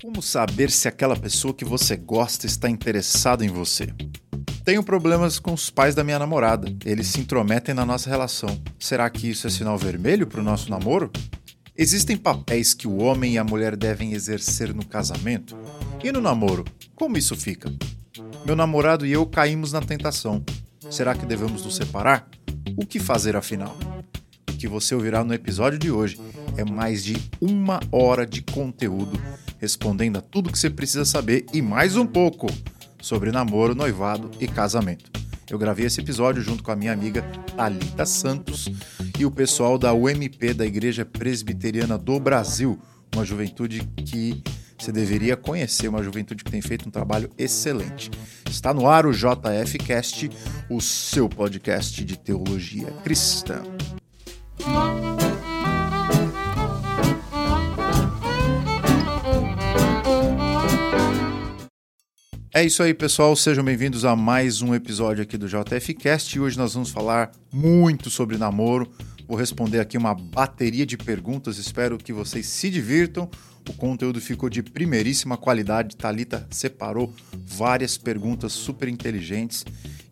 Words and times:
Como 0.00 0.22
saber 0.22 0.70
se 0.70 0.86
aquela 0.86 1.16
pessoa 1.16 1.52
que 1.52 1.64
você 1.64 1.96
gosta 1.96 2.46
está 2.46 2.70
interessada 2.70 3.44
em 3.44 3.48
você? 3.48 3.92
Tenho 4.64 4.80
problemas 4.80 5.40
com 5.40 5.52
os 5.52 5.70
pais 5.70 5.92
da 5.92 6.04
minha 6.04 6.20
namorada. 6.20 6.72
Eles 6.84 7.08
se 7.08 7.20
intrometem 7.20 7.74
na 7.74 7.84
nossa 7.84 8.08
relação. 8.08 8.62
Será 8.78 9.10
que 9.10 9.28
isso 9.28 9.48
é 9.48 9.50
sinal 9.50 9.76
vermelho 9.76 10.24
para 10.28 10.40
o 10.40 10.44
nosso 10.44 10.70
namoro? 10.70 11.10
Existem 11.76 12.16
papéis 12.16 12.74
que 12.74 12.86
o 12.86 12.98
homem 12.98 13.34
e 13.34 13.38
a 13.38 13.44
mulher 13.44 13.74
devem 13.74 14.12
exercer 14.12 14.72
no 14.72 14.86
casamento? 14.86 15.58
E 16.02 16.12
no 16.12 16.20
namoro, 16.20 16.64
como 16.94 17.18
isso 17.18 17.34
fica? 17.34 17.68
Meu 18.46 18.54
namorado 18.54 19.04
e 19.04 19.10
eu 19.10 19.26
caímos 19.26 19.72
na 19.72 19.80
tentação. 19.80 20.44
Será 20.88 21.12
que 21.12 21.26
devemos 21.26 21.64
nos 21.64 21.74
separar? 21.74 22.28
O 22.76 22.86
que 22.86 23.00
fazer 23.00 23.34
afinal? 23.34 23.76
O 24.48 24.56
que 24.56 24.68
você 24.68 24.94
ouvirá 24.94 25.24
no 25.24 25.34
episódio 25.34 25.76
de 25.76 25.90
hoje 25.90 26.20
é 26.56 26.64
mais 26.64 27.02
de 27.02 27.16
uma 27.40 27.80
hora 27.90 28.24
de 28.24 28.42
conteúdo 28.42 29.20
respondendo 29.58 30.16
a 30.16 30.20
tudo 30.20 30.50
que 30.50 30.58
você 30.58 30.70
precisa 30.70 31.04
saber 31.04 31.46
e 31.52 31.60
mais 31.60 31.96
um 31.96 32.06
pouco 32.06 32.46
sobre 33.00 33.30
namoro, 33.30 33.74
noivado 33.74 34.30
e 34.40 34.46
casamento. 34.46 35.10
Eu 35.50 35.58
gravei 35.58 35.86
esse 35.86 36.00
episódio 36.00 36.42
junto 36.42 36.62
com 36.62 36.70
a 36.70 36.76
minha 36.76 36.92
amiga 36.92 37.22
Talita 37.56 38.04
Santos 38.04 38.68
e 39.18 39.24
o 39.24 39.30
pessoal 39.30 39.78
da 39.78 39.94
UMP 39.94 40.52
da 40.54 40.66
Igreja 40.66 41.04
Presbiteriana 41.04 41.96
do 41.96 42.20
Brasil, 42.20 42.78
uma 43.14 43.24
juventude 43.24 43.80
que 43.96 44.42
você 44.78 44.92
deveria 44.92 45.36
conhecer, 45.36 45.88
uma 45.88 46.02
juventude 46.02 46.44
que 46.44 46.50
tem 46.50 46.60
feito 46.60 46.86
um 46.86 46.90
trabalho 46.90 47.30
excelente. 47.36 48.10
Está 48.48 48.72
no 48.72 48.86
ar 48.86 49.06
o 49.06 49.12
JF 49.12 49.78
Cast, 49.78 50.30
o 50.68 50.80
seu 50.80 51.28
podcast 51.28 52.04
de 52.04 52.16
teologia 52.16 52.92
cristã. 53.02 53.62
É 62.50 62.64
isso 62.64 62.82
aí, 62.82 62.94
pessoal. 62.94 63.36
Sejam 63.36 63.62
bem-vindos 63.62 64.06
a 64.06 64.16
mais 64.16 64.62
um 64.62 64.74
episódio 64.74 65.22
aqui 65.22 65.36
do 65.36 65.46
JFcast. 65.46 66.34
E 66.34 66.40
hoje 66.40 66.56
nós 66.56 66.72
vamos 66.72 66.88
falar 66.88 67.30
muito 67.52 68.08
sobre 68.08 68.38
namoro. 68.38 68.90
Vou 69.26 69.36
responder 69.36 69.80
aqui 69.80 69.98
uma 69.98 70.14
bateria 70.14 70.86
de 70.86 70.96
perguntas. 70.96 71.58
Espero 71.58 71.98
que 71.98 72.10
vocês 72.10 72.46
se 72.46 72.70
divirtam. 72.70 73.28
O 73.68 73.74
conteúdo 73.74 74.18
ficou 74.18 74.48
de 74.48 74.62
primeiríssima 74.62 75.36
qualidade. 75.36 75.94
Talita 75.94 76.48
separou 76.50 77.12
várias 77.44 77.98
perguntas 77.98 78.54
super 78.54 78.88
inteligentes 78.88 79.62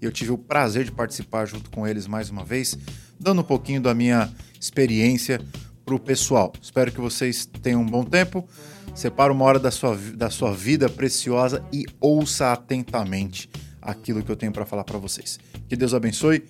e 0.00 0.04
eu 0.04 0.12
tive 0.12 0.32
o 0.32 0.38
prazer 0.38 0.84
de 0.84 0.92
participar 0.92 1.46
junto 1.46 1.70
com 1.70 1.86
eles 1.88 2.06
mais 2.06 2.28
uma 2.28 2.44
vez, 2.44 2.76
dando 3.18 3.40
um 3.40 3.44
pouquinho 3.44 3.80
da 3.80 3.94
minha 3.94 4.30
experiência 4.60 5.40
para 5.86 5.94
o 5.94 5.98
pessoal. 5.98 6.52
Espero 6.60 6.92
que 6.92 7.00
vocês 7.00 7.46
tenham 7.62 7.80
um 7.80 7.86
bom 7.86 8.04
tempo. 8.04 8.46
Separa 8.94 9.32
uma 9.32 9.44
hora 9.44 9.58
da 9.58 9.70
sua, 9.70 9.96
da 10.14 10.30
sua 10.30 10.52
vida 10.52 10.88
preciosa 10.88 11.64
e 11.72 11.84
ouça 12.00 12.52
atentamente 12.52 13.50
aquilo 13.80 14.22
que 14.22 14.30
eu 14.30 14.36
tenho 14.36 14.52
para 14.52 14.64
falar 14.64 14.84
para 14.84 14.98
vocês. 14.98 15.38
Que 15.68 15.76
Deus 15.76 15.94
abençoe. 15.94 16.44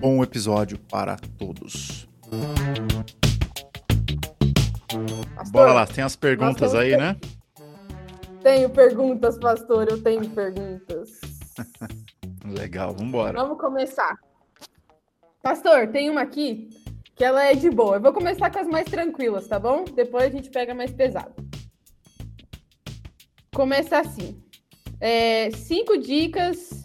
Bom 0.00 0.22
episódio 0.22 0.78
para 0.78 1.16
todos. 1.36 2.08
Pastor, 5.34 5.52
Bora 5.52 5.72
lá, 5.72 5.86
tem 5.86 6.04
as 6.04 6.16
perguntas 6.16 6.74
aí, 6.74 6.96
né? 6.96 7.16
Tenho 8.42 8.70
perguntas, 8.70 9.38
pastor, 9.38 9.88
eu 9.90 10.02
tenho 10.02 10.28
perguntas. 10.30 11.20
Legal, 12.46 12.92
vamos 12.92 13.08
embora. 13.08 13.32
Vamos 13.42 13.58
começar. 13.58 14.16
Pastor, 15.42 15.88
tem 15.88 16.08
uma 16.08 16.22
aqui 16.22 16.70
que 17.14 17.24
ela 17.24 17.44
é 17.44 17.54
de 17.54 17.68
boa. 17.68 17.96
Eu 17.96 18.00
vou 18.00 18.12
começar 18.12 18.50
com 18.50 18.58
as 18.60 18.68
mais 18.68 18.88
tranquilas, 18.88 19.48
tá 19.48 19.58
bom? 19.58 19.84
Depois 19.84 20.24
a 20.24 20.30
gente 20.30 20.50
pega 20.50 20.74
mais 20.74 20.92
pesado. 20.92 21.34
Começa 23.58 23.98
assim. 23.98 24.40
É, 25.00 25.50
cinco 25.50 25.98
dicas 25.98 26.84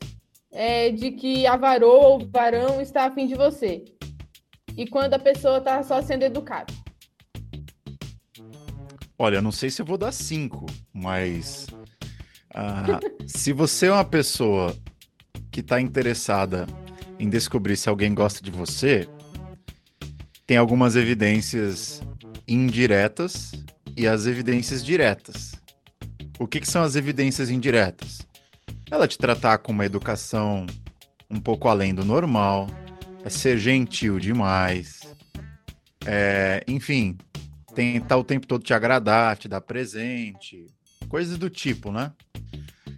é, 0.51 0.89
de 0.89 1.11
que 1.11 1.45
a 1.45 1.55
varoa 1.55 2.07
ou 2.07 2.27
varão 2.27 2.81
está 2.81 3.05
afim 3.05 3.27
de 3.27 3.35
você. 3.35 3.85
E 4.75 4.87
quando 4.87 5.13
a 5.13 5.19
pessoa 5.19 5.59
está 5.59 5.83
só 5.83 6.01
sendo 6.01 6.23
educada. 6.23 6.73
Olha, 9.19 9.39
não 9.39 9.51
sei 9.51 9.69
se 9.69 9.83
eu 9.83 9.85
vou 9.85 9.99
dar 9.99 10.11
cinco, 10.11 10.65
mas 10.91 11.67
uh, 12.55 12.99
se 13.27 13.53
você 13.53 13.85
é 13.85 13.91
uma 13.91 14.03
pessoa 14.03 14.75
que 15.51 15.59
está 15.59 15.79
interessada 15.79 16.65
em 17.19 17.29
descobrir 17.29 17.77
se 17.77 17.87
alguém 17.87 18.15
gosta 18.15 18.41
de 18.41 18.49
você, 18.49 19.07
tem 20.47 20.57
algumas 20.57 20.95
evidências 20.95 22.01
indiretas 22.47 23.51
e 23.95 24.07
as 24.07 24.25
evidências 24.25 24.83
diretas. 24.83 25.52
O 26.39 26.47
que, 26.47 26.59
que 26.59 26.69
são 26.69 26.83
as 26.83 26.95
evidências 26.95 27.49
indiretas? 27.49 28.27
Ela 28.89 29.07
te 29.07 29.17
tratar 29.17 29.59
com 29.59 29.71
uma 29.71 29.85
educação 29.85 30.65
um 31.29 31.39
pouco 31.39 31.67
além 31.67 31.93
do 31.93 32.05
normal, 32.05 32.67
é 33.23 33.29
ser 33.29 33.57
gentil 33.57 34.19
demais, 34.19 35.01
é, 36.05 36.63
enfim, 36.67 37.17
tentar 37.73 38.17
o 38.17 38.23
tempo 38.23 38.45
todo 38.45 38.63
te 38.63 38.73
agradar, 38.73 39.37
te 39.37 39.47
dar 39.47 39.61
presente, 39.61 40.67
coisas 41.07 41.37
do 41.37 41.49
tipo, 41.49 41.91
né? 41.91 42.11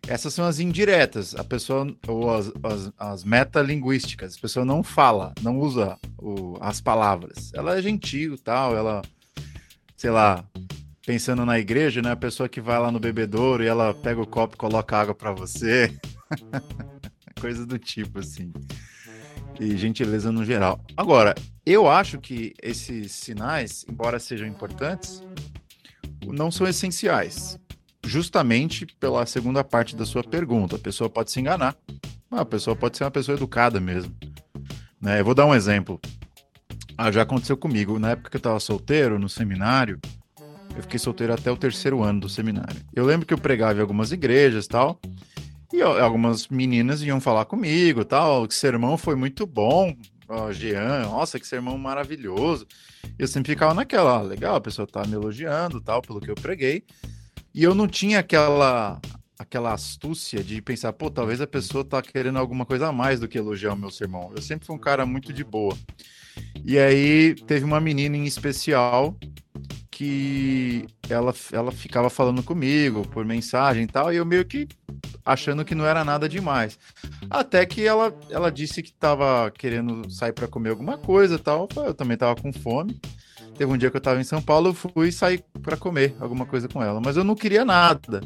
Essas 0.08 0.34
são 0.34 0.46
as 0.46 0.60
indiretas, 0.60 1.36
a 1.36 1.44
pessoa, 1.44 1.88
ou 2.08 2.32
as, 2.34 2.52
as, 2.62 2.92
as 2.98 3.24
metalinguísticas, 3.24 4.36
a 4.38 4.42
pessoa 4.42 4.64
não 4.64 4.84
fala, 4.84 5.34
não 5.42 5.60
usa 5.60 5.98
o, 6.18 6.58
as 6.62 6.80
palavras. 6.80 7.52
Ela 7.56 7.78
é 7.78 7.82
gentil 7.82 8.38
tal, 8.38 8.76
ela, 8.76 9.02
sei 9.98 10.12
lá, 10.12 10.46
pensando 11.06 11.46
na 11.46 11.60
igreja, 11.60 12.02
né? 12.02 12.12
A 12.12 12.16
pessoa 12.16 12.50
que 12.50 12.60
vai 12.60 12.80
lá 12.80 12.92
no 12.92 13.00
bebedouro 13.00 13.64
e 13.64 13.68
ela 13.68 13.94
pega 13.94 14.20
o 14.22 14.28
copo 14.28 14.56
e 14.56 14.58
coloca 14.58 14.98
água 14.98 15.14
para 15.14 15.32
você. 15.32 15.96
Coisa 17.40 17.66
do 17.66 17.78
tipo, 17.78 18.20
assim. 18.20 18.52
E 19.60 19.78
gentileza 19.78 20.32
no 20.32 20.44
geral. 20.44 20.84
Agora, 20.98 21.36
eu 21.66 21.90
acho 21.90 22.20
que 22.20 22.54
esses 22.62 23.12
sinais, 23.12 23.86
embora 23.88 24.20
sejam 24.20 24.48
importantes, 24.48 25.24
não 26.26 26.50
são 26.50 26.68
essenciais. 26.68 27.60
Justamente 28.04 28.86
pela 29.00 29.26
segunda 29.26 29.64
parte 29.64 29.96
da 29.96 30.06
sua 30.06 30.24
pergunta. 30.24 30.76
A 30.76 30.80
pessoa 30.80 31.10
pode 31.10 31.32
se 31.32 31.40
enganar. 31.40 31.76
A 32.32 32.44
pessoa 32.44 32.76
pode 32.76 32.98
ser 32.98 33.04
uma 33.04 33.12
pessoa 33.12 33.38
educada 33.38 33.80
mesmo. 33.80 34.14
Né? 35.00 35.20
Eu 35.20 35.26
vou 35.26 35.36
dar 35.36 35.46
um 35.46 35.56
exemplo. 35.56 36.00
Ah, 36.98 37.12
já 37.12 37.22
aconteceu 37.22 37.56
comigo. 37.56 38.00
Na 38.00 38.12
época 38.12 38.30
que 38.30 38.38
eu 38.38 38.40
estava 38.40 38.60
solteiro, 38.60 39.20
no 39.20 39.30
seminário, 39.30 40.00
eu 40.76 40.82
fiquei 40.82 41.00
solteiro 41.00 41.34
até 41.34 41.52
o 41.52 41.58
terceiro 41.58 42.04
ano 42.04 42.22
do 42.22 42.30
seminário. 42.30 42.82
Eu 42.94 43.06
lembro 43.06 43.26
que 43.26 43.34
eu 43.34 43.38
pregava 43.38 43.80
em 43.80 43.82
algumas 43.82 44.12
igrejas 44.12 44.68
tal, 44.68 45.00
e 45.74 45.82
algumas 45.82 46.48
meninas 46.48 47.02
iam 47.02 47.20
falar 47.20 47.46
comigo 47.46 48.06
tal, 48.06 48.48
que 48.48 48.54
sermão 48.54 48.98
foi 48.98 49.16
muito 49.16 49.46
bom, 49.46 49.96
ó, 50.28 50.52
Jean, 50.52 51.04
nossa, 51.04 51.40
que 51.40 51.48
sermão 51.48 51.78
maravilhoso. 51.78 52.68
Eu 53.18 53.28
sempre 53.28 53.54
ficava 53.54 53.74
naquela, 53.74 54.18
ah, 54.18 54.22
legal, 54.22 54.56
a 54.56 54.62
pessoa 54.62 54.88
tá 54.88 55.06
me 55.06 55.14
elogiando 55.14 55.82
tal, 55.82 56.02
pelo 56.02 56.20
que 56.20 56.30
eu 56.30 56.36
preguei. 56.36 56.84
E 57.54 57.64
eu 57.64 57.74
não 57.74 57.88
tinha 57.88 58.20
aquela 58.20 59.00
aquela 59.38 59.74
astúcia 59.74 60.42
de 60.42 60.62
pensar, 60.62 60.94
pô, 60.94 61.10
talvez 61.10 61.42
a 61.42 61.48
pessoa 61.48 61.84
tá 61.84 62.02
querendo 62.02 62.40
alguma 62.40 62.66
coisa 62.66 62.88
a 62.88 62.92
mais 62.92 63.20
do 63.20 63.28
que 63.28 63.38
elogiar 63.38 63.74
o 63.74 63.78
meu 63.78 63.92
sermão. 63.92 64.32
Eu 64.34 64.42
sempre 64.42 64.66
fui 64.66 64.76
um 64.76 64.80
cara 64.80 65.06
muito 65.06 65.34
de 65.34 65.44
boa. 65.44 65.78
E 66.64 66.78
aí 66.78 67.36
teve 67.46 67.66
uma 67.66 67.82
menina 67.82 68.16
em 68.16 68.26
especial 68.26 69.18
que 69.96 70.86
ela, 71.10 71.34
ela 71.54 71.72
ficava 71.72 72.10
falando 72.10 72.44
comigo 72.44 73.08
por 73.08 73.24
mensagem 73.24 73.84
e 73.84 73.88
tal, 73.88 74.12
e 74.12 74.18
eu 74.18 74.26
meio 74.26 74.44
que 74.44 74.68
achando 75.26 75.64
que 75.64 75.74
não 75.74 75.86
era 75.86 76.04
nada 76.04 76.28
demais. 76.28 76.78
Até 77.30 77.66
que 77.66 77.88
ela, 77.88 78.14
ela 78.30 78.52
disse 78.52 78.84
que 78.84 78.90
estava 78.90 79.50
querendo 79.52 80.12
sair 80.12 80.34
para 80.34 80.50
comer 80.50 80.72
alguma 80.72 80.98
coisa 80.98 81.36
e 81.36 81.40
tal. 81.40 81.70
Eu 81.78 81.94
também 81.94 82.16
estava 82.16 82.36
com 82.36 82.52
fome. 82.52 83.00
Teve 83.58 83.72
um 83.72 83.78
dia 83.78 83.90
que 83.90 83.96
eu 83.96 84.00
estava 84.00 84.20
em 84.20 84.26
São 84.26 84.42
Paulo, 84.42 84.72
eu 84.72 84.74
fui 84.74 85.14
sair 85.14 85.42
para 85.64 85.78
comer 85.78 86.14
alguma 86.20 86.46
coisa 86.46 86.68
com 86.68 86.84
ela, 86.84 87.00
mas 87.00 87.16
eu 87.16 87.24
não 87.24 87.34
queria 87.34 87.64
nada. 87.64 88.20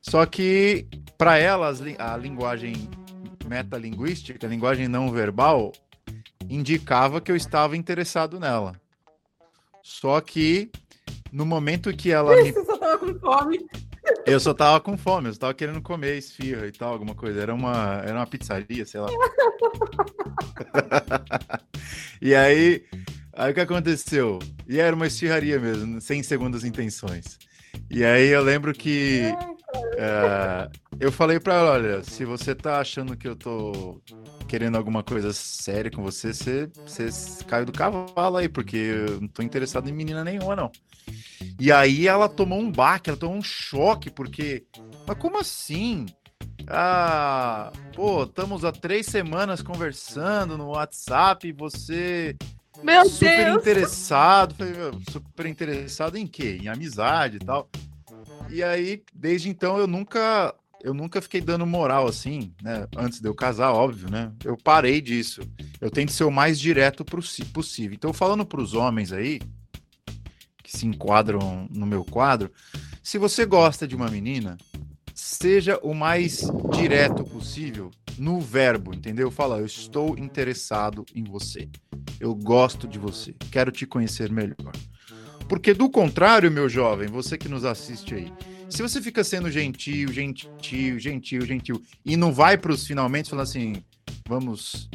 Só 0.00 0.24
que 0.24 0.86
para 1.18 1.36
ela 1.36 1.74
a 1.98 2.16
linguagem 2.16 2.88
metalinguística, 3.46 4.46
a 4.46 4.48
linguagem 4.48 4.88
não 4.88 5.12
verbal, 5.12 5.72
indicava 6.48 7.20
que 7.20 7.30
eu 7.30 7.36
estava 7.36 7.76
interessado 7.76 8.40
nela. 8.40 8.80
Só 9.82 10.20
que 10.20 10.70
no 11.32 11.46
momento 11.46 11.94
que 11.96 12.10
ela. 12.10 12.38
Isso, 12.40 12.60
me... 12.60 12.66
só 12.66 12.76
tava 12.76 12.98
com 12.98 13.18
fome. 13.18 13.66
Eu 14.26 14.40
só 14.40 14.54
tava 14.54 14.80
com 14.80 14.98
fome, 14.98 15.28
eu 15.28 15.34
só 15.34 15.40
tava 15.40 15.54
querendo 15.54 15.80
comer 15.80 16.18
esfirra 16.18 16.66
e 16.66 16.72
tal, 16.72 16.92
alguma 16.92 17.14
coisa. 17.14 17.40
Era 17.40 17.54
uma, 17.54 18.02
era 18.04 18.14
uma 18.14 18.26
pizzaria, 18.26 18.84
sei 18.84 19.00
lá. 19.00 19.08
e 22.20 22.34
aí, 22.34 22.84
aí 23.32 23.50
o 23.50 23.54
que 23.54 23.60
aconteceu? 23.60 24.38
E 24.68 24.80
era 24.80 24.94
uma 24.94 25.06
esfirraria 25.06 25.58
mesmo, 25.58 26.00
sem 26.00 26.22
segundas 26.22 26.64
intenções. 26.64 27.38
E 27.90 28.04
aí 28.04 28.28
eu 28.28 28.42
lembro 28.42 28.72
que 28.72 29.22
é, 29.96 30.68
eu 31.00 31.12
falei 31.12 31.40
para 31.40 31.54
ela, 31.54 31.72
olha, 31.72 32.02
se 32.02 32.24
você 32.24 32.54
tá 32.54 32.80
achando 32.80 33.16
que 33.16 33.26
eu 33.26 33.36
tô 33.36 34.00
querendo 34.52 34.76
alguma 34.76 35.02
coisa 35.02 35.32
séria 35.32 35.90
com 35.90 36.02
você, 36.02 36.34
você, 36.34 36.70
você 36.84 37.42
caiu 37.46 37.64
do 37.64 37.72
cavalo 37.72 38.36
aí, 38.36 38.50
porque 38.50 38.76
eu 38.76 39.18
não 39.18 39.26
tô 39.26 39.42
interessado 39.42 39.88
em 39.88 39.94
menina 39.94 40.22
nenhuma, 40.22 40.54
não. 40.54 40.70
E 41.58 41.72
aí 41.72 42.06
ela 42.06 42.28
tomou 42.28 42.60
um 42.60 42.70
baque, 42.70 43.08
ela 43.08 43.18
tomou 43.18 43.34
um 43.34 43.42
choque, 43.42 44.10
porque. 44.10 44.62
Mas 45.08 45.16
como 45.16 45.38
assim? 45.38 46.04
Ah, 46.68 47.72
pô, 47.94 48.24
estamos 48.24 48.62
há 48.62 48.70
três 48.70 49.06
semanas 49.06 49.62
conversando 49.62 50.58
no 50.58 50.72
WhatsApp 50.72 51.50
você. 51.52 52.36
Meu 52.82 53.08
super 53.08 53.46
Deus! 53.46 53.56
interessado. 53.56 54.54
Super 55.10 55.46
interessado 55.46 56.18
em 56.18 56.26
quê? 56.26 56.58
Em 56.60 56.68
amizade 56.68 57.36
e 57.36 57.40
tal. 57.40 57.70
E 58.50 58.62
aí, 58.62 59.02
desde 59.14 59.48
então, 59.48 59.78
eu 59.78 59.86
nunca. 59.86 60.54
Eu 60.82 60.92
nunca 60.92 61.22
fiquei 61.22 61.40
dando 61.40 61.64
moral 61.64 62.08
assim, 62.08 62.52
né? 62.60 62.86
Antes 62.96 63.20
de 63.20 63.28
eu 63.28 63.34
casar, 63.34 63.72
óbvio, 63.72 64.10
né? 64.10 64.32
Eu 64.44 64.56
parei 64.56 65.00
disso. 65.00 65.40
Eu 65.80 65.90
tento 65.90 66.10
ser 66.10 66.24
o 66.24 66.30
mais 66.30 66.58
direto 66.58 67.04
possível. 67.04 67.94
Então, 67.94 68.12
falando 68.12 68.44
para 68.44 68.60
os 68.60 68.74
homens 68.74 69.12
aí, 69.12 69.40
que 70.62 70.76
se 70.76 70.84
enquadram 70.86 71.68
no 71.70 71.86
meu 71.86 72.04
quadro, 72.04 72.50
se 73.02 73.16
você 73.16 73.46
gosta 73.46 73.86
de 73.86 73.94
uma 73.94 74.08
menina, 74.08 74.56
seja 75.14 75.78
o 75.82 75.94
mais 75.94 76.42
direto 76.72 77.22
possível 77.24 77.90
no 78.18 78.40
verbo, 78.40 78.92
entendeu? 78.94 79.30
Fala, 79.30 79.58
eu 79.58 79.66
estou 79.66 80.18
interessado 80.18 81.04
em 81.14 81.22
você. 81.24 81.68
Eu 82.18 82.34
gosto 82.34 82.88
de 82.88 82.98
você. 82.98 83.34
Quero 83.50 83.70
te 83.70 83.86
conhecer 83.86 84.30
melhor. 84.30 84.72
Porque 85.48 85.74
do 85.74 85.88
contrário, 85.90 86.50
meu 86.50 86.68
jovem, 86.68 87.08
você 87.08 87.36
que 87.38 87.48
nos 87.48 87.64
assiste 87.64 88.14
aí, 88.14 88.32
se 88.72 88.82
você 88.82 89.02
fica 89.02 89.22
sendo 89.22 89.50
gentil, 89.50 90.12
gentil, 90.12 90.98
gentil, 90.98 91.46
gentil 91.46 91.82
e 92.04 92.16
não 92.16 92.32
vai 92.32 92.56
para 92.56 92.72
os 92.72 92.86
finalmente 92.86 93.28
falando 93.28 93.44
assim, 93.44 93.84
vamos 94.26 94.88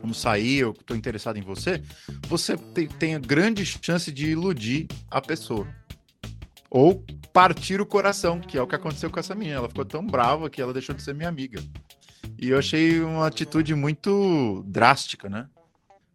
vamos 0.00 0.18
sair, 0.18 0.58
eu 0.58 0.70
estou 0.70 0.96
interessado 0.96 1.36
em 1.36 1.42
você, 1.42 1.82
você 2.28 2.56
tem, 2.56 2.86
tem 2.86 3.14
a 3.14 3.18
grande 3.18 3.66
chance 3.66 4.10
de 4.12 4.30
iludir 4.30 4.86
a 5.10 5.20
pessoa. 5.20 5.66
Ou 6.70 7.04
partir 7.32 7.80
o 7.80 7.86
coração, 7.86 8.40
que 8.40 8.56
é 8.56 8.62
o 8.62 8.66
que 8.66 8.74
aconteceu 8.74 9.10
com 9.10 9.18
essa 9.18 9.34
menina. 9.34 9.56
Ela 9.56 9.68
ficou 9.68 9.84
tão 9.84 10.06
brava 10.06 10.50
que 10.50 10.60
ela 10.60 10.72
deixou 10.72 10.94
de 10.94 11.02
ser 11.02 11.14
minha 11.14 11.28
amiga. 11.28 11.62
E 12.38 12.50
eu 12.50 12.58
achei 12.58 13.00
uma 13.00 13.26
atitude 13.26 13.74
muito 13.74 14.62
drástica, 14.66 15.28
né? 15.28 15.48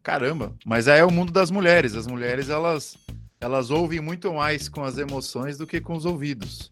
Caramba, 0.01 0.55
mas 0.65 0.87
aí 0.87 0.99
é 0.99 1.05
o 1.05 1.11
mundo 1.11 1.31
das 1.31 1.49
mulheres. 1.49 1.95
As 1.95 2.07
mulheres, 2.07 2.49
elas, 2.49 2.97
elas 3.44 3.69
ouvem 3.69 4.00
muito 4.00 4.34
mais 4.34 4.69
com 4.69 4.84
as 4.84 4.98
emoções 4.98 5.57
do 5.57 5.68
que 5.68 5.81
com 5.81 5.95
os 5.98 6.06
ouvidos. 6.06 6.72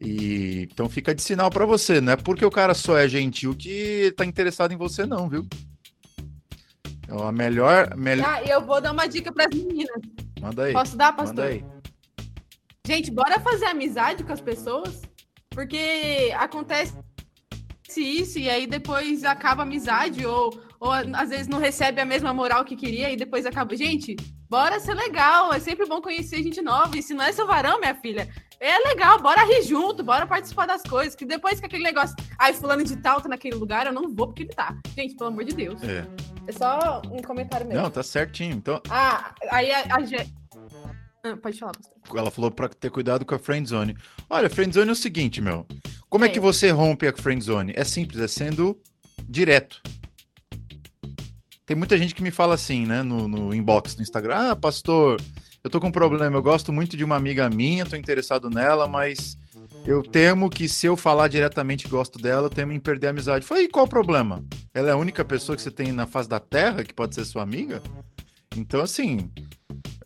E 0.00 0.68
então 0.70 0.88
fica 0.88 1.14
de 1.14 1.22
sinal 1.22 1.48
para 1.48 1.64
você, 1.64 2.00
não 2.00 2.12
é 2.12 2.16
porque 2.16 2.44
o 2.44 2.50
cara 2.50 2.74
só 2.74 2.98
é 2.98 3.08
gentil 3.08 3.54
que 3.54 4.12
tá 4.16 4.24
interessado 4.24 4.72
em 4.72 4.76
você 4.76 5.06
não, 5.06 5.28
viu? 5.28 5.46
Então, 6.98 7.26
a 7.26 7.30
melhor, 7.30 7.96
melhor... 7.96 8.26
Ah, 8.28 8.42
eu 8.42 8.66
vou 8.66 8.80
dar 8.80 8.90
uma 8.90 9.06
dica 9.06 9.32
para 9.32 9.46
as 9.46 9.54
meninas. 9.54 10.02
Manda 10.40 10.64
aí. 10.64 10.72
Posso 10.72 10.96
dar, 10.96 11.12
Manda 11.12 11.22
pastor? 11.22 11.44
aí. 11.44 11.64
Gente, 12.84 13.12
bora 13.12 13.38
fazer 13.38 13.66
amizade 13.66 14.24
com 14.24 14.32
as 14.32 14.40
pessoas, 14.40 15.02
porque 15.50 16.34
acontece 16.36 16.94
isso 17.96 18.40
e 18.40 18.50
aí 18.50 18.66
depois 18.66 19.22
acaba 19.22 19.62
a 19.62 19.66
amizade 19.66 20.26
ou, 20.26 20.50
ou 20.80 20.90
às 20.92 21.28
vezes 21.30 21.48
não 21.48 21.58
recebe 21.58 22.00
a 22.00 22.04
mesma 22.04 22.32
moral 22.34 22.64
que 22.64 22.76
queria 22.76 23.10
e 23.10 23.16
depois 23.16 23.46
acaba. 23.46 23.76
Gente, 23.76 24.16
bora 24.48 24.78
ser 24.80 24.94
legal, 24.94 25.52
é 25.52 25.58
sempre 25.58 25.86
bom 25.86 26.00
conhecer 26.00 26.42
gente 26.42 26.60
nova. 26.62 26.96
E 26.96 27.02
se 27.02 27.14
não 27.14 27.24
é 27.24 27.32
seu 27.32 27.46
varão, 27.46 27.78
minha 27.80 27.94
filha, 27.94 28.28
é 28.60 28.78
legal, 28.88 29.20
bora 29.20 29.44
rir 29.44 29.62
junto, 29.62 30.02
bora 30.02 30.26
participar 30.26 30.66
das 30.66 30.82
coisas. 30.82 31.14
Que 31.14 31.24
depois 31.24 31.58
que 31.60 31.66
aquele 31.66 31.82
negócio, 31.84 32.14
ai, 32.38 32.52
fulano 32.52 32.84
de 32.84 32.96
tal 32.96 33.20
tá 33.20 33.28
naquele 33.28 33.56
lugar, 33.56 33.86
eu 33.86 33.92
não 33.92 34.14
vou 34.14 34.26
porque 34.28 34.42
ele 34.44 34.50
tá. 34.54 34.76
Gente, 34.96 35.14
pelo 35.16 35.28
amor 35.30 35.44
de 35.44 35.54
Deus. 35.54 35.82
É. 35.82 36.06
É 36.48 36.52
só 36.52 37.02
um 37.10 37.20
comentário 37.22 37.66
mesmo. 37.66 37.82
Não, 37.82 37.90
tá 37.90 38.02
certinho. 38.02 38.54
Então, 38.54 38.80
Ah, 38.88 39.34
aí 39.50 39.70
a, 39.72 39.96
a 39.96 40.02
Gé- 40.04 40.26
Ah, 41.24 41.36
pode 41.42 41.58
falar, 41.58 41.72
pastor. 41.72 42.18
ela 42.18 42.30
falou 42.30 42.50
pra 42.52 42.68
ter 42.68 42.88
cuidado 42.90 43.24
com 43.24 43.34
a 43.34 43.38
friend 43.38 43.68
zone. 43.68 43.96
Olha, 44.30 44.48
friend 44.48 44.72
zone 44.72 44.88
é 44.90 44.92
o 44.92 44.96
seguinte, 44.96 45.40
meu. 45.40 45.66
Como 46.08 46.24
é 46.24 46.28
É. 46.28 46.30
que 46.30 46.38
você 46.38 46.70
rompe 46.70 47.08
a 47.08 47.12
friend 47.12 47.42
zone? 47.42 47.72
É 47.74 47.82
simples, 47.82 48.20
é 48.20 48.28
sendo 48.28 48.80
direto. 49.28 49.82
Tem 51.66 51.76
muita 51.76 51.98
gente 51.98 52.14
que 52.14 52.22
me 52.22 52.30
fala 52.30 52.54
assim, 52.54 52.86
né, 52.86 53.02
no, 53.02 53.26
no 53.26 53.52
inbox 53.52 53.96
no 53.96 54.02
Instagram: 54.02 54.52
Ah, 54.52 54.56
pastor, 54.56 55.20
eu 55.64 55.68
tô 55.68 55.80
com 55.80 55.88
um 55.88 55.92
problema. 55.92 56.36
Eu 56.36 56.42
gosto 56.42 56.72
muito 56.72 56.96
de 56.96 57.02
uma 57.02 57.16
amiga 57.16 57.50
minha, 57.50 57.84
tô 57.84 57.96
interessado 57.96 58.48
nela, 58.48 58.86
mas 58.86 59.36
eu 59.84 60.00
temo 60.00 60.48
que 60.48 60.68
se 60.68 60.86
eu 60.86 60.96
falar 60.96 61.26
diretamente 61.26 61.84
que 61.84 61.90
gosto 61.90 62.20
dela, 62.20 62.46
eu 62.46 62.50
temo 62.50 62.70
em 62.70 62.78
perder 62.78 63.08
a 63.08 63.10
amizade. 63.10 63.44
Falei, 63.44 63.66
qual 63.66 63.84
o 63.84 63.88
problema? 63.88 64.44
Ela 64.72 64.90
é 64.90 64.92
a 64.92 64.96
única 64.96 65.24
pessoa 65.24 65.56
que 65.56 65.62
você 65.62 65.70
tem 65.72 65.90
na 65.90 66.06
face 66.06 66.28
da 66.28 66.38
terra 66.38 66.84
que 66.84 66.94
pode 66.94 67.16
ser 67.16 67.24
sua 67.24 67.42
amiga? 67.42 67.82
Então, 68.56 68.80
assim, 68.80 69.28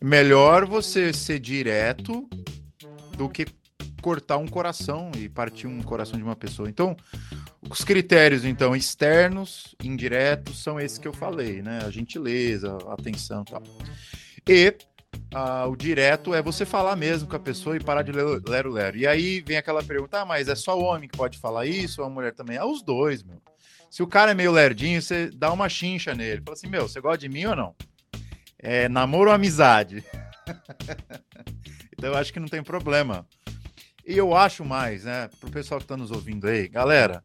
melhor 0.01 0.65
você 0.65 1.13
ser 1.13 1.37
direto 1.37 2.27
do 3.15 3.29
que 3.29 3.45
cortar 4.01 4.37
um 4.37 4.47
coração 4.47 5.11
e 5.17 5.29
partir 5.29 5.67
um 5.67 5.81
coração 5.81 6.17
de 6.17 6.23
uma 6.23 6.35
pessoa. 6.35 6.69
Então, 6.69 6.95
os 7.69 7.83
critérios, 7.83 8.43
então, 8.43 8.75
externos, 8.75 9.75
indiretos, 9.83 10.61
são 10.63 10.79
esses 10.79 10.97
que 10.97 11.07
eu 11.07 11.13
falei, 11.13 11.61
né? 11.61 11.79
A 11.85 11.91
gentileza, 11.91 12.77
a 12.87 12.93
atenção 12.93 13.43
e 13.47 13.51
tal. 13.51 13.63
E 14.47 14.75
ah, 15.33 15.65
o 15.67 15.75
direto 15.75 16.33
é 16.33 16.41
você 16.41 16.65
falar 16.65 16.95
mesmo 16.95 17.27
com 17.27 17.35
a 17.35 17.39
pessoa 17.39 17.75
e 17.75 17.79
parar 17.79 18.01
de 18.01 18.11
lero- 18.11 18.41
lero-lero. 18.47 18.97
E 18.97 19.05
aí 19.05 19.41
vem 19.41 19.57
aquela 19.57 19.83
pergunta, 19.83 20.21
ah, 20.21 20.25
mas 20.25 20.47
é 20.47 20.55
só 20.55 20.77
o 20.77 20.83
homem 20.83 21.07
que 21.07 21.17
pode 21.17 21.37
falar 21.37 21.65
isso 21.65 22.01
ou 22.01 22.07
a 22.07 22.09
mulher 22.09 22.33
também? 22.33 22.57
É 22.57 22.65
os 22.65 22.81
dois, 22.81 23.23
meu. 23.23 23.41
Se 23.89 24.01
o 24.01 24.07
cara 24.07 24.31
é 24.31 24.33
meio 24.33 24.51
lerdinho, 24.51 25.01
você 25.01 25.29
dá 25.29 25.51
uma 25.51 25.67
chincha 25.67 26.13
nele. 26.15 26.41
Fala 26.43 26.55
assim, 26.55 26.67
meu, 26.67 26.87
você 26.87 27.01
gosta 27.01 27.17
de 27.17 27.29
mim 27.29 27.45
ou 27.45 27.55
não? 27.55 27.75
É 28.57 28.87
namoro 28.87 29.29
ou 29.29 29.35
amizade? 29.35 30.03
então 31.91 32.11
eu 32.11 32.17
acho 32.17 32.31
que 32.31 32.39
não 32.39 32.47
tem 32.47 32.63
problema. 32.63 33.27
E 34.05 34.17
eu 34.17 34.35
acho 34.35 34.65
mais, 34.65 35.03
né, 35.03 35.29
pro 35.39 35.51
pessoal 35.51 35.79
que 35.79 35.87
tá 35.87 35.95
nos 35.95 36.11
ouvindo 36.11 36.47
aí, 36.47 36.67
galera, 36.67 37.23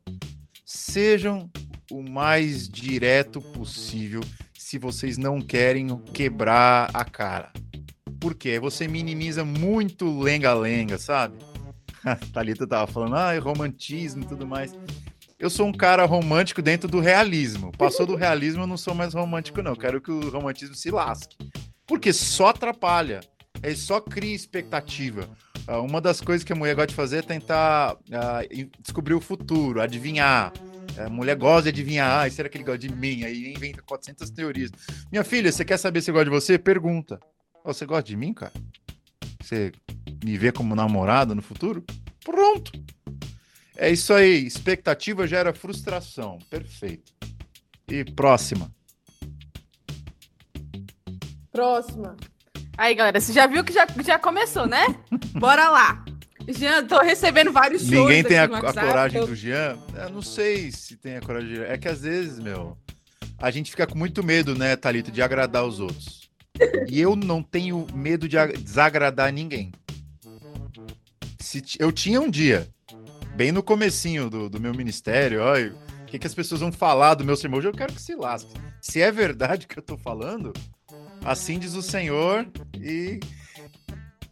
sejam 0.64 1.50
o 1.90 2.02
mais 2.02 2.68
direto 2.68 3.40
possível 3.40 4.20
se 4.58 4.78
vocês 4.78 5.16
não 5.16 5.40
querem 5.40 5.86
quebrar 6.12 6.90
a 6.92 7.04
cara. 7.04 7.52
Por 8.20 8.34
quê? 8.34 8.58
Você 8.58 8.88
minimiza 8.88 9.44
muito 9.44 10.20
lenga-lenga, 10.20 10.98
sabe? 10.98 11.36
A 12.04 12.16
Thalita 12.32 12.66
tava 12.66 12.90
falando, 12.90 13.16
ah, 13.16 13.38
romantismo 13.38 14.22
e 14.22 14.26
tudo 14.26 14.46
mais. 14.46 14.72
Eu 15.38 15.50
sou 15.50 15.66
um 15.66 15.72
cara 15.72 16.04
romântico 16.04 16.62
dentro 16.62 16.88
do 16.88 16.98
realismo. 16.98 17.70
Passou 17.72 18.06
do 18.06 18.16
realismo, 18.16 18.62
eu 18.62 18.66
não 18.66 18.76
sou 18.76 18.94
mais 18.94 19.12
romântico, 19.12 19.62
não. 19.62 19.76
Quero 19.76 20.00
que 20.00 20.10
o 20.10 20.30
romantismo 20.30 20.74
se 20.74 20.90
lasque. 20.90 21.36
Porque 21.86 22.12
só 22.12 22.48
atrapalha. 22.48 23.20
Ele 23.62 23.76
só 23.76 24.00
cria 24.00 24.34
expectativa. 24.34 25.28
Ah, 25.68 25.80
uma 25.80 26.00
das 26.00 26.20
coisas 26.20 26.44
que 26.44 26.52
a 26.52 26.56
mulher 26.56 26.74
gosta 26.74 26.88
de 26.88 26.94
fazer 26.94 27.18
é 27.18 27.22
tentar 27.22 27.96
e- 28.50 28.70
descobrir 28.80 29.14
o 29.14 29.20
futuro, 29.20 29.80
adivinhar. 29.80 30.52
A 30.98 31.10
mulher 31.10 31.36
gosta 31.36 31.64
de 31.64 31.68
adivinhar, 31.80 32.24
ah, 32.24 32.30
será 32.30 32.48
que 32.48 32.56
ele 32.56 32.64
gosta 32.64 32.78
de 32.78 32.90
mim? 32.94 33.24
Aí 33.24 33.52
inventa 33.52 33.82
400 33.82 34.30
teorias. 34.30 34.70
Minha 35.10 35.24
filha, 35.24 35.50
você 35.52 35.64
quer 35.64 35.76
saber 35.76 36.00
se 36.00 36.12
gosta 36.12 36.24
de 36.26 36.30
você? 36.30 36.58
Pergunta. 36.58 37.18
Ó, 37.64 37.72
você 37.72 37.84
gosta 37.84 38.04
de 38.04 38.16
mim, 38.16 38.32
cara? 38.32 38.52
Você 39.42 39.72
me 40.24 40.38
vê 40.38 40.52
como 40.52 40.74
namorada 40.74 41.34
no 41.34 41.42
futuro? 41.42 41.84
Pronto. 42.24 42.72
É 43.76 43.90
isso 43.90 44.12
aí. 44.14 44.46
Expectativa 44.46 45.26
gera 45.26 45.52
frustração. 45.52 46.38
Perfeito. 46.48 47.12
E 47.88 48.04
próxima. 48.04 48.70
Próxima. 51.52 52.16
Aí, 52.76 52.94
galera, 52.94 53.20
você 53.20 53.32
já 53.32 53.46
viu 53.46 53.64
que 53.64 53.72
já, 53.72 53.86
já 54.04 54.18
começou, 54.18 54.66
né? 54.66 54.86
Bora 55.32 55.68
lá. 55.70 56.04
Jean, 56.48 56.86
tô 56.86 57.00
recebendo 57.00 57.50
vários 57.52 57.82
shows 57.82 57.90
Ninguém 57.92 58.22
tem 58.22 58.38
a, 58.38 58.44
a 58.44 58.48
coragem 58.72 59.24
do 59.26 59.34
Jean? 59.34 59.76
Eu 59.94 60.10
não 60.10 60.22
sei 60.22 60.70
se 60.70 60.96
tem 60.96 61.16
a 61.16 61.20
coragem 61.20 61.48
do 61.48 61.54
Jean. 61.56 61.64
É 61.64 61.76
que 61.78 61.88
às 61.88 62.02
vezes, 62.02 62.38
meu, 62.38 62.76
a 63.38 63.50
gente 63.50 63.70
fica 63.70 63.86
com 63.86 63.98
muito 63.98 64.22
medo, 64.24 64.54
né, 64.56 64.76
Thalita, 64.76 65.10
de 65.10 65.20
agradar 65.22 65.64
os 65.64 65.80
outros. 65.80 66.28
E 66.88 67.00
eu 67.00 67.16
não 67.16 67.42
tenho 67.42 67.86
medo 67.94 68.28
de 68.28 68.38
ag- 68.38 68.56
desagradar 68.58 69.32
ninguém. 69.32 69.72
Se 71.40 71.62
eu 71.78 71.90
tinha 71.90 72.20
um 72.20 72.30
dia, 72.30 72.68
bem 73.34 73.50
no 73.52 73.62
comecinho 73.62 74.28
do, 74.30 74.48
do 74.48 74.60
meu 74.60 74.72
ministério, 74.74 75.42
olha, 75.42 75.74
o 76.02 76.06
que, 76.06 76.18
que 76.18 76.26
as 76.26 76.34
pessoas 76.34 76.60
vão 76.60 76.70
falar 76.72 77.14
do 77.14 77.24
meu 77.24 77.36
sermão? 77.36 77.58
Hoje 77.58 77.68
eu 77.68 77.72
quero 77.72 77.92
que 77.92 78.00
se 78.02 78.14
lasque. 78.14 78.52
Se 78.80 79.00
é 79.00 79.10
verdade 79.10 79.66
o 79.66 79.68
que 79.68 79.78
eu 79.78 79.82
tô 79.82 79.96
falando, 79.98 80.52
assim 81.26 81.58
diz 81.58 81.74
o 81.74 81.82
Senhor 81.82 82.46
e 82.78 83.20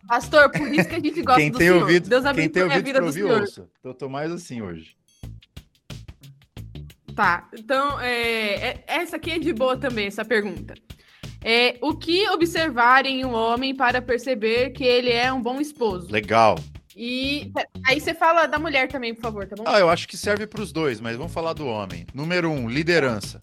Pastor, 0.07 0.51
por 0.51 0.69
isso 0.69 0.87
que 0.89 0.95
a 0.97 1.01
gente 1.01 1.23
gosta 1.23 1.41
quem 1.41 1.51
do 1.51 1.59
tem 1.59 1.69
senhor. 1.69 1.81
ouvido, 1.83 2.09
Deus 2.11 2.25
quem 2.25 2.49
tem 2.49 2.63
abençoe 2.63 2.63
a 2.63 2.65
ouvido 2.67 2.85
vida 2.85 3.01
do 3.01 3.07
ouvir, 3.07 3.21
senhor. 3.23 3.41
ouça. 3.41 3.69
Eu 3.83 3.95
tô 3.95 4.09
mais 4.09 4.31
assim 4.31 4.61
hoje. 4.61 4.97
Tá, 7.15 7.49
então, 7.57 7.99
é, 8.01 8.55
é- 8.71 8.85
essa 8.87 9.17
aqui 9.17 9.31
é 9.31 9.39
de 9.39 9.53
boa 9.53 9.77
também, 9.77 10.07
essa 10.07 10.25
pergunta. 10.25 10.75
É, 11.43 11.79
o 11.81 11.95
que 11.97 12.29
observar 12.31 13.07
em 13.07 13.25
um 13.25 13.33
homem 13.33 13.75
para 13.75 14.03
perceber 14.03 14.71
que 14.71 14.85
ele 14.85 15.11
é 15.11 15.33
um 15.33 15.41
bom 15.41 15.61
esposo? 15.61 16.11
Legal. 16.11 16.57
E 16.97 17.51
aí 17.87 18.01
você 18.01 18.15
fala 18.15 18.47
da 18.47 18.59
mulher 18.59 18.89
também, 18.89 19.15
por 19.15 19.23
favor, 19.23 19.47
tá 19.47 19.57
bom? 19.57 19.65
Ah, 19.67 19.79
eu 19.79 19.89
acho 19.91 20.07
que 20.07 20.17
serve 20.17 20.47
para 20.47 20.61
os 20.63 20.73
dois, 20.73 21.01
mas 21.01 21.17
vamos 21.17 21.33
falar 21.33 21.53
do 21.53 21.67
homem. 21.67 22.07
Número 22.15 22.51
um, 22.51 22.69
liderança. 22.69 23.43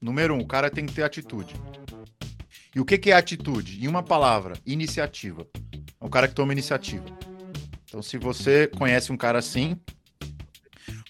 Número 0.00 0.34
um, 0.34 0.40
o 0.40 0.46
cara 0.46 0.70
tem 0.70 0.84
que 0.86 0.92
ter 0.94 1.02
atitude. 1.02 1.54
E 2.74 2.80
o 2.80 2.84
que, 2.84 2.96
que 2.96 3.10
é 3.10 3.14
atitude? 3.14 3.84
Em 3.84 3.86
uma 3.86 4.02
palavra, 4.02 4.54
iniciativa. 4.64 5.46
É 6.00 6.04
um 6.04 6.08
cara 6.08 6.26
que 6.26 6.34
toma 6.34 6.52
iniciativa. 6.52 7.04
Então, 7.84 8.00
se 8.02 8.16
você 8.16 8.66
conhece 8.66 9.12
um 9.12 9.16
cara 9.16 9.38
assim, 9.38 9.76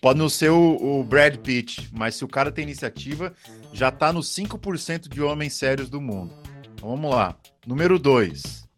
pode 0.00 0.19
não 0.19 0.28
ser 0.28 0.50
o, 0.50 1.00
o 1.00 1.04
Brad 1.04 1.37
Pitt, 1.37 1.88
mas 1.92 2.16
se 2.16 2.25
o 2.25 2.28
cara 2.28 2.50
tem 2.50 2.64
iniciativa, 2.64 3.33
já 3.73 3.92
tá 3.92 4.12
nos 4.12 4.28
5% 4.35 5.09
de 5.09 5.23
homens 5.23 5.54
sérios 5.54 5.88
do 5.88 6.00
mundo. 6.00 6.35
Então, 6.75 6.90
vamos 6.90 7.11
lá. 7.11 7.37
Número 7.64 7.99
2. 7.99 8.69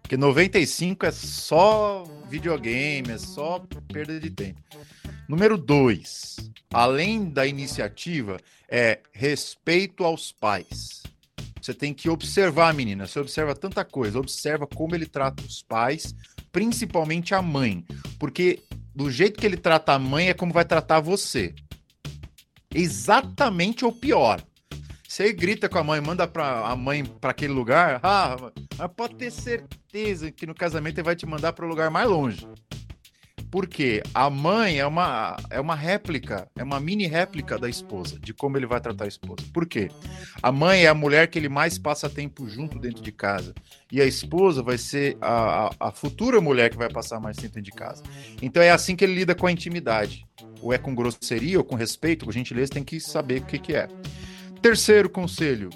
Porque 0.00 0.16
95 0.16 1.06
é 1.06 1.10
só 1.10 2.04
videogame, 2.28 3.10
é 3.10 3.18
só 3.18 3.66
perda 3.92 4.20
de 4.20 4.30
tempo. 4.30 4.60
Número 5.28 5.58
2. 5.58 6.36
Além 6.72 7.28
da 7.28 7.46
iniciativa, 7.46 8.38
é 8.68 9.00
respeito 9.12 10.04
aos 10.04 10.30
pais. 10.30 11.02
Você 11.62 11.72
tem 11.72 11.94
que 11.94 12.10
observar, 12.10 12.74
menina. 12.74 13.06
Você 13.06 13.20
observa 13.20 13.54
tanta 13.54 13.84
coisa. 13.84 14.18
Observa 14.18 14.66
como 14.66 14.96
ele 14.96 15.06
trata 15.06 15.44
os 15.44 15.62
pais, 15.62 16.12
principalmente 16.50 17.34
a 17.34 17.40
mãe. 17.40 17.84
Porque 18.18 18.60
do 18.92 19.08
jeito 19.10 19.38
que 19.38 19.46
ele 19.46 19.56
trata 19.56 19.92
a 19.92 19.98
mãe 19.98 20.28
é 20.28 20.34
como 20.34 20.52
vai 20.52 20.64
tratar 20.64 20.98
você. 20.98 21.54
Exatamente 22.74 23.84
ou 23.84 23.92
pior. 23.92 24.42
Você 25.08 25.32
grita 25.32 25.68
com 25.68 25.78
a 25.78 25.84
mãe, 25.84 26.00
manda 26.00 26.26
pra, 26.26 26.66
a 26.66 26.74
mãe 26.74 27.04
para 27.04 27.32
aquele 27.32 27.52
lugar, 27.52 28.00
ah, 28.02 28.34
pode 28.96 29.16
ter 29.16 29.30
certeza 29.30 30.32
que 30.32 30.46
no 30.46 30.54
casamento 30.54 30.96
ele 30.96 31.04
vai 31.04 31.14
te 31.14 31.26
mandar 31.26 31.52
para 31.52 31.66
o 31.66 31.68
lugar 31.68 31.90
mais 31.90 32.08
longe. 32.08 32.48
Porque 33.52 34.02
a 34.14 34.30
mãe 34.30 34.78
é 34.78 34.86
uma, 34.86 35.36
é 35.50 35.60
uma 35.60 35.74
réplica, 35.74 36.48
é 36.56 36.64
uma 36.64 36.80
mini 36.80 37.06
réplica 37.06 37.58
da 37.58 37.68
esposa, 37.68 38.18
de 38.18 38.32
como 38.32 38.56
ele 38.56 38.64
vai 38.64 38.80
tratar 38.80 39.04
a 39.04 39.08
esposa. 39.08 39.44
Por 39.52 39.66
quê? 39.66 39.90
A 40.42 40.50
mãe 40.50 40.86
é 40.86 40.88
a 40.88 40.94
mulher 40.94 41.28
que 41.28 41.38
ele 41.38 41.50
mais 41.50 41.78
passa 41.78 42.08
tempo 42.08 42.48
junto 42.48 42.78
dentro 42.78 43.02
de 43.02 43.12
casa. 43.12 43.52
E 43.92 44.00
a 44.00 44.06
esposa 44.06 44.62
vai 44.62 44.78
ser 44.78 45.18
a, 45.20 45.66
a, 45.66 45.70
a 45.88 45.92
futura 45.92 46.40
mulher 46.40 46.70
que 46.70 46.78
vai 46.78 46.88
passar 46.88 47.20
mais 47.20 47.36
tempo 47.36 47.56
dentro 47.56 47.70
de 47.70 47.76
casa. 47.76 48.02
Então 48.40 48.62
é 48.62 48.70
assim 48.70 48.96
que 48.96 49.04
ele 49.04 49.14
lida 49.14 49.34
com 49.34 49.46
a 49.46 49.52
intimidade. 49.52 50.26
Ou 50.62 50.72
é 50.72 50.78
com 50.78 50.94
grosseria 50.94 51.58
ou 51.58 51.64
com 51.64 51.76
respeito, 51.76 52.24
com 52.24 52.32
gentileza, 52.32 52.72
tem 52.72 52.82
que 52.82 52.98
saber 53.00 53.42
o 53.42 53.44
que, 53.44 53.58
que 53.58 53.74
é. 53.74 53.86
Terceiro 54.62 55.10
conselho: 55.10 55.68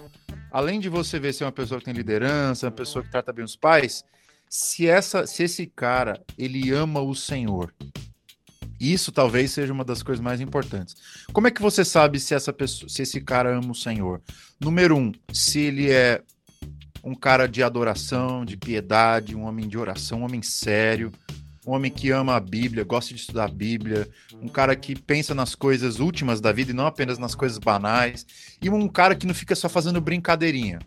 além 0.50 0.80
de 0.80 0.88
você 0.88 1.18
ver 1.18 1.34
se 1.34 1.42
é 1.42 1.46
uma 1.46 1.52
pessoa 1.52 1.78
que 1.78 1.84
tem 1.84 1.92
liderança, 1.92 2.68
uma 2.68 2.72
pessoa 2.72 3.04
que 3.04 3.10
trata 3.10 3.34
bem 3.34 3.44
os 3.44 3.54
pais, 3.54 4.02
se 4.48 4.86
essa, 4.86 5.26
se 5.26 5.42
esse 5.42 5.66
cara 5.66 6.20
ele 6.38 6.72
ama 6.72 7.00
o 7.00 7.14
Senhor, 7.14 7.72
isso 8.78 9.10
talvez 9.10 9.52
seja 9.52 9.72
uma 9.72 9.84
das 9.84 10.02
coisas 10.02 10.22
mais 10.22 10.40
importantes. 10.40 10.96
Como 11.32 11.46
é 11.46 11.50
que 11.50 11.62
você 11.62 11.84
sabe 11.84 12.20
se 12.20 12.34
essa 12.34 12.52
pessoa, 12.52 12.88
se 12.88 13.02
esse 13.02 13.20
cara 13.20 13.56
ama 13.56 13.72
o 13.72 13.74
Senhor? 13.74 14.20
Número 14.60 14.96
um, 14.96 15.12
se 15.32 15.60
ele 15.60 15.90
é 15.90 16.22
um 17.02 17.14
cara 17.14 17.46
de 17.46 17.62
adoração, 17.62 18.44
de 18.44 18.56
piedade, 18.56 19.36
um 19.36 19.44
homem 19.44 19.68
de 19.68 19.78
oração, 19.78 20.20
um 20.20 20.24
homem 20.24 20.42
sério, 20.42 21.12
um 21.66 21.72
homem 21.72 21.90
que 21.90 22.10
ama 22.10 22.36
a 22.36 22.40
Bíblia, 22.40 22.84
gosta 22.84 23.14
de 23.14 23.20
estudar 23.20 23.44
a 23.44 23.48
Bíblia, 23.48 24.08
um 24.40 24.48
cara 24.48 24.76
que 24.76 24.94
pensa 24.94 25.34
nas 25.34 25.54
coisas 25.54 25.98
últimas 25.98 26.40
da 26.40 26.52
vida 26.52 26.70
e 26.70 26.74
não 26.74 26.86
apenas 26.86 27.18
nas 27.18 27.34
coisas 27.34 27.58
banais, 27.58 28.26
e 28.60 28.68
um 28.68 28.88
cara 28.88 29.14
que 29.14 29.26
não 29.26 29.34
fica 29.34 29.54
só 29.54 29.68
fazendo 29.68 30.00
brincadeirinha. 30.00 30.78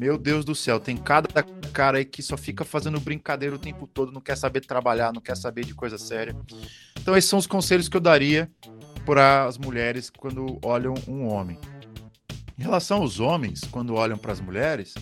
Meu 0.00 0.16
Deus 0.16 0.46
do 0.46 0.54
céu, 0.54 0.80
tem 0.80 0.96
cada 0.96 1.28
cara 1.74 1.98
aí 1.98 2.06
que 2.06 2.22
só 2.22 2.34
fica 2.34 2.64
fazendo 2.64 2.98
brincadeira 2.98 3.54
o 3.54 3.58
tempo 3.58 3.86
todo, 3.86 4.10
não 4.10 4.22
quer 4.22 4.34
saber 4.34 4.62
trabalhar, 4.62 5.12
não 5.12 5.20
quer 5.20 5.36
saber 5.36 5.62
de 5.62 5.74
coisa 5.74 5.98
séria. 5.98 6.34
Então, 6.98 7.14
esses 7.14 7.28
são 7.28 7.38
os 7.38 7.46
conselhos 7.46 7.86
que 7.86 7.98
eu 7.98 8.00
daria 8.00 8.50
para 9.04 9.44
as 9.44 9.58
mulheres 9.58 10.08
quando 10.08 10.58
olham 10.64 10.94
um 11.06 11.26
homem. 11.26 11.58
Em 12.58 12.62
relação 12.62 13.02
aos 13.02 13.20
homens, 13.20 13.60
quando 13.70 13.94
olham 13.94 14.16
para 14.16 14.32
as 14.32 14.40
mulheres, 14.40 14.94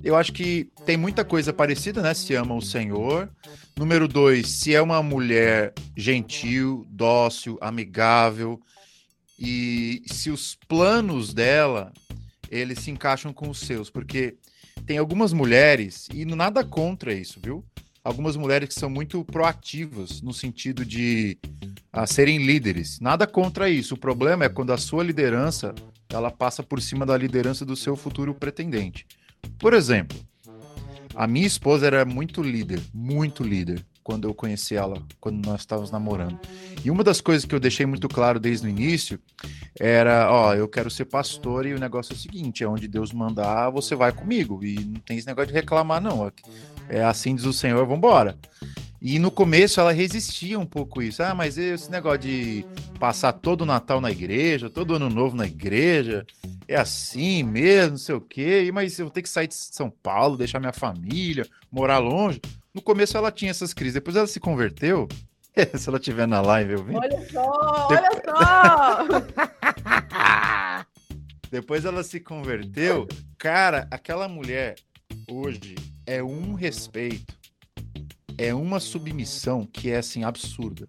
eu 0.00 0.14
acho 0.14 0.32
que 0.32 0.70
tem 0.86 0.96
muita 0.96 1.24
coisa 1.24 1.52
parecida, 1.52 2.00
né? 2.00 2.14
Se 2.14 2.36
ama 2.36 2.54
o 2.54 2.62
Senhor. 2.62 3.28
Número 3.76 4.06
dois, 4.06 4.48
se 4.48 4.72
é 4.76 4.80
uma 4.80 5.02
mulher 5.02 5.72
gentil, 5.96 6.86
dócil, 6.88 7.58
amigável, 7.60 8.60
e 9.36 10.04
se 10.06 10.30
os 10.30 10.56
planos 10.68 11.34
dela 11.34 11.92
eles 12.58 12.78
se 12.78 12.90
encaixam 12.90 13.32
com 13.32 13.50
os 13.50 13.60
seus, 13.60 13.90
porque 13.90 14.36
tem 14.86 14.98
algumas 14.98 15.32
mulheres, 15.32 16.08
e 16.12 16.24
nada 16.24 16.64
contra 16.64 17.12
isso, 17.12 17.40
viu? 17.42 17.64
Algumas 18.02 18.36
mulheres 18.36 18.68
que 18.68 18.74
são 18.74 18.90
muito 18.90 19.24
proativas 19.24 20.20
no 20.20 20.32
sentido 20.32 20.84
de 20.84 21.38
a, 21.92 22.06
serem 22.06 22.44
líderes. 22.44 23.00
Nada 23.00 23.26
contra 23.26 23.68
isso. 23.70 23.94
O 23.94 23.98
problema 23.98 24.44
é 24.44 24.48
quando 24.48 24.72
a 24.72 24.76
sua 24.76 25.02
liderança 25.02 25.74
ela 26.10 26.30
passa 26.30 26.62
por 26.62 26.82
cima 26.82 27.06
da 27.06 27.16
liderança 27.16 27.64
do 27.64 27.74
seu 27.74 27.96
futuro 27.96 28.34
pretendente. 28.34 29.06
Por 29.58 29.72
exemplo, 29.72 30.18
a 31.14 31.26
minha 31.26 31.46
esposa 31.46 31.86
era 31.86 32.04
muito 32.04 32.42
líder, 32.42 32.80
muito 32.92 33.42
líder 33.42 33.84
quando 34.04 34.28
eu 34.28 34.34
conheci 34.34 34.76
ela, 34.76 35.02
quando 35.18 35.44
nós 35.44 35.62
estávamos 35.62 35.90
namorando. 35.90 36.38
E 36.84 36.90
uma 36.90 37.02
das 37.02 37.22
coisas 37.22 37.46
que 37.46 37.54
eu 37.54 37.58
deixei 37.58 37.86
muito 37.86 38.06
claro 38.06 38.38
desde 38.38 38.66
o 38.66 38.70
início 38.70 39.18
era, 39.80 40.30
ó, 40.30 40.54
eu 40.54 40.68
quero 40.68 40.90
ser 40.90 41.06
pastor 41.06 41.64
e 41.64 41.72
o 41.72 41.80
negócio 41.80 42.12
é 42.12 42.16
o 42.16 42.18
seguinte, 42.18 42.62
é 42.62 42.68
onde 42.68 42.86
Deus 42.86 43.12
mandar, 43.12 43.70
você 43.70 43.96
vai 43.96 44.12
comigo. 44.12 44.62
E 44.62 44.74
não 44.84 45.00
tem 45.00 45.16
esse 45.16 45.26
negócio 45.26 45.48
de 45.48 45.54
reclamar, 45.54 46.02
não. 46.02 46.30
É 46.86 47.02
assim 47.02 47.34
diz 47.34 47.46
o 47.46 47.52
Senhor, 47.52 47.80
vamos 47.86 47.96
embora. 47.96 48.36
E 49.00 49.18
no 49.18 49.30
começo 49.30 49.80
ela 49.80 49.92
resistia 49.92 50.58
um 50.58 50.66
pouco 50.66 51.02
isso. 51.02 51.22
Ah, 51.22 51.34
mas 51.34 51.56
esse 51.56 51.90
negócio 51.90 52.20
de 52.20 52.64
passar 52.98 53.32
todo 53.32 53.62
o 53.62 53.66
Natal 53.66 54.00
na 54.00 54.10
igreja, 54.10 54.70
todo 54.70 54.94
ano 54.94 55.08
novo 55.08 55.36
na 55.36 55.46
igreja, 55.46 56.26
é 56.68 56.76
assim 56.76 57.42
mesmo, 57.42 57.92
não 57.92 57.98
sei 57.98 58.14
o 58.14 58.20
quê. 58.20 58.70
Mas 58.72 58.98
eu 58.98 59.06
vou 59.06 59.12
ter 59.12 59.22
que 59.22 59.28
sair 59.28 59.46
de 59.46 59.54
São 59.54 59.90
Paulo, 59.90 60.36
deixar 60.36 60.60
minha 60.60 60.72
família, 60.72 61.46
morar 61.70 61.98
longe. 61.98 62.40
No 62.74 62.82
começo 62.82 63.16
ela 63.16 63.30
tinha 63.30 63.52
essas 63.52 63.72
crises, 63.72 63.94
depois 63.94 64.16
ela 64.16 64.26
se 64.26 64.40
converteu. 64.40 65.06
Se 65.78 65.88
ela 65.88 65.98
estiver 65.98 66.26
na 66.26 66.40
live, 66.40 66.72
eu 66.72 66.82
vi. 66.84 66.96
Olha 66.96 67.30
só, 67.30 67.88
olha 67.88 68.10
só! 68.24 69.06
depois 71.48 71.84
ela 71.84 72.02
se 72.02 72.18
converteu. 72.18 73.06
Cara, 73.38 73.86
aquela 73.92 74.26
mulher 74.26 74.74
hoje 75.30 75.76
é 76.04 76.20
um 76.20 76.54
respeito, 76.54 77.38
é 78.36 78.52
uma 78.52 78.80
submissão 78.80 79.64
que 79.64 79.92
é 79.92 79.98
assim 79.98 80.24
absurda. 80.24 80.88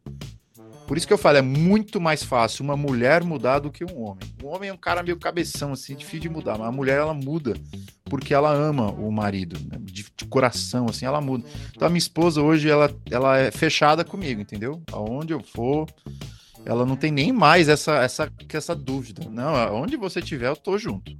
Por 0.87 0.97
isso 0.97 1.07
que 1.07 1.13
eu 1.13 1.17
falo, 1.17 1.37
é 1.37 1.41
muito 1.41 1.99
mais 1.99 2.23
fácil 2.23 2.63
uma 2.63 2.77
mulher 2.77 3.23
mudar 3.23 3.59
do 3.59 3.71
que 3.71 3.83
um 3.83 4.03
homem. 4.03 4.29
O 4.43 4.47
homem 4.47 4.69
é 4.69 4.73
um 4.73 4.77
cara 4.77 5.01
meio 5.01 5.17
cabeção, 5.17 5.73
assim, 5.73 5.95
difícil 5.95 6.19
de 6.19 6.29
mudar, 6.29 6.57
mas 6.57 6.67
a 6.67 6.71
mulher 6.71 6.99
ela 6.99 7.13
muda 7.13 7.55
porque 8.05 8.33
ela 8.33 8.53
ama 8.53 8.91
o 8.91 9.11
marido, 9.11 9.59
né? 9.67 9.79
de, 9.81 10.05
de, 10.15 10.25
coração, 10.25 10.85
assim, 10.87 11.05
ela 11.05 11.19
muda. 11.19 11.43
Então 11.75 11.87
a 11.87 11.89
minha 11.89 11.97
esposa 11.97 12.41
hoje, 12.41 12.69
ela, 12.69 12.93
ela 13.09 13.37
é 13.37 13.49
fechada 13.49 14.05
comigo, 14.05 14.39
entendeu? 14.39 14.81
Aonde 14.91 15.33
eu 15.33 15.41
for, 15.41 15.87
ela 16.63 16.85
não 16.85 16.95
tem 16.95 17.11
nem 17.11 17.31
mais 17.31 17.67
essa, 17.67 17.95
essa, 18.03 18.31
essa 18.47 18.75
dúvida. 18.75 19.27
Não, 19.29 19.55
aonde 19.55 19.97
você 19.97 20.19
estiver, 20.19 20.49
eu 20.49 20.55
tô 20.55 20.77
junto. 20.77 21.15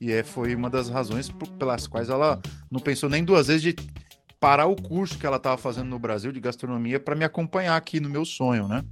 E 0.00 0.12
é, 0.12 0.22
foi 0.22 0.54
uma 0.54 0.68
das 0.70 0.88
razões 0.88 1.30
pelas 1.58 1.86
quais 1.86 2.08
ela 2.08 2.40
não 2.70 2.78
pensou 2.78 3.08
nem 3.08 3.24
duas 3.24 3.48
vezes 3.48 3.62
de 3.62 3.76
parar 4.40 4.66
o 4.66 4.76
curso 4.76 5.18
que 5.18 5.26
ela 5.26 5.36
estava 5.36 5.56
fazendo 5.56 5.88
no 5.88 5.98
Brasil 5.98 6.32
de 6.32 6.40
gastronomia 6.40 7.00
para 7.00 7.14
me 7.14 7.24
acompanhar 7.24 7.76
aqui 7.76 8.00
no 8.00 8.08
meu 8.08 8.24
sonho, 8.24 8.68
né? 8.68 8.84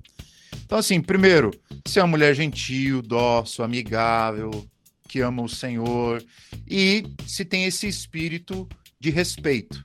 Então, 0.64 0.78
assim, 0.78 1.00
primeiro, 1.00 1.52
ser 1.86 2.00
uma 2.00 2.08
mulher 2.08 2.34
gentil, 2.34 3.02
dócil, 3.02 3.64
amigável, 3.64 4.66
que 5.08 5.20
ama 5.20 5.42
o 5.42 5.48
Senhor 5.48 6.24
e 6.68 7.04
se 7.26 7.44
tem 7.44 7.64
esse 7.64 7.86
espírito 7.86 8.68
de 8.98 9.10
respeito. 9.10 9.82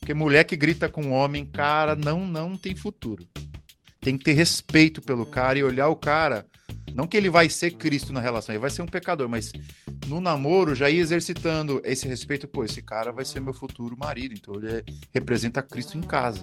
Porque 0.00 0.14
mulher 0.14 0.44
que 0.44 0.56
grita 0.56 0.88
com 0.88 1.10
homem, 1.10 1.44
cara, 1.44 1.94
não, 1.94 2.26
não 2.26 2.56
tem 2.56 2.74
futuro. 2.74 3.26
Tem 4.00 4.16
que 4.16 4.24
ter 4.24 4.32
respeito 4.32 5.02
pelo 5.02 5.26
cara 5.26 5.58
e 5.58 5.64
olhar 5.64 5.88
o 5.88 5.96
cara. 5.96 6.46
Não 6.96 7.06
que 7.06 7.14
ele 7.14 7.28
vai 7.28 7.50
ser 7.50 7.72
Cristo 7.72 8.10
na 8.10 8.20
relação, 8.20 8.54
ele 8.54 8.60
vai 8.60 8.70
ser 8.70 8.80
um 8.80 8.86
pecador, 8.86 9.28
mas 9.28 9.52
no 10.06 10.18
namoro 10.18 10.74
já 10.74 10.88
ir 10.88 10.98
exercitando 10.98 11.78
esse 11.84 12.08
respeito, 12.08 12.48
pô, 12.48 12.64
esse 12.64 12.80
cara 12.80 13.12
vai 13.12 13.22
ser 13.22 13.38
meu 13.38 13.52
futuro 13.52 13.94
marido, 13.98 14.34
então 14.34 14.54
ele 14.54 14.78
é, 14.78 14.84
representa 15.12 15.62
Cristo 15.62 15.98
em 15.98 16.00
casa. 16.00 16.42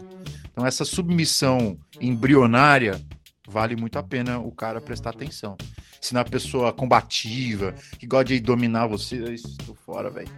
Então 0.52 0.64
essa 0.64 0.86
submissão 0.86 1.76
embrionária 2.00 3.02
vale 3.48 3.76
muito 3.76 3.98
a 3.98 4.04
pena 4.04 4.38
o 4.38 4.52
cara 4.52 4.80
prestar 4.80 5.10
atenção. 5.10 5.58
Se 6.00 6.14
não 6.14 6.22
é 6.22 6.24
pessoa 6.24 6.72
combativa, 6.72 7.74
que 7.98 8.06
gosta 8.06 8.26
de 8.26 8.40
dominar 8.40 8.86
você, 8.86 9.20
eu 9.24 9.34
estou 9.34 9.74
fora, 9.74 10.12
velho. 10.12 10.30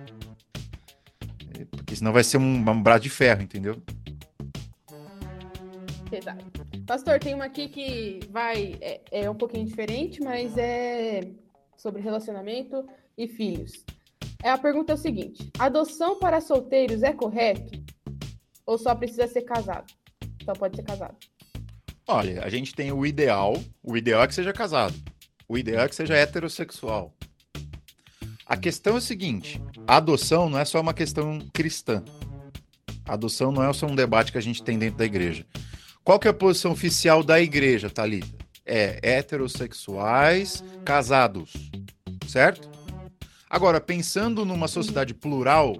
É, 1.60 1.66
porque 1.66 1.94
senão 1.94 2.14
vai 2.14 2.24
ser 2.24 2.38
um, 2.38 2.70
um 2.70 2.82
braço 2.82 3.04
de 3.04 3.10
ferro, 3.10 3.42
entendeu? 3.42 3.82
Pastor, 6.86 7.20
tem 7.20 7.34
uma 7.34 7.46
aqui 7.46 7.68
que 7.68 8.20
vai. 8.30 8.78
É, 8.82 9.02
é 9.12 9.30
um 9.30 9.36
pouquinho 9.36 9.66
diferente, 9.66 10.22
mas 10.22 10.58
é 10.58 11.22
sobre 11.76 12.02
relacionamento 12.02 12.86
e 13.18 13.28
filhos. 13.28 13.86
É, 14.44 14.50
a 14.50 14.58
pergunta 14.58 14.94
é 14.94 14.96
o 14.96 14.98
seguinte: 14.98 15.52
adoção 15.58 16.20
para 16.20 16.42
solteiros 16.42 17.04
é 17.04 17.14
correto? 17.14 17.84
Ou 18.66 18.78
só 18.78 18.94
precisa 18.96 19.28
ser 19.28 19.42
casado? 19.42 19.92
Só 20.44 20.54
pode 20.54 20.76
ser 20.76 20.84
casado. 20.84 21.16
Olha, 22.08 22.44
a 22.44 22.50
gente 22.50 22.76
tem 22.76 22.92
o 22.92 23.06
ideal. 23.06 23.54
O 23.84 23.98
ideal 23.98 24.24
é 24.24 24.28
que 24.28 24.36
seja 24.36 24.54
casado. 24.54 24.96
O 25.48 25.58
ideal 25.58 25.86
é 25.86 25.90
que 25.90 25.96
seja 25.96 26.16
heterossexual. 26.16 27.14
A 28.46 28.56
questão 28.56 28.94
é 28.96 28.98
o 28.98 29.02
seguinte: 29.02 29.60
a 29.88 29.98
adoção 29.98 30.50
não 30.50 30.60
é 30.60 30.66
só 30.66 30.80
uma 30.80 30.94
questão 30.94 31.40
cristã. 31.52 32.04
A 33.08 33.14
adoção 33.14 33.52
não 33.52 33.64
é 33.64 33.74
só 33.74 33.88
um 33.88 33.96
debate 33.96 34.32
que 34.32 34.38
a 34.38 34.42
gente 34.42 34.64
tem 34.64 34.78
dentro 34.78 34.98
da 34.98 35.06
igreja. 35.06 35.46
Qual 36.06 36.20
que 36.20 36.28
é 36.28 36.32
a 36.32 36.36
posição 36.36 36.72
oficial 36.72 37.24
da 37.24 37.42
igreja, 37.42 37.90
Thalita? 37.90 38.28
É 38.64 39.00
heterossexuais 39.02 40.64
casados, 40.86 41.52
certo? 42.28 42.70
Agora, 43.50 43.82
pensando 43.82 44.46
numa 44.46 44.68
sociedade 44.68 45.16
plural, 45.16 45.76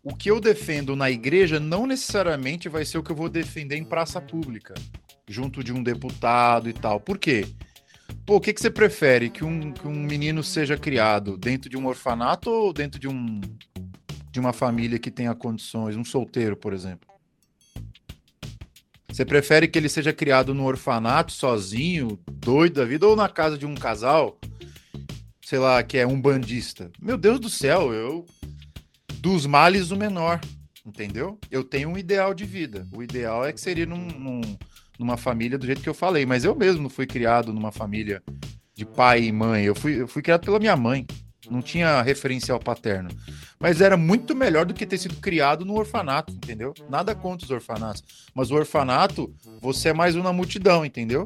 o 0.00 0.14
que 0.14 0.30
eu 0.30 0.40
defendo 0.40 0.94
na 0.94 1.10
igreja 1.10 1.58
não 1.58 1.88
necessariamente 1.88 2.68
vai 2.68 2.84
ser 2.84 2.98
o 2.98 3.02
que 3.02 3.10
eu 3.10 3.16
vou 3.16 3.28
defender 3.28 3.76
em 3.76 3.82
praça 3.82 4.20
pública, 4.20 4.74
junto 5.28 5.64
de 5.64 5.72
um 5.72 5.82
deputado 5.82 6.68
e 6.68 6.72
tal. 6.72 7.00
Por 7.00 7.18
quê? 7.18 7.48
Pô, 8.24 8.36
o 8.36 8.40
que, 8.40 8.52
que 8.52 8.60
você 8.60 8.70
prefere? 8.70 9.28
Que 9.28 9.44
um, 9.44 9.72
que 9.72 9.88
um 9.88 10.04
menino 10.04 10.40
seja 10.44 10.76
criado 10.76 11.36
dentro 11.36 11.68
de 11.68 11.76
um 11.76 11.88
orfanato 11.88 12.48
ou 12.48 12.72
dentro 12.72 13.00
de 13.00 13.08
um 13.08 13.40
de 14.30 14.38
uma 14.38 14.52
família 14.52 15.00
que 15.00 15.10
tenha 15.10 15.34
condições, 15.34 15.96
um 15.96 16.04
solteiro, 16.04 16.56
por 16.56 16.72
exemplo? 16.72 17.15
Você 19.16 19.24
prefere 19.24 19.66
que 19.66 19.78
ele 19.78 19.88
seja 19.88 20.12
criado 20.12 20.52
no 20.52 20.66
orfanato, 20.66 21.32
sozinho, 21.32 22.20
doido 22.30 22.74
da 22.74 22.84
vida, 22.84 23.06
ou 23.06 23.16
na 23.16 23.30
casa 23.30 23.56
de 23.56 23.64
um 23.64 23.74
casal, 23.74 24.38
sei 25.40 25.58
lá, 25.58 25.82
que 25.82 25.96
é 25.96 26.06
um 26.06 26.20
bandista? 26.20 26.90
Meu 27.00 27.16
Deus 27.16 27.40
do 27.40 27.48
céu, 27.48 27.94
eu 27.94 28.26
dos 29.14 29.46
males 29.46 29.90
o 29.90 29.96
menor, 29.96 30.38
entendeu? 30.84 31.38
Eu 31.50 31.64
tenho 31.64 31.88
um 31.88 31.96
ideal 31.96 32.34
de 32.34 32.44
vida. 32.44 32.86
O 32.92 33.02
ideal 33.02 33.42
é 33.42 33.54
que 33.54 33.60
seria 33.62 33.86
num, 33.86 34.06
num, 34.06 34.42
numa 34.98 35.16
família 35.16 35.56
do 35.56 35.64
jeito 35.64 35.80
que 35.80 35.88
eu 35.88 35.94
falei, 35.94 36.26
mas 36.26 36.44
eu 36.44 36.54
mesmo 36.54 36.82
não 36.82 36.90
fui 36.90 37.06
criado 37.06 37.54
numa 37.54 37.72
família 37.72 38.22
de 38.74 38.84
pai 38.84 39.22
e 39.22 39.32
mãe. 39.32 39.64
Eu 39.64 39.74
fui, 39.74 39.98
eu 39.98 40.06
fui 40.06 40.20
criado 40.20 40.44
pela 40.44 40.58
minha 40.58 40.76
mãe. 40.76 41.06
Não 41.50 41.62
tinha 41.62 42.02
referencial 42.02 42.58
paterno. 42.58 43.10
Mas 43.58 43.80
era 43.80 43.96
muito 43.96 44.34
melhor 44.34 44.66
do 44.66 44.74
que 44.74 44.86
ter 44.86 44.98
sido 44.98 45.16
criado 45.16 45.64
no 45.64 45.74
orfanato, 45.74 46.32
entendeu? 46.32 46.74
Nada 46.88 47.14
contra 47.14 47.44
os 47.44 47.50
orfanatos. 47.50 48.02
Mas 48.34 48.50
o 48.50 48.54
orfanato, 48.54 49.32
você 49.60 49.90
é 49.90 49.92
mais 49.92 50.16
uma 50.16 50.32
multidão, 50.32 50.84
entendeu? 50.84 51.24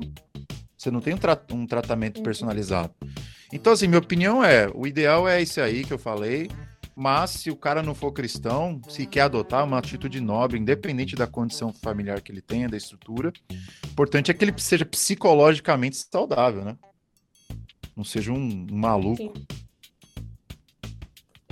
Você 0.77 0.91
não 0.91 1.01
tem 1.01 1.15
um, 1.15 1.19
tra 1.19 1.41
um 1.53 1.67
tratamento 1.67 2.19
uhum. 2.19 2.23
personalizado. 2.23 2.95
Então, 3.53 3.73
assim, 3.73 3.87
minha 3.87 3.99
opinião 3.99 4.45
é: 4.45 4.71
o 4.75 4.87
ideal 4.87 5.29
é 5.29 5.43
esse 5.43 5.61
aí 5.61 5.85
que 5.85 5.93
eu 5.93 5.99
falei. 5.99 6.51
Mas 7.03 7.31
se 7.31 7.51
o 7.51 7.57
cara 7.57 7.83
não 7.83 7.95
for 7.95 8.13
cristão, 8.13 8.79
se 8.89 9.07
quer 9.07 9.23
adotar 9.23 9.65
uma 9.65 9.79
atitude 9.79 10.21
nobre, 10.21 10.59
independente 10.59 11.17
da 11.17 11.27
condição 11.27 11.73
familiar 11.73 12.21
que 12.21 12.31
ele 12.31 12.43
tenha, 12.43 12.69
da 12.69 12.77
estrutura, 12.77 13.33
importante 13.91 14.31
é 14.31 14.35
que 14.35 14.45
ele 14.45 14.53
seja 14.59 14.85
psicologicamente 14.85 15.97
saudável, 15.97 16.63
né? 16.63 16.77
Não 17.97 18.05
seja 18.05 18.33
um, 18.33 18.67
um 18.71 18.77
maluco. 18.77 19.33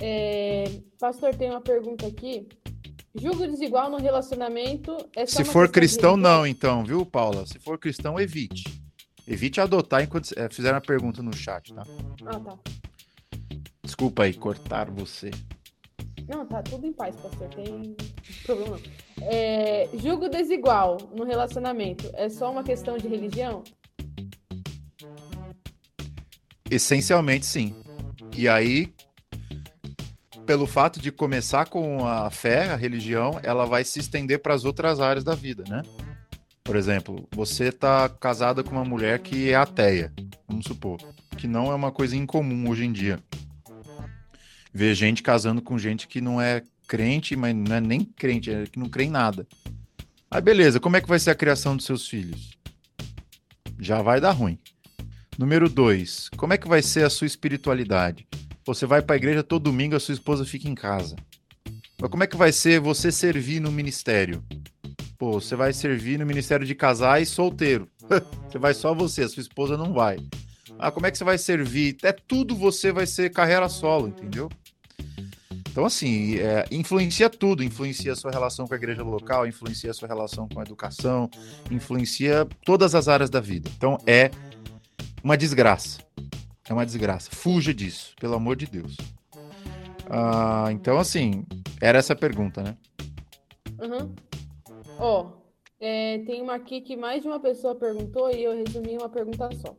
É, 0.01 0.65
pastor, 0.99 1.35
tem 1.35 1.49
uma 1.49 1.61
pergunta 1.61 2.07
aqui. 2.07 2.47
Julgo 3.15 3.47
desigual 3.47 3.89
no 3.89 3.97
relacionamento 3.97 4.95
é 5.15 5.25
Se 5.25 5.43
for 5.43 5.69
cristão, 5.69 6.15
não, 6.15 6.45
então, 6.45 6.83
viu, 6.83 7.05
Paula? 7.05 7.45
Se 7.45 7.59
for 7.59 7.77
cristão, 7.77 8.19
evite. 8.19 8.63
Evite 9.27 9.59
adotar 9.59 10.03
enquanto 10.03 10.31
é, 10.37 10.49
fizeram 10.49 10.77
a 10.77 10.81
pergunta 10.81 11.21
no 11.21 11.35
chat, 11.35 11.73
tá? 11.73 11.83
Ah, 12.25 12.39
tá. 12.39 12.57
Desculpa 13.83 14.23
aí 14.23 14.33
cortar 14.33 14.89
você. 14.89 15.31
Não, 16.27 16.45
tá 16.45 16.61
tudo 16.61 16.85
em 16.85 16.93
paz, 16.93 17.15
pastor. 17.15 17.49
Tem 17.49 17.95
problema. 18.45 18.79
É, 19.21 19.89
julgo 19.95 20.29
desigual 20.29 20.97
no 21.15 21.23
relacionamento 21.23 22.09
é 22.13 22.29
só 22.29 22.51
uma 22.51 22.63
questão 22.63 22.97
de 22.97 23.07
religião? 23.07 23.63
Essencialmente, 26.69 27.47
sim. 27.47 27.75
E 28.37 28.47
aí, 28.47 28.93
pelo 30.49 30.65
fato 30.65 30.99
de 30.99 31.11
começar 31.11 31.67
com 31.67 32.07
a 32.07 32.31
fé, 32.31 32.71
a 32.71 32.75
religião, 32.75 33.39
ela 33.43 33.67
vai 33.67 33.83
se 33.83 33.99
estender 33.99 34.39
para 34.39 34.55
as 34.55 34.65
outras 34.65 34.99
áreas 34.99 35.23
da 35.23 35.35
vida, 35.35 35.63
né? 35.69 35.83
Por 36.63 36.75
exemplo, 36.75 37.29
você 37.35 37.71
tá 37.71 38.09
casada 38.09 38.63
com 38.63 38.71
uma 38.71 38.83
mulher 38.83 39.19
que 39.19 39.51
é 39.51 39.53
ateia, 39.53 40.11
vamos 40.47 40.65
supor, 40.65 40.97
que 41.37 41.45
não 41.45 41.71
é 41.71 41.75
uma 41.75 41.91
coisa 41.91 42.17
incomum 42.17 42.67
hoje 42.67 42.83
em 42.83 42.91
dia 42.91 43.19
ver 44.73 44.95
gente 44.95 45.21
casando 45.21 45.61
com 45.61 45.77
gente 45.77 46.07
que 46.07 46.19
não 46.19 46.41
é 46.41 46.63
crente, 46.87 47.35
mas 47.35 47.55
não 47.55 47.75
é 47.75 47.79
nem 47.79 48.03
crente, 48.03 48.49
é 48.49 48.65
que 48.65 48.79
não 48.79 48.89
crê 48.89 49.03
em 49.03 49.11
nada. 49.11 49.47
Aí 50.31 50.41
beleza, 50.41 50.79
como 50.79 50.97
é 50.97 51.01
que 51.01 51.07
vai 51.07 51.19
ser 51.19 51.29
a 51.29 51.35
criação 51.35 51.77
dos 51.77 51.85
seus 51.85 52.07
filhos? 52.07 52.57
Já 53.79 54.01
vai 54.01 54.19
dar 54.19 54.31
ruim. 54.31 54.57
Número 55.37 55.69
dois, 55.69 56.27
como 56.35 56.53
é 56.53 56.57
que 56.57 56.67
vai 56.67 56.81
ser 56.81 57.05
a 57.05 57.09
sua 57.11 57.27
espiritualidade? 57.27 58.27
Você 58.69 58.85
vai 58.85 59.01
para 59.01 59.15
a 59.15 59.17
igreja 59.17 59.41
todo 59.41 59.63
domingo, 59.63 59.95
a 59.95 59.99
sua 59.99 60.13
esposa 60.13 60.45
fica 60.45 60.69
em 60.69 60.75
casa. 60.75 61.15
Mas 61.99 62.11
como 62.11 62.23
é 62.23 62.27
que 62.27 62.37
vai 62.37 62.51
ser 62.51 62.79
você 62.79 63.11
servir 63.11 63.59
no 63.59 63.71
ministério? 63.71 64.43
Pô, 65.17 65.41
você 65.41 65.55
vai 65.55 65.73
servir 65.73 66.19
no 66.19 66.25
ministério 66.25 66.67
de 66.67 66.75
casais 66.75 67.29
solteiro. 67.29 67.89
você 68.47 68.59
vai 68.59 68.75
só 68.75 68.93
você, 68.93 69.23
a 69.23 69.27
sua 69.27 69.41
esposa 69.41 69.75
não 69.75 69.91
vai. 69.91 70.19
Ah, 70.77 70.91
como 70.91 71.07
é 71.07 71.11
que 71.11 71.17
você 71.17 71.23
vai 71.23 71.39
servir? 71.39 71.97
É 72.03 72.11
tudo 72.11 72.55
você 72.55 72.91
vai 72.91 73.07
ser 73.07 73.31
carreira 73.31 73.67
solo, 73.67 74.09
entendeu? 74.09 74.51
Então, 75.71 75.83
assim, 75.83 76.37
é, 76.37 76.63
influencia 76.69 77.27
tudo, 77.27 77.63
influencia 77.63 78.11
a 78.13 78.15
sua 78.15 78.29
relação 78.29 78.67
com 78.67 78.75
a 78.75 78.77
igreja 78.77 79.01
local, 79.01 79.47
influencia 79.47 79.89
a 79.89 79.95
sua 79.95 80.07
relação 80.07 80.47
com 80.47 80.59
a 80.59 80.63
educação, 80.63 81.27
influencia 81.71 82.47
todas 82.63 82.93
as 82.93 83.07
áreas 83.07 83.31
da 83.31 83.39
vida. 83.39 83.67
Então, 83.75 83.97
é 84.05 84.29
uma 85.23 85.35
desgraça. 85.35 86.07
É 86.69 86.73
uma 86.73 86.85
desgraça. 86.85 87.31
Fuja 87.31 87.73
disso, 87.73 88.15
pelo 88.19 88.35
amor 88.35 88.55
de 88.55 88.67
Deus. 88.67 88.95
Ah, 90.07 90.67
então, 90.71 90.99
assim, 90.99 91.43
era 91.81 91.97
essa 91.97 92.13
a 92.13 92.15
pergunta, 92.15 92.61
né? 92.61 92.77
Uhum. 93.81 94.13
Ó, 94.99 95.23
oh, 95.23 95.39
é, 95.79 96.19
tem 96.19 96.41
uma 96.41 96.55
aqui 96.55 96.81
que 96.81 96.95
mais 96.95 97.23
de 97.23 97.27
uma 97.27 97.39
pessoa 97.39 97.73
perguntou 97.73 98.29
e 98.29 98.43
eu 98.43 98.55
resumi 98.55 98.97
uma 98.97 99.09
pergunta 99.09 99.49
só. 99.55 99.75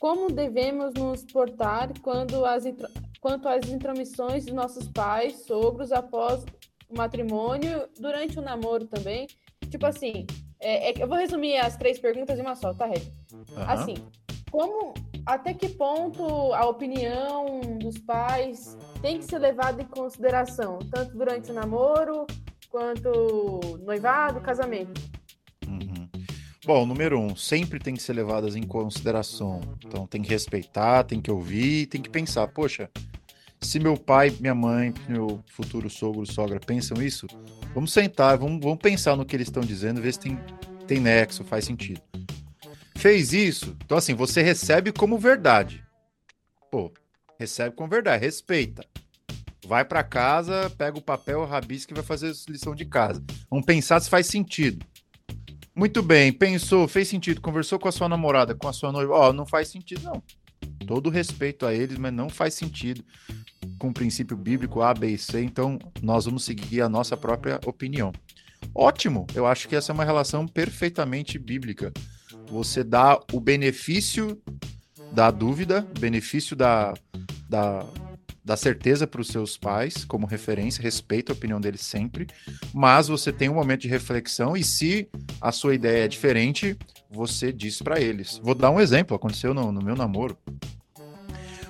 Como 0.00 0.32
devemos 0.32 0.94
nos 0.94 1.24
portar 1.24 1.92
quando 2.00 2.44
as, 2.44 2.64
quanto 3.20 3.48
às 3.48 3.68
intromissões 3.68 4.46
de 4.46 4.52
nossos 4.52 4.88
pais, 4.88 5.44
sogros, 5.44 5.92
após 5.92 6.44
o 6.88 6.96
matrimônio, 6.96 7.88
durante 8.00 8.38
o 8.38 8.42
namoro 8.42 8.86
também? 8.86 9.26
Tipo 9.68 9.86
assim, 9.86 10.26
é, 10.60 10.90
é, 10.90 11.02
eu 11.02 11.08
vou 11.08 11.18
resumir 11.18 11.56
as 11.56 11.76
três 11.76 11.98
perguntas 11.98 12.38
em 12.38 12.42
uma 12.42 12.54
só, 12.54 12.72
tá, 12.72 12.86
Red? 12.86 13.02
Uhum. 13.32 13.44
Assim, 13.66 13.94
como, 14.50 14.94
até 15.26 15.54
que 15.54 15.68
ponto 15.68 16.52
a 16.52 16.66
opinião 16.66 17.60
dos 17.80 17.98
pais 17.98 18.76
tem 19.00 19.18
que 19.18 19.24
ser 19.24 19.38
levada 19.38 19.82
em 19.82 19.86
consideração, 19.86 20.78
tanto 20.90 21.16
durante 21.16 21.50
o 21.50 21.54
namoro, 21.54 22.26
quanto 22.70 23.60
noivado, 23.84 24.40
casamento? 24.40 25.00
Bom, 26.64 26.86
número 26.86 27.18
um, 27.18 27.34
sempre 27.34 27.80
tem 27.80 27.92
que 27.92 28.02
ser 28.02 28.12
levadas 28.12 28.54
em 28.54 28.62
consideração. 28.62 29.60
Então 29.84 30.06
tem 30.06 30.22
que 30.22 30.30
respeitar, 30.30 31.02
tem 31.02 31.20
que 31.20 31.28
ouvir, 31.28 31.86
tem 31.86 32.00
que 32.00 32.08
pensar, 32.08 32.46
poxa, 32.46 32.88
se 33.60 33.80
meu 33.80 33.96
pai, 33.96 34.32
minha 34.38 34.54
mãe, 34.54 34.94
meu 35.08 35.40
futuro 35.48 35.90
sogro, 35.90 36.24
sogra 36.24 36.60
pensam 36.60 37.02
isso, 37.02 37.26
vamos 37.74 37.92
sentar, 37.92 38.38
vamos, 38.38 38.60
vamos 38.62 38.78
pensar 38.78 39.16
no 39.16 39.24
que 39.24 39.34
eles 39.34 39.48
estão 39.48 39.62
dizendo, 39.62 40.00
ver 40.00 40.12
se 40.12 40.20
tem, 40.20 40.38
tem 40.86 41.00
nexo, 41.00 41.42
faz 41.42 41.64
sentido. 41.64 42.00
Fez 43.02 43.32
isso, 43.32 43.76
então 43.84 43.98
assim, 43.98 44.14
você 44.14 44.42
recebe 44.42 44.92
como 44.92 45.18
verdade. 45.18 45.84
Pô, 46.70 46.92
recebe 47.36 47.74
como 47.74 47.90
verdade, 47.90 48.24
respeita. 48.24 48.86
Vai 49.66 49.84
para 49.84 50.04
casa, 50.04 50.70
pega 50.78 50.96
o 50.96 51.02
papel, 51.02 51.44
rabisca 51.44 51.92
e 51.92 51.96
vai 51.96 52.04
fazer 52.04 52.28
a 52.28 52.52
lição 52.52 52.76
de 52.76 52.84
casa. 52.84 53.20
Vamos 53.50 53.66
pensar 53.66 53.98
se 53.98 54.08
faz 54.08 54.28
sentido. 54.28 54.86
Muito 55.74 56.00
bem, 56.00 56.32
pensou, 56.32 56.86
fez 56.86 57.08
sentido, 57.08 57.40
conversou 57.40 57.76
com 57.76 57.88
a 57.88 57.92
sua 57.92 58.08
namorada, 58.08 58.54
com 58.54 58.68
a 58.68 58.72
sua 58.72 58.92
noiva. 58.92 59.14
Ó, 59.14 59.30
oh, 59.30 59.32
não 59.32 59.46
faz 59.46 59.66
sentido, 59.66 60.04
não. 60.04 60.22
Todo 60.86 61.10
respeito 61.10 61.66
a 61.66 61.74
eles, 61.74 61.98
mas 61.98 62.12
não 62.12 62.30
faz 62.30 62.54
sentido 62.54 63.04
com 63.80 63.88
o 63.88 63.92
princípio 63.92 64.36
bíblico 64.36 64.80
A, 64.80 64.94
B 64.94 65.08
e 65.08 65.18
C, 65.18 65.42
então 65.42 65.76
nós 66.00 66.26
vamos 66.26 66.44
seguir 66.44 66.82
a 66.82 66.88
nossa 66.88 67.16
própria 67.16 67.58
opinião. 67.66 68.12
Ótimo, 68.72 69.26
eu 69.34 69.44
acho 69.44 69.66
que 69.66 69.74
essa 69.74 69.90
é 69.90 69.92
uma 69.92 70.04
relação 70.04 70.46
perfeitamente 70.46 71.36
bíblica. 71.36 71.92
Você 72.52 72.84
dá 72.84 73.18
o 73.32 73.40
benefício 73.40 74.38
da 75.10 75.30
dúvida, 75.30 75.88
benefício 75.98 76.54
da, 76.54 76.92
da 77.48 77.86
dá 78.44 78.56
certeza 78.58 79.06
para 79.06 79.22
os 79.22 79.28
seus 79.28 79.56
pais 79.56 80.04
como 80.04 80.26
referência, 80.26 80.82
respeita 80.82 81.32
a 81.32 81.34
opinião 81.34 81.58
deles 81.58 81.80
sempre, 81.80 82.26
mas 82.74 83.08
você 83.08 83.32
tem 83.32 83.48
um 83.48 83.54
momento 83.54 83.80
de 83.80 83.88
reflexão 83.88 84.54
e 84.54 84.62
se 84.62 85.08
a 85.40 85.50
sua 85.50 85.74
ideia 85.74 86.04
é 86.04 86.08
diferente, 86.08 86.76
você 87.10 87.54
diz 87.54 87.80
para 87.80 87.98
eles. 87.98 88.36
Vou 88.42 88.54
dar 88.54 88.70
um 88.70 88.78
exemplo, 88.78 89.16
aconteceu 89.16 89.54
no, 89.54 89.72
no, 89.72 89.82
meu 89.82 89.96
namoro. 89.96 90.36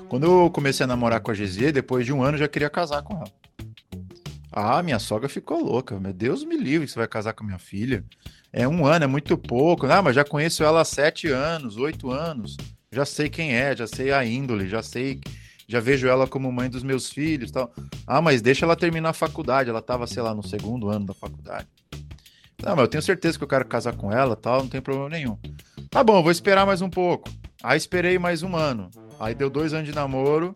Quando 0.08 0.24
eu 0.24 0.50
comecei 0.50 0.82
a 0.82 0.88
namorar 0.88 1.20
com 1.20 1.30
a 1.30 1.34
Gesia, 1.34 1.72
depois 1.72 2.04
de 2.04 2.12
um 2.12 2.24
ano 2.24 2.36
já 2.36 2.48
queria 2.48 2.68
casar 2.68 3.02
com 3.02 3.14
ela. 3.14 3.32
Ah, 4.50 4.82
minha 4.82 4.98
sogra 4.98 5.28
ficou 5.28 5.62
louca. 5.62 5.98
Meu 6.00 6.12
Deus 6.12 6.44
me 6.44 6.56
livre 6.56 6.86
que 6.86 6.92
você 6.92 6.98
vai 6.98 7.08
casar 7.08 7.34
com 7.34 7.44
minha 7.44 7.58
filha. 7.58 8.04
É 8.52 8.68
um 8.68 8.84
ano, 8.84 9.04
é 9.04 9.08
muito 9.08 9.36
pouco. 9.38 9.86
Ah, 9.86 10.02
mas 10.02 10.14
já 10.14 10.24
conheço 10.24 10.62
ela 10.62 10.82
há 10.82 10.84
sete 10.84 11.28
anos, 11.28 11.76
oito 11.78 12.10
anos. 12.10 12.56
Já 12.90 13.06
sei 13.06 13.30
quem 13.30 13.54
é, 13.54 13.74
já 13.74 13.86
sei 13.86 14.12
a 14.12 14.24
índole, 14.24 14.68
já 14.68 14.82
sei, 14.82 15.18
já 15.66 15.80
vejo 15.80 16.06
ela 16.06 16.26
como 16.26 16.52
mãe 16.52 16.68
dos 16.68 16.82
meus 16.82 17.08
filhos, 17.08 17.50
tal. 17.50 17.72
Ah, 18.06 18.20
mas 18.20 18.42
deixa 18.42 18.66
ela 18.66 18.76
terminar 18.76 19.10
a 19.10 19.14
faculdade. 19.14 19.70
Ela 19.70 19.78
estava, 19.78 20.06
sei 20.06 20.22
lá, 20.22 20.34
no 20.34 20.46
segundo 20.46 20.90
ano 20.90 21.06
da 21.06 21.14
faculdade. 21.14 21.66
Não, 22.62 22.76
mas 22.76 22.80
eu 22.80 22.88
tenho 22.88 23.02
certeza 23.02 23.38
que 23.38 23.42
eu 23.42 23.48
quero 23.48 23.64
casar 23.64 23.96
com 23.96 24.12
ela, 24.12 24.36
tal, 24.36 24.60
não 24.60 24.68
tem 24.68 24.80
problema 24.80 25.08
nenhum. 25.08 25.38
Tá 25.90 26.04
bom, 26.04 26.22
vou 26.22 26.30
esperar 26.30 26.66
mais 26.66 26.82
um 26.82 26.90
pouco. 26.90 27.30
Aí 27.62 27.76
esperei 27.78 28.18
mais 28.18 28.42
um 28.42 28.54
ano. 28.54 28.90
Aí 29.18 29.34
deu 29.34 29.48
dois 29.48 29.72
anos 29.72 29.88
de 29.88 29.94
namoro. 29.94 30.54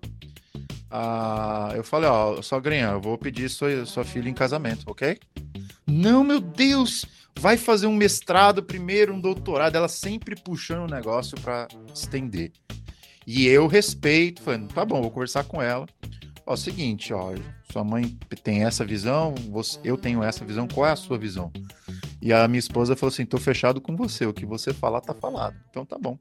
Ah, 0.91 1.73
eu 1.75 1.83
falei, 1.83 2.09
ó, 2.09 2.41
sogrinha, 2.43 2.89
eu 2.89 3.01
vou 3.01 3.19
pedir 3.19 3.49
sua, 3.49 3.85
sua 3.87 4.05
filha 4.05 4.29
em 4.29 4.35
casamento, 4.35 4.85
ok? 4.87 5.19
Não, 5.87 6.23
meu 6.23 6.41
Deus! 6.41 7.05
Vai 7.39 7.57
fazer 7.57 7.87
um 7.87 7.95
mestrado 7.95 8.63
primeiro, 8.63 9.15
um 9.15 9.21
doutorado. 9.21 9.77
Ela 9.77 9.89
sempre 9.89 10.35
puxando 10.37 10.89
o 10.89 10.93
negócio 10.93 11.39
para 11.41 11.69
estender. 11.95 12.53
E 13.27 13.47
eu 13.47 13.67
respeito, 13.67 14.43
falando, 14.43 14.73
tá 14.73 14.85
bom, 14.85 15.03
vou 15.03 15.11
conversar 15.11 15.45
com 15.45 15.61
ela. 15.61 15.87
Ó, 16.47 16.55
seguinte, 16.55 17.13
ó, 17.13 17.35
sua 17.73 17.83
mãe 17.83 18.17
tem 18.45 18.65
essa 18.65 18.85
visão, 18.85 19.35
você, 19.51 19.81
eu 19.83 19.99
tenho 19.99 20.23
essa 20.23 20.45
visão, 20.45 20.69
qual 20.69 20.87
é 20.87 20.93
a 20.93 20.97
sua 20.97 21.19
visão? 21.19 21.51
E 22.23 22.33
a 22.33 22.47
minha 22.47 22.61
esposa 22.61 22.95
falou 22.95 23.13
assim: 23.13 23.27
tô 23.27 23.37
fechado 23.39 23.81
com 23.81 23.97
você, 23.97 24.25
o 24.25 24.33
que 24.33 24.47
você 24.47 24.73
falar 24.73 25.01
tá 25.01 25.13
falado. 25.13 25.57
Então 25.69 25.85
tá 25.85 25.99
bom. 25.99 26.17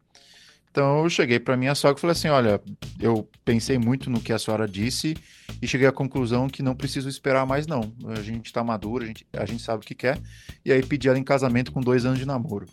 Então 0.76 1.04
eu 1.06 1.10
cheguei 1.10 1.40
para 1.40 1.56
minha 1.56 1.74
sogra 1.74 1.98
e 1.98 2.02
falei 2.02 2.12
assim: 2.12 2.28
olha, 2.28 2.62
eu 3.00 3.30
pensei 3.46 3.78
muito 3.78 4.10
no 4.10 4.20
que 4.20 4.34
a 4.34 4.38
senhora 4.38 4.68
disse 4.68 5.16
e 5.62 5.66
cheguei 5.66 5.88
à 5.88 5.92
conclusão 5.92 6.50
que 6.50 6.62
não 6.62 6.76
preciso 6.76 7.08
esperar 7.08 7.46
mais, 7.46 7.66
não. 7.66 7.94
A 8.08 8.22
gente 8.22 8.48
está 8.48 8.62
maduro, 8.62 9.06
a 9.06 9.08
gente, 9.08 9.26
a 9.32 9.46
gente 9.46 9.64
sabe 9.64 9.82
o 9.82 9.88
que 9.88 9.96
quer. 9.96 10.20
E 10.66 10.74
aí 10.74 10.84
pedi 10.84 11.08
ela 11.08 11.18
em 11.18 11.24
casamento 11.24 11.72
com 11.72 11.80
dois 11.80 12.06
anos 12.06 12.20
de 12.20 12.26
namoro. 12.26 12.66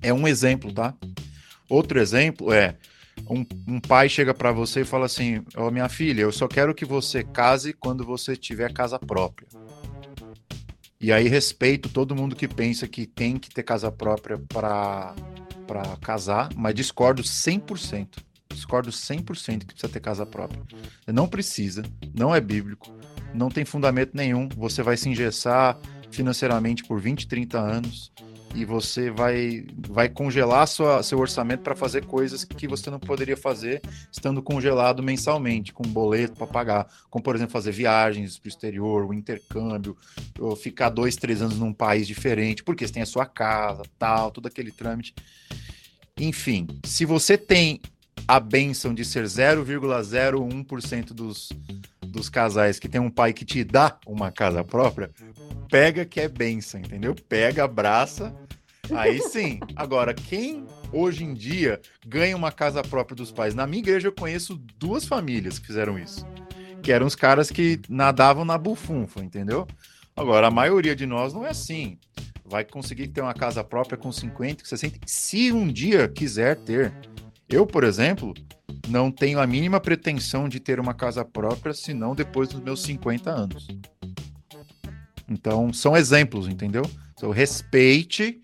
É 0.00 0.14
um 0.14 0.28
exemplo, 0.28 0.72
tá? 0.72 0.94
Outro 1.68 1.98
exemplo 1.98 2.52
é. 2.52 2.76
Um, 3.28 3.44
um 3.66 3.80
pai 3.80 4.08
chega 4.08 4.32
para 4.32 4.52
você 4.52 4.82
e 4.82 4.84
fala 4.84 5.06
assim: 5.06 5.42
Ó, 5.56 5.66
oh, 5.66 5.70
minha 5.72 5.88
filha, 5.88 6.22
eu 6.22 6.30
só 6.30 6.46
quero 6.46 6.72
que 6.72 6.84
você 6.84 7.24
case 7.24 7.72
quando 7.72 8.04
você 8.04 8.36
tiver 8.36 8.72
casa 8.72 9.00
própria. 9.00 9.48
E 11.00 11.10
aí 11.10 11.26
respeito 11.26 11.88
todo 11.88 12.14
mundo 12.14 12.36
que 12.36 12.46
pensa 12.46 12.86
que 12.86 13.04
tem 13.04 13.36
que 13.36 13.50
ter 13.50 13.64
casa 13.64 13.90
própria 13.90 14.38
para 14.38 15.12
para 15.70 15.96
casar, 15.98 16.48
mas 16.56 16.74
discordo 16.74 17.22
100%. 17.22 18.18
Discordo 18.52 18.90
100% 18.90 19.60
que 19.60 19.66
precisa 19.66 19.88
ter 19.88 20.00
casa 20.00 20.26
própria. 20.26 20.60
Não 21.06 21.28
precisa, 21.28 21.84
não 22.12 22.34
é 22.34 22.40
bíblico, 22.40 22.92
não 23.32 23.48
tem 23.48 23.64
fundamento 23.64 24.10
nenhum. 24.12 24.48
Você 24.56 24.82
vai 24.82 24.96
se 24.96 25.08
engessar 25.08 25.78
financeiramente 26.10 26.82
por 26.82 27.00
20, 27.00 27.28
30 27.28 27.56
anos 27.56 28.10
e 28.54 28.64
você 28.64 29.10
vai, 29.10 29.64
vai 29.88 30.08
congelar 30.08 30.66
sua, 30.66 31.02
seu 31.02 31.18
orçamento 31.18 31.62
para 31.62 31.76
fazer 31.76 32.04
coisas 32.04 32.44
que 32.44 32.66
você 32.66 32.90
não 32.90 32.98
poderia 32.98 33.36
fazer 33.36 33.80
estando 34.10 34.42
congelado 34.42 35.02
mensalmente, 35.02 35.72
com 35.72 35.84
boleto 35.84 36.36
para 36.36 36.46
pagar, 36.46 36.88
como 37.08 37.22
por 37.22 37.36
exemplo 37.36 37.52
fazer 37.52 37.72
viagens 37.72 38.38
para 38.38 38.48
o 38.48 38.50
exterior, 38.50 39.04
o 39.06 39.14
intercâmbio, 39.14 39.96
ou 40.38 40.56
ficar 40.56 40.90
dois, 40.90 41.16
três 41.16 41.40
anos 41.40 41.58
num 41.58 41.72
país 41.72 42.06
diferente, 42.06 42.64
porque 42.64 42.86
você 42.86 42.92
tem 42.92 43.02
a 43.02 43.06
sua 43.06 43.26
casa, 43.26 43.82
tal, 43.98 44.30
todo 44.30 44.46
aquele 44.46 44.72
trâmite. 44.72 45.14
Enfim, 46.18 46.66
se 46.84 47.04
você 47.04 47.38
tem 47.38 47.80
a 48.26 48.38
benção 48.38 48.92
de 48.92 49.04
ser 49.04 49.24
0,01% 49.24 51.12
dos, 51.12 51.50
dos 52.00 52.28
casais 52.28 52.78
que 52.78 52.88
tem 52.88 53.00
um 53.00 53.10
pai 53.10 53.32
que 53.32 53.44
te 53.44 53.64
dá 53.64 53.98
uma 54.06 54.30
casa 54.30 54.62
própria, 54.62 55.10
pega 55.68 56.04
que 56.04 56.20
é 56.20 56.28
benção, 56.28 56.80
entendeu? 56.80 57.14
Pega, 57.14 57.64
abraça. 57.64 58.34
Aí 58.92 59.20
sim. 59.20 59.60
Agora, 59.76 60.12
quem 60.12 60.66
hoje 60.92 61.24
em 61.24 61.32
dia 61.32 61.80
ganha 62.06 62.36
uma 62.36 62.50
casa 62.50 62.82
própria 62.82 63.16
dos 63.16 63.30
pais? 63.30 63.54
Na 63.54 63.66
minha 63.66 63.82
igreja 63.82 64.08
eu 64.08 64.12
conheço 64.12 64.60
duas 64.78 65.04
famílias 65.04 65.58
que 65.58 65.66
fizeram 65.66 65.98
isso. 65.98 66.26
Que 66.82 66.92
eram 66.92 67.06
os 67.06 67.14
caras 67.14 67.50
que 67.50 67.80
nadavam 67.88 68.44
na 68.44 68.58
bufunfa, 68.58 69.22
entendeu? 69.22 69.66
Agora, 70.16 70.48
a 70.48 70.50
maioria 70.50 70.96
de 70.96 71.06
nós 71.06 71.32
não 71.32 71.46
é 71.46 71.50
assim 71.50 71.98
vai 72.50 72.64
conseguir 72.64 73.06
ter 73.08 73.20
uma 73.20 73.32
casa 73.32 73.62
própria 73.62 73.96
com 73.96 74.10
50, 74.10 74.64
60, 74.64 74.98
se 75.06 75.52
um 75.52 75.68
dia 75.68 76.08
quiser 76.08 76.56
ter. 76.56 76.92
Eu, 77.48 77.64
por 77.64 77.84
exemplo, 77.84 78.34
não 78.88 79.10
tenho 79.10 79.38
a 79.38 79.46
mínima 79.46 79.78
pretensão 79.78 80.48
de 80.48 80.58
ter 80.58 80.80
uma 80.80 80.92
casa 80.92 81.24
própria, 81.24 81.72
senão 81.72 82.12
depois 82.12 82.48
dos 82.48 82.60
meus 82.60 82.82
50 82.82 83.30
anos. 83.30 83.68
Então, 85.30 85.72
são 85.72 85.96
exemplos, 85.96 86.48
entendeu? 86.48 86.82
Então, 87.14 87.30
respeite, 87.30 88.42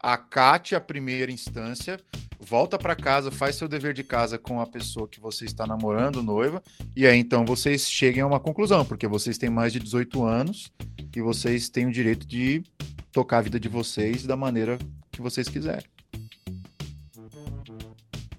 acate 0.00 0.74
a 0.74 0.80
primeira 0.80 1.30
instância, 1.30 2.00
volta 2.40 2.76
para 2.76 2.96
casa, 2.96 3.30
faz 3.30 3.54
seu 3.54 3.68
dever 3.68 3.94
de 3.94 4.02
casa 4.02 4.36
com 4.36 4.60
a 4.60 4.66
pessoa 4.66 5.06
que 5.06 5.20
você 5.20 5.44
está 5.44 5.66
namorando, 5.66 6.22
noiva, 6.22 6.60
e 6.96 7.06
aí 7.06 7.18
então 7.18 7.44
vocês 7.44 7.88
cheguem 7.88 8.22
a 8.22 8.26
uma 8.26 8.40
conclusão, 8.40 8.84
porque 8.84 9.06
vocês 9.06 9.38
têm 9.38 9.48
mais 9.50 9.72
de 9.72 9.78
18 9.78 10.24
anos 10.24 10.72
e 11.14 11.20
vocês 11.20 11.68
têm 11.68 11.86
o 11.86 11.92
direito 11.92 12.26
de 12.26 12.62
tocar 13.12 13.38
a 13.38 13.42
vida 13.42 13.60
de 13.60 13.68
vocês 13.68 14.24
da 14.24 14.36
maneira 14.36 14.78
que 15.12 15.22
vocês 15.22 15.48
quiserem. 15.48 15.86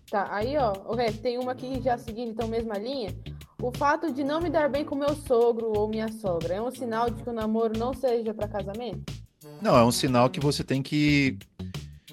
Tá, 0.10 0.28
aí 0.34 0.56
ó, 0.58 0.72
okay, 0.86 1.12
tem 1.12 1.38
uma 1.38 1.52
aqui 1.54 1.82
já 1.82 1.98
seguindo 1.98 2.32
então 2.32 2.48
mesma 2.48 2.78
linha. 2.78 3.14
O 3.60 3.72
fato 3.72 4.14
de 4.14 4.24
não 4.24 4.40
me 4.40 4.52
dar 4.52 4.70
bem 4.70 4.86
com 4.86 4.96
meu 4.96 5.16
sogro 5.16 5.74
ou 5.76 5.90
minha 5.90 6.12
sogra 6.12 6.54
é 6.54 6.62
um 6.62 6.70
sinal 6.70 7.10
de 7.10 7.24
que 7.24 7.30
o 7.30 7.34
namoro 7.34 7.78
não 7.78 7.92
seja 7.92 8.32
para 8.32 8.48
casamento? 8.48 9.12
Não, 9.60 9.76
é 9.76 9.84
um 9.84 9.92
sinal 9.92 10.30
que 10.30 10.40
você 10.40 10.64
tem 10.64 10.84
que 10.84 11.38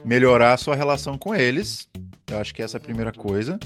melhorar 0.02 0.54
a 0.54 0.56
sua 0.56 0.74
relação 0.74 1.18
com 1.18 1.34
eles. 1.34 1.86
Eu 2.30 2.38
acho 2.38 2.54
que 2.54 2.62
essa 2.62 2.78
é 2.78 2.80
a 2.80 2.82
primeira 2.82 3.12
coisa. 3.12 3.58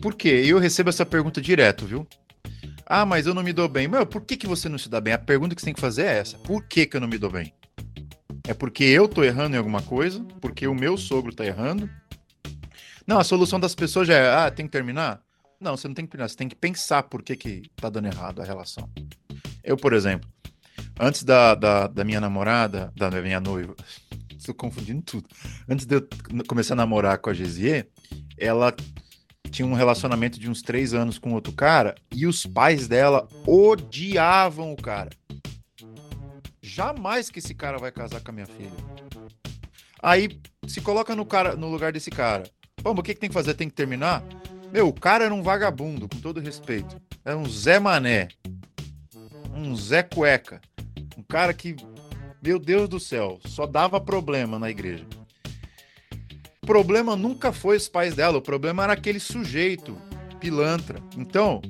Por 0.00 0.14
quê? 0.14 0.44
Eu 0.46 0.60
recebo 0.60 0.88
essa 0.88 1.04
pergunta 1.04 1.40
direto, 1.40 1.84
viu? 1.84 2.06
Ah, 2.86 3.04
mas 3.04 3.26
eu 3.26 3.34
não 3.34 3.42
me 3.42 3.52
dou 3.52 3.68
bem. 3.68 3.88
Meu, 3.88 4.06
por 4.06 4.22
que, 4.22 4.36
que 4.36 4.46
você 4.46 4.68
não 4.68 4.78
se 4.78 4.88
dá 4.88 5.00
bem? 5.00 5.14
A 5.14 5.18
pergunta 5.18 5.54
que 5.54 5.60
você 5.60 5.66
tem 5.66 5.74
que 5.74 5.80
fazer 5.80 6.04
é 6.04 6.18
essa: 6.18 6.38
por 6.38 6.62
que, 6.62 6.86
que 6.86 6.96
eu 6.96 7.00
não 7.00 7.08
me 7.08 7.18
dou 7.18 7.30
bem? 7.30 7.52
É 8.46 8.54
porque 8.54 8.84
eu 8.84 9.08
tô 9.08 9.24
errando 9.24 9.56
em 9.56 9.58
alguma 9.58 9.82
coisa, 9.82 10.24
porque 10.40 10.66
o 10.68 10.74
meu 10.74 10.96
sogro 10.96 11.34
tá 11.34 11.44
errando. 11.44 11.90
Não, 13.04 13.18
a 13.18 13.24
solução 13.24 13.58
das 13.58 13.74
pessoas 13.74 14.06
já 14.06 14.14
é, 14.14 14.46
ah, 14.46 14.50
tem 14.50 14.66
que 14.66 14.72
terminar? 14.72 15.20
Não, 15.60 15.76
você 15.76 15.88
não 15.88 15.94
tem 15.94 16.04
que 16.04 16.10
terminar, 16.10 16.28
você 16.28 16.36
tem 16.36 16.48
que 16.48 16.56
pensar 16.56 17.02
por 17.04 17.22
que, 17.22 17.36
que 17.36 17.62
tá 17.76 17.88
dando 17.88 18.06
errado 18.06 18.40
a 18.40 18.44
relação. 18.44 18.88
Eu, 19.62 19.76
por 19.76 19.92
exemplo, 19.92 20.28
antes 20.98 21.22
da, 21.22 21.54
da, 21.54 21.86
da 21.86 22.04
minha 22.04 22.20
namorada, 22.20 22.92
da 22.96 23.10
minha 23.10 23.40
noiva, 23.40 23.74
estou 24.36 24.54
confundindo 24.54 25.02
tudo. 25.02 25.28
Antes 25.68 25.86
de 25.86 25.96
eu 25.96 26.08
começar 26.46 26.74
a 26.74 26.76
namorar 26.76 27.18
com 27.18 27.30
a 27.30 27.34
Gesier, 27.34 27.88
ela 28.36 28.74
tinha 29.50 29.66
um 29.66 29.74
relacionamento 29.74 30.38
de 30.38 30.50
uns 30.50 30.62
três 30.62 30.92
anos 30.92 31.18
com 31.18 31.32
outro 31.32 31.52
cara 31.52 31.94
e 32.12 32.26
os 32.26 32.44
pais 32.44 32.88
dela 32.88 33.28
odiavam 33.46 34.72
o 34.72 34.76
cara 34.76 35.10
jamais 36.64 37.30
que 37.30 37.38
esse 37.38 37.54
cara 37.54 37.78
vai 37.78 37.92
casar 37.92 38.20
com 38.20 38.30
a 38.30 38.34
minha 38.34 38.46
filha. 38.46 38.72
Aí 40.02 40.40
se 40.66 40.80
coloca 40.80 41.14
no, 41.14 41.24
cara, 41.24 41.54
no 41.54 41.70
lugar 41.70 41.92
desse 41.92 42.10
cara. 42.10 42.44
Pô, 42.82 42.90
o 42.90 43.02
que, 43.02 43.14
que 43.14 43.20
tem 43.20 43.28
que 43.28 43.34
fazer? 43.34 43.54
Tem 43.54 43.68
que 43.68 43.74
terminar? 43.74 44.24
Meu, 44.74 44.88
o 44.88 44.92
cara 44.92 45.26
era 45.26 45.32
um 45.32 45.40
vagabundo, 45.40 46.08
com 46.08 46.20
todo 46.20 46.40
respeito. 46.40 47.00
Era 47.24 47.38
um 47.38 47.48
Zé 47.48 47.78
Mané. 47.78 48.26
Um 49.54 49.76
Zé 49.76 50.02
Cueca. 50.02 50.60
Um 51.16 51.22
cara 51.22 51.54
que, 51.54 51.76
meu 52.42 52.58
Deus 52.58 52.88
do 52.88 52.98
céu, 52.98 53.38
só 53.46 53.68
dava 53.68 54.00
problema 54.00 54.58
na 54.58 54.68
igreja. 54.68 55.06
O 56.60 56.66
problema 56.66 57.14
nunca 57.14 57.52
foi 57.52 57.76
os 57.76 57.88
pais 57.88 58.16
dela, 58.16 58.38
o 58.38 58.42
problema 58.42 58.82
era 58.82 58.94
aquele 58.94 59.20
sujeito, 59.20 59.96
pilantra. 60.40 60.98
Então, 61.16 61.62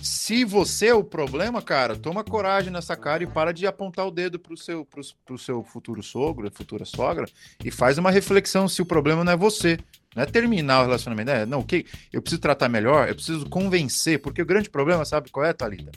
se 0.00 0.42
você 0.42 0.86
é 0.86 0.94
o 0.94 1.04
problema, 1.04 1.60
cara, 1.60 1.94
toma 1.94 2.24
coragem 2.24 2.72
nessa 2.72 2.96
cara 2.96 3.22
e 3.22 3.26
para 3.26 3.52
de 3.52 3.66
apontar 3.66 4.06
o 4.06 4.10
dedo 4.10 4.38
pro 4.38 4.56
seu, 4.56 4.82
pro, 4.82 5.02
pro 5.26 5.36
seu 5.36 5.62
futuro 5.62 6.02
sogro, 6.02 6.50
futura 6.50 6.86
sogra, 6.86 7.26
e 7.62 7.70
faz 7.70 7.98
uma 7.98 8.10
reflexão 8.10 8.66
se 8.66 8.80
o 8.80 8.86
problema 8.86 9.22
não 9.22 9.32
é 9.32 9.36
você. 9.36 9.78
Não 10.16 10.22
é 10.22 10.26
terminar 10.26 10.80
o 10.80 10.84
relacionamento. 10.86 11.30
É, 11.30 11.44
não, 11.44 11.60
o 11.60 11.64
que 11.64 11.84
eu 12.10 12.22
preciso 12.22 12.40
tratar 12.40 12.70
melhor, 12.70 13.06
eu 13.06 13.14
preciso 13.14 13.44
convencer, 13.50 14.18
porque 14.18 14.40
o 14.40 14.46
grande 14.46 14.70
problema, 14.70 15.04
sabe 15.04 15.30
qual 15.30 15.44
é, 15.44 15.52
Thalita? 15.52 15.92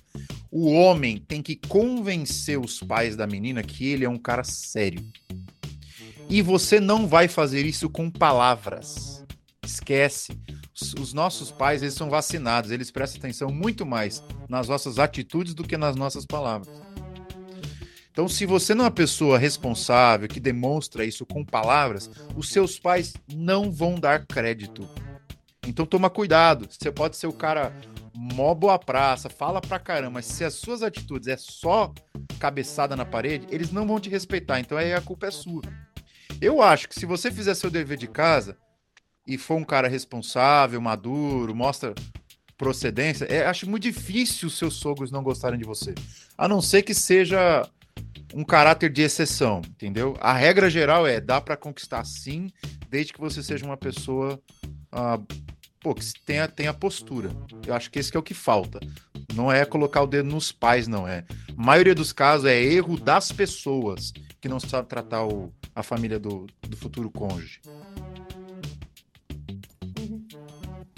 O 0.51 0.69
homem 0.69 1.17
tem 1.17 1.41
que 1.41 1.55
convencer 1.55 2.60
os 2.60 2.82
pais 2.82 3.15
da 3.15 3.25
menina 3.25 3.63
que 3.63 3.88
ele 3.88 4.03
é 4.03 4.10
um 4.10 4.17
cara 4.17 4.43
sério. 4.43 5.01
E 6.29 6.41
você 6.41 6.82
não 6.82 7.08
vai 7.08 7.29
fazer 7.29 7.65
isso 7.65 7.89
com 7.89 8.12
palavras. 8.12 9.23
Esquece 9.63 10.38
os 10.99 11.13
nossos 11.13 11.49
pais, 11.49 11.82
eles 11.82 11.93
são 11.93 12.10
vacinados, 12.10 12.71
eles 12.71 12.91
prestam 12.91 13.19
atenção 13.19 13.49
muito 13.49 13.86
mais 13.86 14.21
nas 14.49 14.67
nossas 14.67 14.99
atitudes 14.99 15.53
do 15.53 15.63
que 15.63 15.77
nas 15.77 15.95
nossas 15.95 16.25
palavras. 16.25 16.69
Então, 18.19 18.27
se 18.27 18.45
você 18.45 18.75
não 18.75 18.84
é 18.84 18.88
uma 18.88 18.91
pessoa 18.91 19.38
responsável, 19.38 20.27
que 20.27 20.41
demonstra 20.41 21.05
isso 21.05 21.25
com 21.25 21.41
palavras, 21.41 22.12
os 22.36 22.49
seus 22.49 22.77
pais 22.77 23.13
não 23.34 23.71
vão 23.71 23.95
dar 23.95 24.25
crédito. 24.25 24.86
Então, 25.65 25.86
toma 25.86 26.10
cuidado. 26.10 26.67
Você 26.69 26.91
pode 26.91 27.15
ser 27.15 27.27
o 27.27 27.32
cara 27.32 27.73
mó 28.13 28.53
boa 28.53 28.77
praça, 28.77 29.29
fala 29.29 29.62
pra 29.62 29.79
caramba, 29.79 30.15
mas 30.15 30.25
se 30.25 30.43
as 30.43 30.55
suas 30.55 30.84
atitudes 30.84 31.29
é 31.29 31.38
só 31.38 31.93
cabeçada 32.38 32.93
na 32.93 33.05
parede, 33.05 33.47
eles 33.49 33.71
não 33.71 33.88
vão 33.88 34.01
te 34.01 34.10
respeitar, 34.10 34.60
então 34.60 34.77
aí 34.77 34.91
a 34.91 34.99
culpa 34.99 35.27
é 35.27 35.32
sua. 35.32 35.62
Eu 36.41 36.62
acho 36.62 36.89
que 36.89 36.95
se 36.95 37.05
você 37.05 37.32
fizer 37.32 37.55
seu 37.55 37.69
dever 37.69 37.97
de 37.97 38.08
casa 38.08 38.58
e 39.25 39.38
for 39.38 39.55
um 39.55 39.63
cara 39.63 39.88
responsável, 39.88 40.82
maduro, 40.82 41.55
mostra 41.55 41.95
procedência, 42.58 43.23
é, 43.23 43.45
acho 43.45 43.69
muito 43.69 43.84
difícil 43.84 44.49
os 44.49 44.58
seus 44.58 44.73
sogros 44.73 45.10
não 45.10 45.23
gostarem 45.23 45.58
de 45.58 45.63
você. 45.63 45.95
A 46.38 46.49
não 46.49 46.62
ser 46.62 46.82
que 46.82 46.93
seja 46.93 47.65
um 48.34 48.43
caráter 48.43 48.89
de 48.89 49.02
exceção, 49.02 49.62
entendeu? 49.67 50.15
A 50.19 50.34
regra 50.34 50.69
geral 50.69 51.08
é 51.08 51.19
dá 51.19 51.41
para 51.41 51.58
conquistar 51.58 52.04
sim, 52.06 52.50
desde 52.89 53.13
que 53.13 53.19
você 53.19 53.41
seja 53.41 53.65
uma 53.65 53.78
pessoa 53.78 54.39
ah, 54.91 55.19
pô, 55.82 55.93
que 55.93 56.04
tenha, 56.26 56.48
tenha 56.48 56.74
postura. 56.74 57.30
Eu 57.65 57.74
acho 57.74 57.89
que 57.89 58.00
esse 58.00 58.12
que 58.12 58.17
é 58.17 58.19
o 58.19 58.24
que 58.24 58.34
falta. 58.34 58.80
Não 59.34 59.52
é 59.52 59.65
colocar 59.65 60.02
o 60.02 60.08
dedo 60.08 60.30
nos 60.30 60.52
pais, 60.52 60.88
não 60.88 61.08
é. 61.08 61.24
A 61.58 61.62
maioria 61.62 61.95
dos 61.95 62.12
casos 62.12 62.45
é 62.45 62.62
erro 62.62 63.00
das 63.00 63.32
pessoas 63.32 64.12
que 64.41 64.50
não 64.50 64.60
sabem 64.60 64.88
tratar 64.88 65.26
o, 65.26 65.54
a 65.76 65.84
família 65.84 66.19
do, 66.19 66.48
do 66.62 66.76
futuro 66.76 67.12
cônjuge. 67.12 67.62
Uhum. 67.67 68.00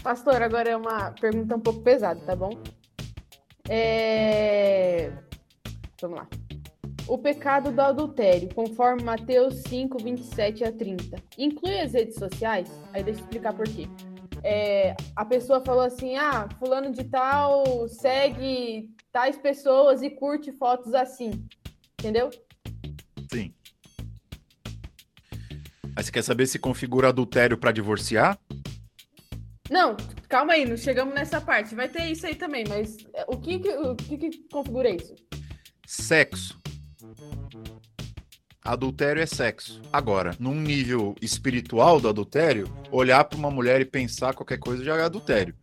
Pastor, 0.01 0.41
agora 0.41 0.69
é 0.69 0.75
uma 0.75 1.11
pergunta 1.11 1.55
um 1.55 1.59
pouco 1.59 1.81
pesada, 1.81 2.19
tá 2.21 2.35
bom? 2.35 2.51
É... 3.69 5.11
Vamos 6.01 6.17
lá. 6.17 6.27
O 7.11 7.17
pecado 7.17 7.73
do 7.73 7.81
adultério, 7.81 8.47
conforme 8.55 9.03
Mateus 9.03 9.63
5, 9.67 10.01
27 10.01 10.63
a 10.63 10.71
30, 10.71 11.21
inclui 11.37 11.77
as 11.77 11.91
redes 11.91 12.15
sociais? 12.15 12.71
Aí 12.93 13.03
deixa 13.03 13.19
eu 13.19 13.23
explicar 13.25 13.51
por 13.51 13.67
quê. 13.67 13.85
É, 14.41 14.95
a 15.13 15.25
pessoa 15.25 15.59
falou 15.59 15.83
assim: 15.83 16.15
ah, 16.15 16.47
fulano 16.57 16.89
de 16.89 17.03
tal 17.03 17.85
segue 17.89 18.89
tais 19.11 19.37
pessoas 19.37 20.01
e 20.01 20.09
curte 20.09 20.53
fotos 20.53 20.93
assim. 20.93 21.31
Entendeu? 21.99 22.29
Sim. 23.29 23.53
Mas 25.93 26.05
você 26.05 26.13
quer 26.13 26.23
saber 26.23 26.45
se 26.47 26.59
configura 26.59 27.09
adultério 27.09 27.57
para 27.57 27.73
divorciar? 27.73 28.39
Não, 29.69 29.97
calma 30.29 30.53
aí, 30.53 30.63
não 30.63 30.77
chegamos 30.77 31.13
nessa 31.13 31.41
parte. 31.41 31.75
Vai 31.75 31.89
ter 31.89 32.05
isso 32.05 32.25
aí 32.25 32.35
também, 32.35 32.63
mas 32.69 32.95
o 33.27 33.35
que 33.37 33.57
o 33.57 33.95
que, 33.97 34.17
que 34.17 34.47
configura 34.47 34.89
isso? 34.89 35.13
Sexo. 35.85 36.60
Adultério 38.63 39.21
é 39.21 39.25
sexo. 39.25 39.81
Agora, 39.91 40.35
num 40.39 40.53
nível 40.53 41.15
espiritual 41.19 41.99
do 41.99 42.07
adultério, 42.07 42.71
olhar 42.91 43.23
para 43.23 43.37
uma 43.37 43.49
mulher 43.49 43.81
e 43.81 43.85
pensar 43.85 44.35
qualquer 44.35 44.59
coisa 44.59 44.83
já 44.83 44.95
é 44.95 45.01
adultério. 45.01 45.55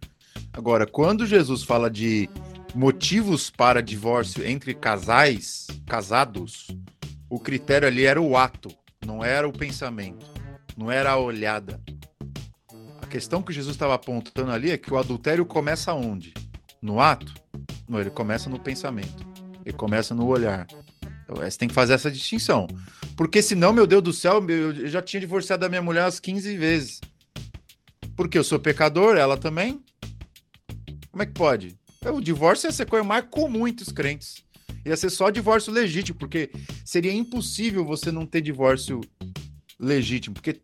Agora, 0.53 0.85
quando 0.85 1.25
Jesus 1.25 1.63
fala 1.63 1.89
de 1.89 2.29
motivos 2.75 3.51
para 3.51 3.81
divórcio 3.81 4.45
entre 4.45 4.75
casais, 4.75 5.69
casados, 5.87 6.67
o 7.31 7.39
critério 7.39 7.87
ali 7.87 8.05
era 8.05 8.21
o 8.21 8.37
ato, 8.37 8.69
não 9.07 9.25
era 9.25 9.49
o 9.49 9.53
pensamento, 9.53 10.27
não 10.77 10.91
era 10.91 11.13
a 11.13 11.19
olhada. 11.19 11.81
A 13.01 13.07
questão 13.07 13.43
que 13.43 13.53
Jesus 13.53 13.77
estava 13.77 13.95
apontando 13.95 14.51
ali 14.51 14.73
é 14.73 14.77
que 14.77 14.93
o 14.93 14.99
adultério 14.99 15.47
começa 15.47 15.95
onde? 15.95 16.35
No 16.83 17.01
ato? 17.01 17.33
Não, 17.89 18.01
ele 18.01 18.11
começa 18.11 18.51
no 18.51 18.59
pensamento. 18.59 19.25
Ele 19.65 19.77
começa 19.77 20.15
no 20.15 20.27
olhar. 20.27 20.67
Você 21.29 21.59
tem 21.59 21.69
que 21.69 21.75
fazer 21.75 21.93
essa 21.93 22.11
distinção. 22.11 22.67
Porque 23.17 23.43
senão, 23.43 23.73
meu 23.73 23.87
Deus 23.87 24.03
do 24.03 24.13
céu, 24.13 24.45
eu 24.49 24.89
já 24.89 25.03
tinha 25.03 25.21
divorciado 25.21 25.61
da 25.61 25.69
minha 25.69 25.83
mulher 25.83 26.05
umas 26.05 26.19
15 26.19 26.57
vezes. 26.57 27.01
Porque 28.17 28.39
eu 28.39 28.45
sou 28.45 28.59
pecador, 28.59 29.17
ela 29.17 29.37
também. 29.37 29.83
Como 31.11 31.23
é 31.23 31.27
que 31.27 31.33
pode? 31.33 31.77
O 32.07 32.21
divórcio 32.21 32.69
ia 32.69 32.73
ser 32.73 32.87
coisa 32.87 33.05
mais 33.05 33.25
comum 33.31 33.67
entre 33.69 33.85
os 33.85 33.93
crentes. 33.93 34.45
Ia 34.85 34.97
ser 34.97 35.11
só 35.11 35.31
divórcio 35.31 35.73
legítimo, 35.73 36.19
porque 36.19 36.51
seria 36.85 37.13
impossível 37.13 37.85
você 37.85 38.11
não 38.11 38.25
ter 38.25 38.41
divórcio 38.41 39.01
legítimo, 39.79 40.35
porque 40.35 40.61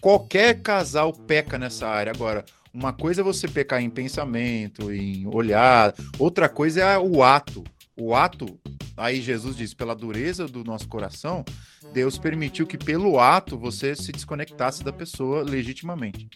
qualquer 0.00 0.62
casal 0.62 1.12
peca 1.12 1.58
nessa 1.58 1.88
área. 1.88 2.12
Agora, 2.12 2.44
uma 2.72 2.92
coisa 2.92 3.22
é 3.22 3.24
você 3.24 3.48
pecar 3.48 3.82
em 3.82 3.90
pensamento, 3.90 4.92
em 4.92 5.26
olhar, 5.26 5.94
outra 6.18 6.48
coisa 6.48 6.80
é 6.82 6.98
o 6.98 7.22
ato. 7.22 7.64
O 7.96 8.14
ato 8.14 8.58
Aí 8.96 9.20
Jesus 9.20 9.56
diz: 9.56 9.74
pela 9.74 9.94
dureza 9.94 10.46
do 10.46 10.64
nosso 10.64 10.88
coração, 10.88 11.44
Deus 11.92 12.18
permitiu 12.18 12.66
que 12.66 12.78
pelo 12.78 13.20
ato 13.20 13.58
você 13.58 13.94
se 13.94 14.10
desconectasse 14.10 14.82
da 14.82 14.92
pessoa 14.92 15.42
legitimamente. 15.42 16.28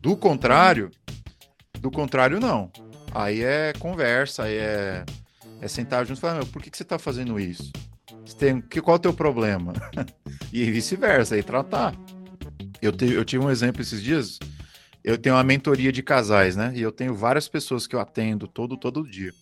Do 0.00 0.16
contrário, 0.16 0.90
do 1.80 1.90
contrário, 1.90 2.38
não. 2.38 2.70
Aí 3.12 3.42
é 3.42 3.72
conversa, 3.78 4.44
aí 4.44 4.54
é, 4.54 5.04
é 5.60 5.68
sentar 5.68 6.06
junto 6.06 6.18
e 6.18 6.20
falar: 6.20 6.44
por 6.46 6.62
que, 6.62 6.70
que 6.70 6.76
você 6.76 6.84
está 6.84 6.98
fazendo 6.98 7.40
isso? 7.40 7.72
Você 8.24 8.36
tem, 8.36 8.60
que, 8.60 8.80
qual 8.80 8.96
é 8.96 8.98
o 8.98 9.02
teu 9.02 9.12
problema? 9.12 9.72
e 10.52 10.70
vice-versa, 10.70 11.34
aí 11.34 11.42
tratar. 11.42 11.94
Eu, 12.80 12.92
te, 12.92 13.12
eu 13.12 13.24
tive 13.24 13.44
um 13.44 13.50
exemplo 13.50 13.82
esses 13.82 14.02
dias. 14.02 14.38
Eu 15.02 15.16
tenho 15.16 15.34
uma 15.34 15.42
mentoria 15.42 15.90
de 15.90 16.02
casais, 16.02 16.56
né? 16.56 16.72
E 16.74 16.82
eu 16.82 16.92
tenho 16.92 17.14
várias 17.14 17.48
pessoas 17.48 17.86
que 17.86 17.96
eu 17.96 18.00
atendo 18.00 18.46
todo, 18.46 18.76
todo 18.76 19.08
dia. 19.08 19.32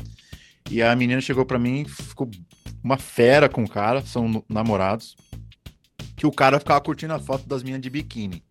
E 0.70 0.82
a 0.82 0.94
menina 0.94 1.20
chegou 1.20 1.46
para 1.46 1.58
mim, 1.58 1.84
ficou 1.84 2.30
uma 2.82 2.96
fera 2.96 3.48
com 3.48 3.64
o 3.64 3.68
cara, 3.68 4.02
são 4.02 4.44
namorados. 4.48 5.16
Que 6.16 6.26
o 6.26 6.32
cara 6.32 6.58
ficava 6.58 6.80
curtindo 6.80 7.14
a 7.14 7.18
foto 7.18 7.48
das 7.48 7.62
meninas 7.62 7.82
de 7.82 7.90
biquíni. 7.90 8.42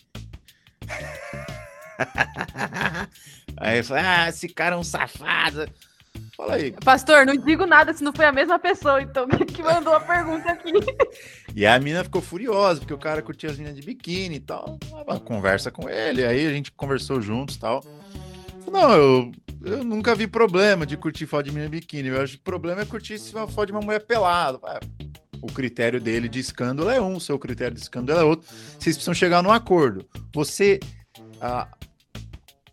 Aí 3.58 3.80
eu 3.80 3.84
falei, 3.84 4.03
ah, 4.06 4.30
esse 4.30 4.47
cara 4.47 4.75
é 4.75 4.77
um 4.77 4.84
safado. 4.84 5.67
Fala 6.36 6.56
aí. 6.56 6.71
Pastor, 6.71 7.25
não 7.25 7.36
digo 7.36 7.65
nada 7.65 7.93
se 7.93 8.03
não 8.03 8.13
foi 8.13 8.25
a 8.25 8.32
mesma 8.32 8.60
pessoa, 8.60 9.01
então, 9.01 9.27
que 9.47 9.63
mandou 9.63 9.93
a 9.93 9.99
pergunta 9.99 10.51
aqui. 10.51 10.71
E 11.56 11.65
a 11.65 11.77
menina 11.80 12.03
ficou 12.03 12.21
furiosa, 12.21 12.80
porque 12.80 12.93
o 12.93 12.97
cara 12.97 13.23
curtia 13.23 13.49
as 13.49 13.58
meninas 13.58 13.80
de 13.80 13.86
biquíni 13.86 14.36
e 14.36 14.39
tal. 14.39 14.77
Conversa 15.25 15.71
com 15.71 15.89
ele, 15.89 16.23
aí 16.23 16.45
a 16.45 16.51
gente 16.51 16.71
conversou 16.71 17.19
juntos 17.21 17.56
e 17.56 17.60
tal. 17.60 17.84
Não, 18.71 18.91
eu, 18.91 19.32
eu 19.63 19.84
nunca 19.84 20.13
vi 20.13 20.27
problema 20.27 20.86
de 20.86 20.97
curtir 20.97 21.25
foto 21.25 21.45
de 21.45 21.51
menina 21.51 21.69
biquíni. 21.69 22.10
Eu 22.10 22.21
acho 22.21 22.34
que 22.34 22.39
o 22.39 22.43
problema 22.43 22.82
é 22.82 22.86
curtir 22.86 23.19
uma 23.34 23.47
foto 23.47 23.67
de 23.67 23.71
uma 23.71 23.82
mulher 23.82 24.06
pelada. 24.06 24.60
O 25.41 25.47
critério 25.47 26.01
dele 26.01 26.27
de 26.27 26.39
escândalo 26.39 26.89
é 26.89 26.99
um, 26.99 27.15
o 27.15 27.21
seu 27.21 27.38
critério 27.39 27.75
de 27.75 27.82
escândalo 27.82 28.19
é 28.19 28.23
outro. 28.23 28.47
Vocês 28.47 28.95
precisam 28.95 29.13
chegar 29.13 29.41
num 29.41 29.51
acordo. 29.51 30.06
Você 30.34 30.80
ah, 31.39 31.67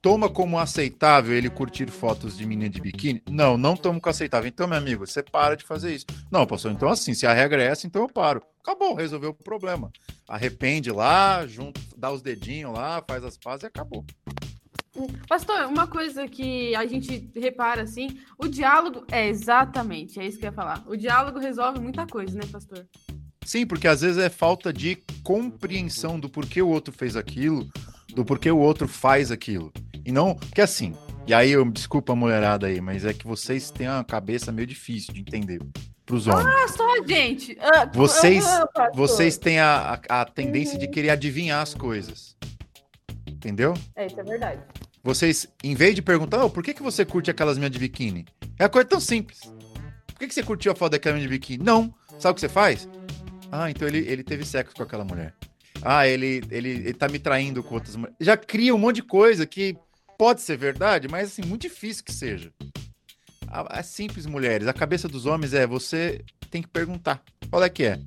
toma 0.04 0.28
como 0.28 0.58
aceitável 0.58 1.34
ele 1.34 1.48
curtir 1.48 1.90
fotos 1.90 2.36
de 2.36 2.44
menina 2.44 2.68
de 2.68 2.80
biquíni? 2.80 3.22
Não, 3.30 3.56
não 3.56 3.76
tomo 3.76 4.00
como 4.00 4.10
aceitável. 4.10 4.48
Então, 4.48 4.66
meu 4.66 4.78
amigo, 4.78 5.06
você 5.06 5.22
para 5.22 5.54
de 5.54 5.64
fazer 5.64 5.94
isso. 5.94 6.06
Não, 6.30 6.46
pastor, 6.46 6.72
então 6.72 6.88
assim, 6.88 7.14
se 7.14 7.26
a 7.26 7.32
regra 7.32 7.62
é 7.62 7.66
essa, 7.68 7.86
então 7.86 8.02
eu 8.02 8.08
paro. 8.08 8.42
Acabou, 8.60 8.94
resolveu 8.94 9.30
o 9.30 9.34
problema. 9.34 9.92
Arrepende 10.28 10.90
lá, 10.90 11.46
junto, 11.46 11.80
dá 11.96 12.10
os 12.10 12.22
dedinhos 12.22 12.72
lá, 12.72 13.02
faz 13.06 13.22
as 13.22 13.36
pazes 13.36 13.64
e 13.64 13.66
acabou. 13.66 14.04
Pastor, 15.28 15.66
uma 15.66 15.86
coisa 15.86 16.28
que 16.28 16.74
a 16.76 16.86
gente 16.86 17.30
repara 17.34 17.82
assim, 17.82 18.18
o 18.38 18.46
diálogo 18.46 19.04
é 19.10 19.28
exatamente, 19.28 20.20
é 20.20 20.26
isso 20.26 20.38
que 20.38 20.44
eu 20.44 20.50
ia 20.50 20.54
falar. 20.54 20.84
O 20.86 20.96
diálogo 20.96 21.38
resolve 21.38 21.80
muita 21.80 22.06
coisa, 22.06 22.36
né, 22.38 22.46
pastor? 22.50 22.86
Sim, 23.44 23.66
porque 23.66 23.88
às 23.88 24.00
vezes 24.00 24.18
é 24.18 24.30
falta 24.30 24.72
de 24.72 25.02
compreensão 25.22 26.18
do 26.18 26.28
porquê 26.28 26.62
o 26.62 26.68
outro 26.68 26.94
fez 26.94 27.16
aquilo, 27.16 27.68
do 28.14 28.24
porquê 28.24 28.50
o 28.50 28.58
outro 28.58 28.86
faz 28.86 29.30
aquilo. 29.30 29.72
E 30.04 30.12
não, 30.12 30.34
porque 30.34 30.60
assim, 30.60 30.94
e 31.26 31.34
aí 31.34 31.50
eu 31.50 31.64
desculpa 31.70 32.12
a 32.12 32.16
mulherada 32.16 32.66
aí, 32.66 32.80
mas 32.80 33.04
é 33.04 33.12
que 33.12 33.26
vocês 33.26 33.70
têm 33.70 33.88
uma 33.88 34.04
cabeça 34.04 34.52
meio 34.52 34.66
difícil 34.66 35.12
de 35.12 35.20
entender 35.20 35.60
para 36.04 36.14
os 36.14 36.26
homens. 36.26 36.46
Ah, 36.46 36.68
só 36.68 37.06
gente. 37.06 37.56
Ah, 37.60 37.90
vocês, 37.92 38.44
ah, 38.46 38.90
vocês 38.94 39.38
têm 39.38 39.58
a, 39.58 40.00
a, 40.08 40.20
a 40.20 40.24
tendência 40.24 40.74
uhum. 40.74 40.80
de 40.80 40.88
querer 40.88 41.10
adivinhar 41.10 41.62
as 41.62 41.74
coisas. 41.74 42.36
Entendeu? 43.26 43.74
É, 43.96 44.06
isso 44.06 44.20
é 44.20 44.22
verdade. 44.22 44.62
Vocês, 45.04 45.46
em 45.62 45.74
vez 45.74 45.94
de 45.94 46.00
perguntar, 46.00 46.42
oh, 46.42 46.48
por 46.48 46.64
que, 46.64 46.72
que 46.72 46.82
você 46.82 47.04
curte 47.04 47.30
aquelas 47.30 47.58
minhas 47.58 47.70
de 47.70 47.78
biquíni? 47.78 48.24
É 48.58 48.64
a 48.64 48.68
coisa 48.70 48.88
tão 48.88 48.98
simples. 48.98 49.40
Por 50.06 50.18
que, 50.18 50.28
que 50.28 50.34
você 50.34 50.42
curtiu 50.42 50.72
a 50.72 50.74
foto 50.74 50.92
daquela 50.92 51.14
minha 51.14 51.28
de 51.28 51.34
biquíni? 51.34 51.62
Não. 51.62 51.94
Sabe 52.18 52.32
o 52.32 52.34
que 52.36 52.40
você 52.40 52.48
faz? 52.48 52.88
Ah, 53.52 53.70
então 53.70 53.86
ele, 53.86 53.98
ele 53.98 54.24
teve 54.24 54.46
sexo 54.46 54.74
com 54.74 54.82
aquela 54.82 55.04
mulher. 55.04 55.34
Ah, 55.82 56.08
ele, 56.08 56.42
ele, 56.50 56.70
ele 56.70 56.94
tá 56.94 57.06
me 57.06 57.18
traindo 57.18 57.62
com 57.62 57.74
outras 57.74 57.94
mulheres. 57.94 58.16
Já 58.18 58.34
cria 58.34 58.74
um 58.74 58.78
monte 58.78 58.96
de 58.96 59.02
coisa 59.02 59.44
que 59.44 59.76
pode 60.16 60.40
ser 60.40 60.56
verdade, 60.56 61.06
mas 61.06 61.28
assim, 61.28 61.42
muito 61.42 61.62
difícil 61.62 62.02
que 62.02 62.12
seja. 62.12 62.50
É 63.70 63.82
simples, 63.82 64.24
mulheres. 64.24 64.66
A 64.66 64.72
cabeça 64.72 65.06
dos 65.06 65.26
homens 65.26 65.52
é 65.52 65.66
você 65.66 66.24
tem 66.50 66.62
que 66.62 66.68
perguntar. 66.68 67.22
Qual 67.50 67.62
é 67.62 67.68
que 67.68 67.84
é? 67.84 68.00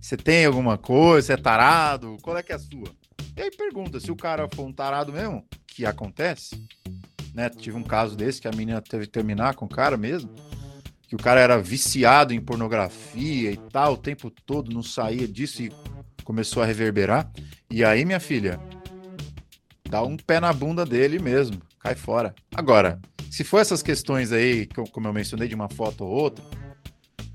Você 0.00 0.16
tem 0.16 0.46
alguma 0.46 0.78
coisa? 0.78 1.26
Você 1.26 1.32
é 1.32 1.36
tarado? 1.36 2.16
Qual 2.22 2.38
é 2.38 2.42
que 2.42 2.52
é 2.52 2.54
a 2.54 2.58
sua? 2.58 2.94
E 3.36 3.42
aí 3.42 3.50
pergunta, 3.50 3.98
se 3.98 4.12
o 4.12 4.16
cara 4.16 4.48
for 4.54 4.64
um 4.64 4.72
tarado 4.72 5.12
mesmo, 5.12 5.44
que 5.74 5.84
acontece, 5.84 6.64
né? 7.34 7.50
Tive 7.50 7.76
um 7.76 7.82
caso 7.82 8.16
desse 8.16 8.40
que 8.40 8.46
a 8.46 8.52
menina 8.52 8.80
teve 8.80 9.06
que 9.06 9.12
terminar 9.12 9.54
com 9.54 9.64
o 9.64 9.68
cara 9.68 9.96
mesmo, 9.96 10.30
que 11.08 11.14
o 11.14 11.18
cara 11.18 11.40
era 11.40 11.58
viciado 11.58 12.32
em 12.32 12.40
pornografia 12.40 13.50
e 13.50 13.56
tal, 13.56 13.94
o 13.94 13.96
tempo 13.96 14.30
todo 14.30 14.72
não 14.72 14.82
saía 14.82 15.26
disso 15.26 15.62
e 15.62 15.72
começou 16.22 16.62
a 16.62 16.66
reverberar. 16.66 17.30
E 17.70 17.84
aí, 17.84 18.04
minha 18.04 18.20
filha, 18.20 18.60
dá 19.88 20.02
um 20.02 20.16
pé 20.16 20.38
na 20.38 20.52
bunda 20.52 20.86
dele 20.86 21.18
mesmo, 21.18 21.60
cai 21.80 21.94
fora. 21.94 22.34
Agora, 22.54 23.00
Se 23.34 23.42
for 23.42 23.58
essas 23.58 23.82
questões 23.82 24.30
aí, 24.30 24.68
como 24.92 25.08
eu 25.08 25.12
mencionei, 25.12 25.48
de 25.48 25.56
uma 25.56 25.68
foto 25.68 26.04
ou 26.04 26.08
outra, 26.08 26.44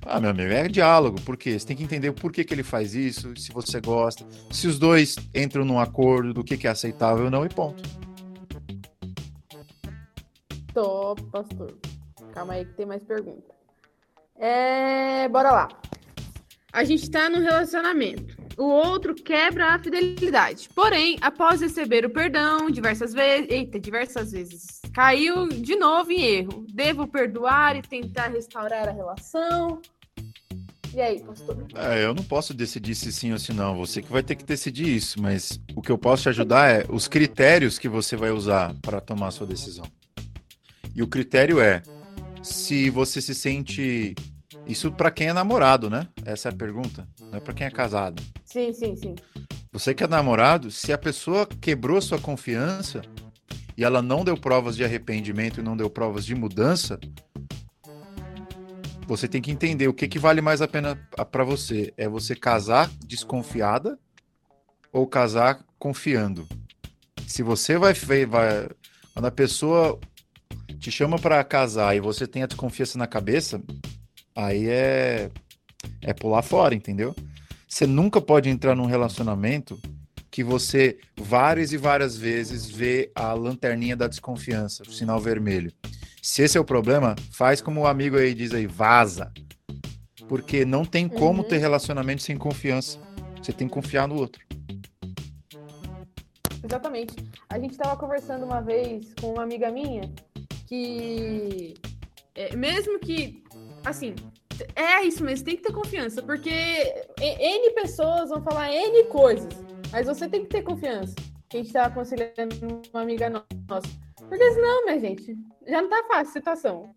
ah, 0.05 0.17
meu 0.17 0.29
amigo, 0.29 0.49
é 0.49 0.65
diálogo. 0.69 1.19
Por 1.19 1.35
quê? 1.35 1.59
Você 1.59 1.67
tem 1.67 1.75
que 1.75 1.83
entender 1.83 2.13
por 2.13 2.31
que, 2.31 2.45
que 2.45 2.53
ele 2.53 2.63
faz 2.63 2.95
isso, 2.95 3.33
se 3.35 3.51
você 3.51 3.81
gosta, 3.81 4.25
se 4.49 4.65
os 4.65 4.79
dois 4.79 5.17
entram 5.35 5.65
num 5.65 5.77
acordo 5.77 6.33
do 6.33 6.41
que 6.41 6.65
é 6.65 6.69
aceitável 6.69 7.25
ou 7.25 7.29
não, 7.29 7.45
e 7.45 7.49
ponto. 7.49 7.83
Tô, 10.73 11.15
pastor. 11.31 11.77
Calma 12.33 12.53
aí 12.53 12.65
que 12.65 12.73
tem 12.73 12.85
mais 12.85 13.03
pergunta. 13.03 13.53
É... 14.37 15.27
Bora 15.29 15.51
lá. 15.51 15.67
A 16.71 16.83
gente 16.83 17.09
tá 17.09 17.29
no 17.29 17.39
relacionamento. 17.39 18.37
O 18.57 18.65
outro 18.65 19.15
quebra 19.15 19.73
a 19.73 19.79
fidelidade. 19.79 20.69
Porém, 20.75 21.17
após 21.21 21.61
receber 21.61 22.05
o 22.05 22.09
perdão 22.09 22.69
diversas 22.69 23.13
vezes, 23.13 23.47
eita, 23.49 23.79
diversas 23.79 24.31
vezes, 24.31 24.81
caiu 24.93 25.47
de 25.47 25.75
novo 25.75 26.11
em 26.11 26.21
erro. 26.21 26.65
Devo 26.71 27.07
perdoar 27.07 27.77
e 27.77 27.81
tentar 27.81 28.27
restaurar 28.27 28.87
a 28.87 28.91
relação? 28.91 29.81
E 30.93 30.99
aí, 30.99 31.21
pastor? 31.21 31.65
É, 31.75 32.03
eu 32.03 32.13
não 32.13 32.23
posso 32.23 32.53
decidir 32.53 32.95
se 32.95 33.11
sim 33.11 33.31
ou 33.31 33.39
se 33.39 33.53
não. 33.53 33.77
Você 33.77 34.01
que 34.01 34.11
vai 34.11 34.21
ter 34.21 34.35
que 34.35 34.43
decidir 34.43 34.93
isso. 34.93 35.21
Mas 35.21 35.59
o 35.75 35.81
que 35.81 35.91
eu 35.91 35.97
posso 35.97 36.23
te 36.23 36.29
ajudar 36.29 36.69
é 36.69 36.85
os 36.89 37.07
critérios 37.07 37.79
que 37.79 37.87
você 37.87 38.15
vai 38.15 38.31
usar 38.31 38.75
para 38.81 38.99
tomar 38.99 39.27
a 39.27 39.31
sua 39.31 39.47
decisão. 39.47 39.85
E 40.95 41.01
o 41.01 41.07
critério 41.07 41.59
é 41.59 41.81
se 42.41 42.89
você 42.89 43.21
se 43.21 43.35
sente. 43.35 44.15
Isso 44.65 44.91
para 44.91 45.09
quem 45.09 45.27
é 45.27 45.33
namorado, 45.33 45.89
né? 45.89 46.07
Essa 46.25 46.49
é 46.49 46.51
a 46.51 46.55
pergunta. 46.55 47.07
Não 47.19 47.37
é 47.37 47.39
para 47.39 47.53
quem 47.53 47.65
é 47.65 47.71
casado. 47.71 48.21
Sim, 48.45 48.71
sim, 48.73 48.95
sim. 48.95 49.15
Você 49.71 49.93
que 49.93 50.03
é 50.03 50.07
namorado, 50.07 50.71
se 50.71 50.91
a 50.91 50.97
pessoa 50.97 51.45
quebrou 51.45 52.01
sua 52.01 52.19
confiança 52.19 53.01
e 53.77 53.83
ela 53.83 54.01
não 54.01 54.23
deu 54.23 54.35
provas 54.35 54.75
de 54.75 54.83
arrependimento 54.83 55.59
e 55.59 55.63
não 55.63 55.77
deu 55.77 55.89
provas 55.89 56.25
de 56.25 56.35
mudança, 56.35 56.99
você 59.07 59.27
tem 59.27 59.41
que 59.41 59.51
entender 59.51 59.87
o 59.87 59.93
que, 59.93 60.07
que 60.07 60.19
vale 60.19 60.41
mais 60.41 60.61
a 60.61 60.67
pena 60.67 60.95
para 61.31 61.43
você. 61.43 61.93
É 61.97 62.07
você 62.07 62.35
casar 62.35 62.89
desconfiada 63.05 63.97
ou 64.91 65.07
casar 65.07 65.65
confiando? 65.79 66.47
Se 67.25 67.41
você 67.41 67.77
vai, 67.77 67.93
vai 67.93 68.69
quando 69.13 69.25
a 69.25 69.31
pessoa 69.31 69.99
te 70.79 70.89
chama 70.89 71.19
para 71.19 71.43
casar 71.43 71.95
e 71.95 71.99
você 71.99 72.25
tem 72.25 72.41
a 72.41 72.47
desconfiança 72.47 72.97
na 72.97 73.05
cabeça, 73.05 73.61
aí 74.35 74.67
é 74.67 75.29
é 76.01 76.13
pular 76.13 76.41
fora, 76.41 76.75
entendeu? 76.75 77.15
Você 77.67 77.85
nunca 77.85 78.19
pode 78.19 78.49
entrar 78.49 78.75
num 78.75 78.85
relacionamento 78.85 79.79
que 80.31 80.43
você 80.43 80.97
várias 81.17 81.71
e 81.71 81.77
várias 81.77 82.17
vezes 82.17 82.69
vê 82.69 83.11
a 83.13 83.33
lanterninha 83.33 83.95
da 83.95 84.07
desconfiança, 84.07 84.83
o 84.83 84.91
sinal 84.91 85.19
vermelho. 85.19 85.71
Se 86.21 86.41
esse 86.41 86.57
é 86.57 86.61
o 86.61 86.65
problema, 86.65 87.15
faz 87.31 87.61
como 87.61 87.81
o 87.81 87.87
amigo 87.87 88.17
aí 88.17 88.33
diz 88.33 88.53
aí, 88.53 88.67
vaza. 88.67 89.31
Porque 90.27 90.65
não 90.65 90.85
tem 90.85 91.07
como 91.07 91.41
uhum. 91.41 91.47
ter 91.47 91.57
relacionamento 91.57 92.21
sem 92.21 92.37
confiança. 92.37 92.99
Você 93.41 93.51
tem 93.51 93.67
que 93.67 93.73
confiar 93.73 94.07
no 94.07 94.15
outro. 94.15 94.43
Exatamente. 96.63 97.15
A 97.49 97.57
gente 97.57 97.71
estava 97.71 97.97
conversando 97.97 98.45
uma 98.45 98.61
vez 98.61 99.13
com 99.19 99.33
uma 99.33 99.43
amiga 99.43 99.71
minha 99.71 100.11
que, 100.69 101.73
é, 102.35 102.55
mesmo 102.55 102.99
que, 102.99 103.43
assim, 103.83 104.13
é 104.75 105.01
isso 105.03 105.23
mesmo, 105.23 105.43
tem 105.43 105.55
que 105.55 105.63
ter 105.63 105.73
confiança, 105.73 106.21
porque 106.21 106.51
N 107.19 107.73
pessoas 107.73 108.29
vão 108.29 108.43
falar 108.43 108.71
N 108.71 109.03
coisas, 109.05 109.51
mas 109.91 110.05
você 110.05 110.29
tem 110.29 110.43
que 110.43 110.49
ter 110.49 110.61
confiança. 110.61 111.15
A 111.51 111.57
gente 111.57 111.67
estava 111.67 111.87
aconselhando 111.87 112.83
uma 112.93 113.01
amiga 113.01 113.31
nossa. 113.31 113.87
Porque 114.27 114.51
senão, 114.51 114.85
minha 114.85 114.99
gente, 114.99 115.35
já 115.67 115.81
não 115.81 115.89
tá 115.89 116.03
fácil 116.07 116.29
a 116.29 116.33
situação. 116.33 116.95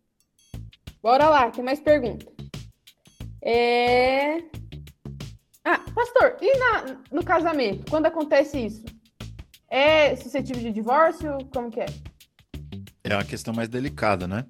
Bora 1.02 1.30
lá, 1.30 1.50
tem 1.50 1.64
mais 1.64 1.80
pergunta. 1.80 2.30
É... 3.42 4.36
Ah, 5.64 5.78
pastor, 5.94 6.36
e 6.42 6.58
na, 6.58 7.00
no 7.10 7.24
casamento, 7.24 7.90
quando 7.90 8.04
acontece 8.04 8.66
isso? 8.66 8.84
É 9.70 10.14
suscetível 10.16 10.62
de 10.62 10.72
divórcio? 10.72 11.38
Como 11.54 11.70
que 11.70 11.80
é? 11.80 11.86
É 13.12 13.16
uma 13.16 13.24
questão 13.24 13.52
mais 13.52 13.68
delicada, 13.68 14.26
né? 14.26 14.46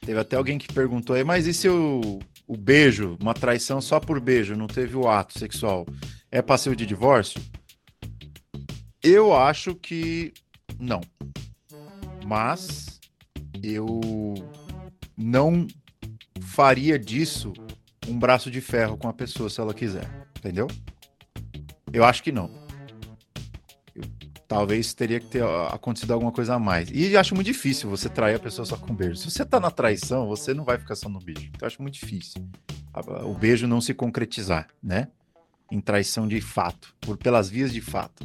Teve 0.00 0.18
até 0.18 0.34
alguém 0.34 0.58
que 0.58 0.66
perguntou 0.66 1.14
aí, 1.14 1.22
mas 1.22 1.46
e 1.46 1.54
se 1.54 1.68
o, 1.68 2.18
o 2.44 2.56
beijo, 2.56 3.16
uma 3.20 3.32
traição 3.32 3.80
só 3.80 4.00
por 4.00 4.18
beijo, 4.18 4.56
não 4.56 4.66
teve 4.66 4.96
o 4.96 5.08
ato 5.08 5.38
sexual, 5.38 5.86
é 6.28 6.42
passivo 6.42 6.74
de 6.74 6.84
divórcio? 6.86 7.40
Eu 9.00 9.32
acho 9.32 9.76
que 9.76 10.34
não. 10.76 11.00
Mas 12.26 12.98
eu 13.62 14.00
não 15.16 15.68
faria 16.40 16.98
disso 16.98 17.52
um 18.08 18.18
braço 18.18 18.50
de 18.50 18.60
ferro 18.60 18.96
com 18.96 19.06
a 19.06 19.12
pessoa 19.12 19.48
se 19.48 19.60
ela 19.60 19.72
quiser, 19.72 20.10
entendeu? 20.36 20.66
Eu 21.92 22.04
acho 22.04 22.24
que 22.24 22.32
não 22.32 22.64
talvez 24.54 24.94
teria 24.94 25.18
que 25.18 25.26
ter 25.26 25.42
acontecido 25.72 26.12
alguma 26.12 26.30
coisa 26.30 26.54
a 26.54 26.58
mais. 26.60 26.88
E 26.92 27.16
acho 27.16 27.34
muito 27.34 27.48
difícil 27.48 27.90
você 27.90 28.08
trair 28.08 28.36
a 28.36 28.38
pessoa 28.38 28.64
só 28.64 28.76
com 28.76 28.94
beijo. 28.94 29.16
Se 29.16 29.28
você 29.28 29.44
tá 29.44 29.58
na 29.58 29.68
traição, 29.68 30.28
você 30.28 30.54
não 30.54 30.64
vai 30.64 30.78
ficar 30.78 30.94
só 30.94 31.08
no 31.08 31.18
beijo. 31.18 31.50
Então 31.52 31.66
acho 31.66 31.82
muito 31.82 31.94
difícil 31.94 32.40
o 33.24 33.34
beijo 33.34 33.66
não 33.66 33.80
se 33.80 33.92
concretizar, 33.92 34.68
né? 34.80 35.08
Em 35.72 35.80
traição 35.80 36.28
de 36.28 36.40
fato, 36.40 36.94
por 37.00 37.16
pelas 37.16 37.50
vias 37.50 37.72
de 37.72 37.80
fato. 37.80 38.24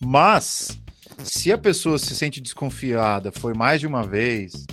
Mas 0.00 0.76
se 1.22 1.52
a 1.52 1.56
pessoa 1.56 2.00
se 2.00 2.16
sente 2.16 2.40
desconfiada, 2.40 3.30
foi 3.30 3.54
mais 3.54 3.78
de 3.78 3.86
uma 3.86 4.04
vez, 4.04 4.66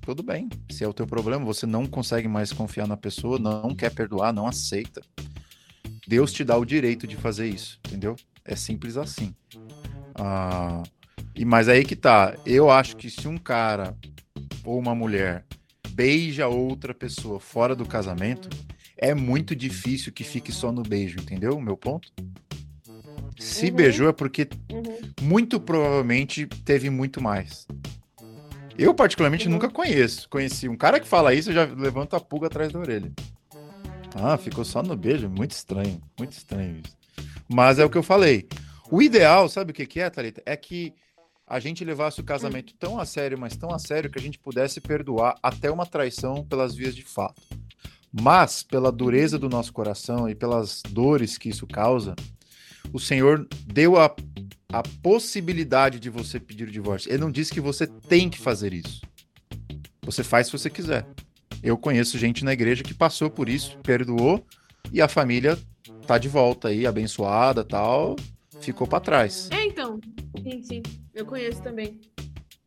tudo 0.00 0.22
bem. 0.22 0.48
Se 0.70 0.82
é 0.82 0.88
o 0.88 0.94
teu 0.94 1.06
problema, 1.06 1.44
você 1.44 1.66
não 1.66 1.84
consegue 1.84 2.26
mais 2.26 2.54
confiar 2.54 2.88
na 2.88 2.96
pessoa, 2.96 3.38
não 3.38 3.74
quer 3.74 3.92
perdoar, 3.92 4.32
não 4.32 4.46
aceita. 4.46 5.02
Deus 6.08 6.32
te 6.32 6.42
dá 6.42 6.56
o 6.56 6.64
direito 6.64 7.06
de 7.06 7.16
fazer 7.16 7.48
isso, 7.48 7.78
entendeu? 7.86 8.16
É 8.46 8.54
simples 8.54 8.96
assim. 8.96 9.34
Ah, 10.14 10.82
e 11.34 11.44
mas 11.44 11.68
aí 11.68 11.84
que 11.84 11.96
tá. 11.96 12.34
Eu 12.46 12.70
acho 12.70 12.96
que 12.96 13.10
se 13.10 13.26
um 13.26 13.36
cara 13.36 13.96
ou 14.64 14.78
uma 14.78 14.94
mulher 14.94 15.44
beija 15.90 16.48
outra 16.48 16.94
pessoa 16.94 17.40
fora 17.40 17.74
do 17.74 17.86
casamento, 17.86 18.48
é 18.96 19.14
muito 19.14 19.54
difícil 19.54 20.12
que 20.12 20.24
fique 20.24 20.52
só 20.52 20.70
no 20.72 20.82
beijo, 20.82 21.18
entendeu? 21.18 21.56
O 21.56 21.60
meu 21.60 21.76
ponto. 21.76 22.12
Se 23.38 23.66
uhum. 23.66 23.76
beijou 23.76 24.08
é 24.08 24.12
porque 24.12 24.48
uhum. 24.70 24.82
muito 25.22 25.60
provavelmente 25.60 26.46
teve 26.64 26.88
muito 26.88 27.22
mais. 27.22 27.66
Eu, 28.78 28.94
particularmente, 28.94 29.46
uhum. 29.46 29.52
nunca 29.52 29.68
conheço. 29.68 30.28
Conheci 30.28 30.68
um 30.68 30.76
cara 30.76 31.00
que 31.00 31.06
fala 31.06 31.34
isso, 31.34 31.50
eu 31.50 31.54
já 31.54 31.64
levanto 31.64 32.14
a 32.16 32.20
pulga 32.20 32.46
atrás 32.46 32.72
da 32.72 32.78
orelha. 32.78 33.12
Ah, 34.14 34.36
ficou 34.38 34.64
só 34.64 34.82
no 34.82 34.96
beijo? 34.96 35.28
Muito 35.28 35.52
estranho, 35.52 36.00
muito 36.18 36.32
estranho 36.32 36.80
isso. 36.84 36.96
Mas 37.48 37.78
é 37.78 37.84
o 37.84 37.90
que 37.90 37.98
eu 37.98 38.02
falei. 38.02 38.48
O 38.90 39.02
ideal, 39.02 39.48
sabe 39.48 39.70
o 39.70 39.74
que, 39.74 39.86
que 39.86 40.00
é, 40.00 40.08
Thalita? 40.08 40.42
É 40.46 40.56
que 40.56 40.94
a 41.46 41.60
gente 41.60 41.84
levasse 41.84 42.20
o 42.20 42.24
casamento 42.24 42.74
tão 42.74 42.98
a 42.98 43.04
sério, 43.04 43.38
mas 43.38 43.56
tão 43.56 43.70
a 43.70 43.78
sério, 43.78 44.10
que 44.10 44.18
a 44.18 44.22
gente 44.22 44.38
pudesse 44.38 44.80
perdoar 44.80 45.36
até 45.42 45.70
uma 45.70 45.86
traição 45.86 46.44
pelas 46.44 46.74
vias 46.74 46.94
de 46.94 47.04
fato. 47.04 47.40
Mas, 48.12 48.62
pela 48.62 48.90
dureza 48.90 49.38
do 49.38 49.48
nosso 49.48 49.72
coração 49.72 50.28
e 50.28 50.34
pelas 50.34 50.82
dores 50.88 51.38
que 51.38 51.48
isso 51.48 51.66
causa, 51.66 52.16
o 52.92 52.98
Senhor 52.98 53.46
deu 53.66 53.96
a, 53.96 54.14
a 54.72 54.82
possibilidade 55.02 56.00
de 56.00 56.10
você 56.10 56.40
pedir 56.40 56.64
o 56.64 56.70
divórcio. 56.70 57.10
Ele 57.10 57.18
não 57.18 57.30
disse 57.30 57.52
que 57.52 57.60
você 57.60 57.86
tem 57.86 58.28
que 58.28 58.38
fazer 58.38 58.72
isso. 58.72 59.02
Você 60.02 60.24
faz 60.24 60.46
se 60.46 60.52
você 60.52 60.70
quiser. 60.70 61.06
Eu 61.62 61.76
conheço 61.76 62.18
gente 62.18 62.44
na 62.44 62.52
igreja 62.52 62.82
que 62.82 62.94
passou 62.94 63.30
por 63.30 63.48
isso, 63.48 63.78
perdoou 63.82 64.44
e 64.92 65.02
a 65.02 65.08
família 65.08 65.58
tá 66.06 66.18
de 66.18 66.28
volta 66.28 66.68
aí, 66.68 66.86
abençoada 66.86 67.64
tal, 67.64 68.16
ficou 68.60 68.86
para 68.86 69.00
trás. 69.00 69.48
É, 69.50 69.64
então. 69.64 70.00
Sim, 70.42 70.62
sim. 70.62 70.82
Eu 71.14 71.26
conheço 71.26 71.62
também. 71.62 72.00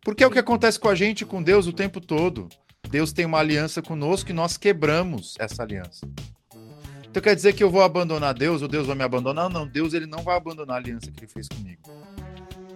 Porque 0.03 0.23
é 0.23 0.27
o 0.27 0.31
que 0.31 0.39
acontece 0.39 0.79
com 0.79 0.89
a 0.89 0.95
gente, 0.95 1.25
com 1.25 1.41
Deus, 1.41 1.67
o 1.67 1.73
tempo 1.73 2.01
todo. 2.01 2.49
Deus 2.89 3.13
tem 3.13 3.25
uma 3.25 3.39
aliança 3.39 3.81
conosco 3.81 4.31
e 4.31 4.33
nós 4.33 4.57
quebramos 4.57 5.35
essa 5.39 5.63
aliança. 5.63 6.07
Então 7.07 7.21
quer 7.21 7.35
dizer 7.35 7.53
que 7.53 7.63
eu 7.63 7.69
vou 7.69 7.81
abandonar 7.81 8.33
Deus 8.33 8.61
ou 8.61 8.67
Deus 8.67 8.87
vai 8.87 8.95
me 8.95 9.03
abandonar? 9.03 9.49
Não, 9.49 9.67
Deus 9.67 9.93
ele 9.93 10.05
não 10.05 10.23
vai 10.23 10.35
abandonar 10.35 10.77
a 10.77 10.79
aliança 10.79 11.11
que 11.11 11.19
ele 11.19 11.31
fez 11.31 11.47
comigo. 11.47 11.81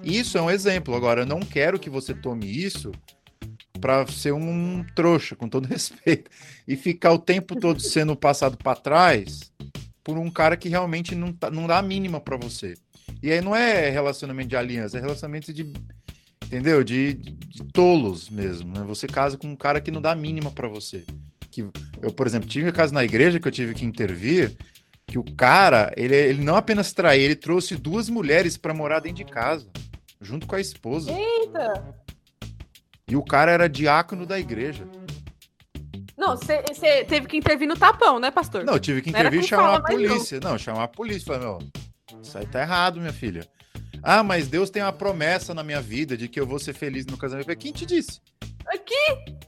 Isso 0.04 0.38
é 0.38 0.42
um 0.42 0.50
exemplo. 0.50 0.96
Agora, 0.96 1.22
eu 1.22 1.26
não 1.26 1.40
quero 1.40 1.80
que 1.80 1.90
você 1.90 2.14
tome 2.14 2.46
isso 2.46 2.92
para 3.80 4.06
ser 4.08 4.34
um 4.34 4.86
trouxa, 4.96 5.36
com 5.36 5.48
todo 5.48 5.66
respeito, 5.68 6.30
e 6.68 6.76
ficar 6.76 7.12
o 7.14 7.20
tempo 7.20 7.56
todo 7.56 7.80
sendo 7.80 8.16
passado 8.16 8.58
para 8.58 8.80
trás 8.80 9.53
por 10.04 10.18
um 10.18 10.30
cara 10.30 10.58
que 10.58 10.70
realmente 10.70 11.16
não, 11.16 11.32
tá, 11.32 11.50
não 11.50 11.66
dá 11.66 11.78
a 11.78 11.82
mínima 11.82 12.20
para 12.20 12.38
você. 12.38 12.76
E 13.22 13.32
aí 13.32 13.42
não 13.42 13.56
é 13.56 13.90
relacionamento 13.90 14.50
de 14.50 14.58
aliança, 14.58 14.98
é 14.98 15.02
relacionamento 15.02 15.54
de. 15.54 15.72
Entendeu? 16.46 16.84
De, 16.84 17.14
de, 17.14 17.32
de 17.32 17.64
tolos 17.72 18.30
mesmo. 18.30 18.74
Né? 18.74 18.84
Você 18.86 19.08
casa 19.08 19.38
com 19.38 19.48
um 19.48 19.56
cara 19.56 19.82
que 19.82 19.90
não 19.90 20.02
dá 20.02 20.12
a 20.12 20.16
mínima 20.16 20.52
para 20.52 20.68
você. 20.68 21.06
Que 21.50 21.62
eu, 22.02 22.12
por 22.12 22.28
exemplo, 22.28 22.50
tive 22.50 22.70
um 22.70 22.74
caso 22.74 22.94
na 22.94 23.04
igreja 23.04 23.40
que 23.40 23.48
eu 23.48 23.52
tive 23.52 23.74
que 23.74 23.86
intervir, 23.86 24.56
que 25.08 25.18
o 25.18 25.24
cara, 25.24 25.92
ele, 25.96 26.16
ele 26.16 26.44
não 26.44 26.56
apenas 26.56 26.92
traiu, 26.92 27.24
ele 27.24 27.36
trouxe 27.36 27.76
duas 27.76 28.10
mulheres 28.10 28.58
para 28.58 28.74
morar 28.74 29.00
dentro 29.00 29.24
de 29.24 29.32
casa, 29.32 29.68
junto 30.22 30.46
com 30.46 30.56
a 30.56 30.62
esposa. 30.62 31.12
Eita! 31.12 31.96
E 33.08 33.16
o 33.16 33.24
cara 33.24 33.52
era 33.52 33.70
diácono 33.70 34.26
da 34.26 34.40
igreja. 34.40 34.88
Não, 36.24 36.38
você 36.38 37.04
teve 37.04 37.28
que 37.28 37.36
intervir 37.36 37.68
no 37.68 37.76
tapão, 37.76 38.18
né, 38.18 38.32
pastor? 38.32 38.64
Não, 38.64 38.74
eu 38.74 38.80
tive 38.80 39.02
que 39.02 39.10
intervir 39.10 39.42
e 39.42 39.44
chamar 39.44 39.76
a 39.76 39.82
polícia. 39.82 40.40
Não. 40.40 40.52
não, 40.52 40.58
chamar 40.58 40.84
a 40.84 40.88
polícia. 40.88 41.26
Falei, 41.26 41.42
meu, 41.42 41.60
isso 42.22 42.38
aí 42.38 42.46
tá 42.46 42.62
errado, 42.62 42.98
minha 43.02 43.12
filha. 43.12 43.46
Ah, 44.02 44.24
mas 44.24 44.48
Deus 44.48 44.70
tem 44.70 44.82
uma 44.82 44.94
promessa 44.94 45.54
na 45.54 45.64
minha 45.64 45.82
vida 45.82 46.16
de 46.16 46.30
que 46.30 46.40
eu 46.40 46.48
vou 46.48 46.60
ser 46.60 46.74
feliz 46.74 47.06
no 47.06 47.18
casamento. 47.18 47.44
Falei, 47.44 47.58
quem 47.58 47.74
te 47.74 47.86
disse? 47.86 48.22
Aqui! 48.66 49.44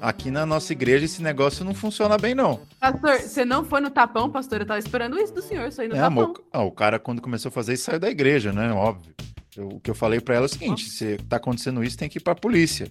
Aqui 0.00 0.30
na 0.30 0.46
nossa 0.46 0.72
igreja 0.72 1.04
esse 1.04 1.22
negócio 1.22 1.66
não 1.66 1.74
funciona 1.74 2.16
bem, 2.16 2.34
não. 2.34 2.62
Pastor, 2.80 3.20
você 3.20 3.44
não 3.44 3.62
foi 3.62 3.82
no 3.82 3.90
tapão, 3.90 4.30
pastor? 4.30 4.62
Eu 4.62 4.66
tava 4.66 4.78
esperando 4.78 5.18
isso 5.18 5.34
do 5.34 5.42
senhor, 5.42 5.70
sair 5.70 5.88
no 5.88 5.96
é, 5.96 6.00
tapão. 6.00 6.24
Amor, 6.24 6.44
ah, 6.50 6.62
o 6.62 6.72
cara, 6.72 6.98
quando 6.98 7.20
começou 7.20 7.50
a 7.50 7.52
fazer 7.52 7.74
isso, 7.74 7.84
saiu 7.84 8.00
da 8.00 8.08
igreja, 8.08 8.54
né? 8.54 8.72
Óbvio. 8.72 9.14
Eu, 9.54 9.68
o 9.68 9.80
que 9.80 9.90
eu 9.90 9.94
falei 9.94 10.18
para 10.18 10.36
ela 10.36 10.46
é 10.46 10.48
o 10.48 10.48
seguinte: 10.48 10.88
se 10.88 11.18
tá 11.28 11.36
acontecendo 11.36 11.84
isso, 11.84 11.98
tem 11.98 12.08
que 12.08 12.16
ir 12.16 12.22
pra 12.22 12.34
polícia. 12.34 12.90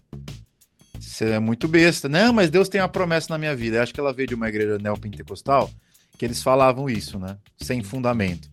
Você 1.00 1.30
é 1.30 1.39
muito 1.39 1.68
besta. 1.68 2.10
Não, 2.10 2.34
mas 2.34 2.50
Deus 2.50 2.68
tem 2.68 2.82
uma 2.82 2.89
promessa 2.89 3.28
na 3.30 3.38
minha 3.38 3.56
vida. 3.56 3.78
Eu 3.78 3.84
acho 3.84 3.93
que 3.93 4.00
ela 4.00 4.14
veio 4.14 4.28
de 4.28 4.36
uma 4.36 4.50
igreja 4.50 4.78
neopentecostal 4.78 5.70
que 6.18 6.26
eles 6.26 6.43
falavam 6.43 6.89
isso, 6.89 7.18
né? 7.18 7.38
Sem 7.58 7.82
fundamento. 7.82 8.50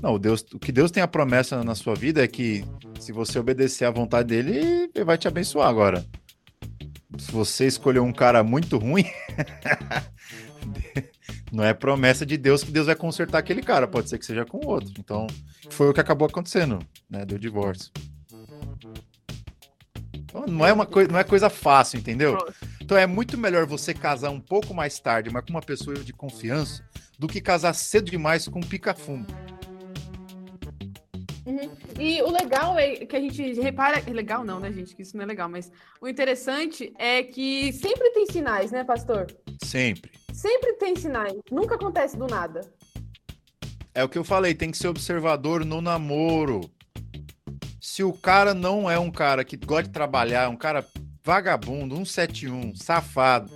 Não, 0.00 0.18
Deus, 0.18 0.44
o 0.54 0.58
que 0.58 0.72
Deus 0.72 0.90
tem 0.90 1.02
a 1.02 1.08
promessa 1.08 1.62
na 1.62 1.74
sua 1.74 1.94
vida 1.94 2.24
é 2.24 2.26
que 2.26 2.64
se 2.98 3.12
você 3.12 3.38
obedecer 3.38 3.84
à 3.84 3.90
vontade 3.90 4.28
dele, 4.28 4.90
ele 4.94 5.04
vai 5.04 5.18
te 5.18 5.28
abençoar 5.28 5.68
agora. 5.68 6.06
Se 7.18 7.30
você 7.30 7.66
escolher 7.66 7.98
um 8.00 8.12
cara 8.12 8.42
muito 8.42 8.78
ruim, 8.78 9.04
não 11.52 11.62
é 11.62 11.74
promessa 11.74 12.24
de 12.24 12.38
Deus 12.38 12.64
que 12.64 12.70
Deus 12.70 12.86
vai 12.86 12.94
consertar 12.94 13.38
aquele 13.38 13.60
cara, 13.60 13.86
pode 13.86 14.08
ser 14.08 14.18
que 14.18 14.24
seja 14.24 14.46
com 14.46 14.64
outro. 14.66 14.94
Então, 14.98 15.26
foi 15.68 15.90
o 15.90 15.92
que 15.92 16.00
acabou 16.00 16.26
acontecendo, 16.26 16.78
né, 17.10 17.26
do 17.26 17.38
divórcio. 17.38 17.90
Então, 20.30 20.46
não 20.46 20.64
é 20.64 20.72
uma 20.72 20.86
coisa, 20.86 21.10
não 21.10 21.18
é 21.18 21.24
coisa 21.24 21.50
fácil, 21.50 21.98
entendeu? 21.98 22.38
Então 22.80 22.96
é 22.96 23.06
muito 23.06 23.36
melhor 23.36 23.66
você 23.66 23.92
casar 23.92 24.30
um 24.30 24.40
pouco 24.40 24.72
mais 24.72 24.98
tarde, 24.98 25.28
mas 25.30 25.44
com 25.44 25.50
uma 25.50 25.60
pessoa 25.60 25.96
de 25.96 26.12
confiança, 26.12 26.82
do 27.18 27.26
que 27.26 27.40
casar 27.40 27.74
cedo 27.74 28.10
demais 28.10 28.48
com 28.48 28.60
um 28.60 28.62
pica-fumo. 28.62 29.26
Uhum. 31.44 31.70
E 31.98 32.22
o 32.22 32.30
legal 32.30 32.78
é 32.78 32.96
que 32.96 33.16
a 33.16 33.20
gente 33.20 33.60
repara. 33.60 34.02
Legal 34.10 34.44
não, 34.44 34.60
né, 34.60 34.72
gente? 34.72 34.94
Que 34.94 35.02
isso 35.02 35.16
não 35.16 35.24
é 35.24 35.26
legal, 35.26 35.48
mas 35.48 35.70
o 36.00 36.08
interessante 36.08 36.92
é 36.96 37.22
que 37.22 37.72
sempre 37.72 38.10
tem 38.10 38.26
sinais, 38.26 38.70
né, 38.70 38.84
pastor? 38.84 39.26
Sempre. 39.64 40.12
Sempre 40.32 40.74
tem 40.74 40.94
sinais. 40.94 41.34
Nunca 41.50 41.74
acontece 41.74 42.16
do 42.16 42.26
nada. 42.26 42.60
É 43.92 44.04
o 44.04 44.08
que 44.08 44.16
eu 44.16 44.24
falei, 44.24 44.54
tem 44.54 44.70
que 44.70 44.78
ser 44.78 44.88
observador 44.88 45.64
no 45.64 45.80
namoro. 45.80 46.60
Se 48.00 48.04
o 48.04 48.14
cara 48.14 48.54
não 48.54 48.90
é 48.90 48.98
um 48.98 49.10
cara 49.10 49.44
que 49.44 49.58
gosta 49.58 49.82
de 49.82 49.90
trabalhar, 49.90 50.48
um 50.48 50.56
cara 50.56 50.86
vagabundo, 51.22 51.94
171, 51.96 52.74
safado, 52.74 53.52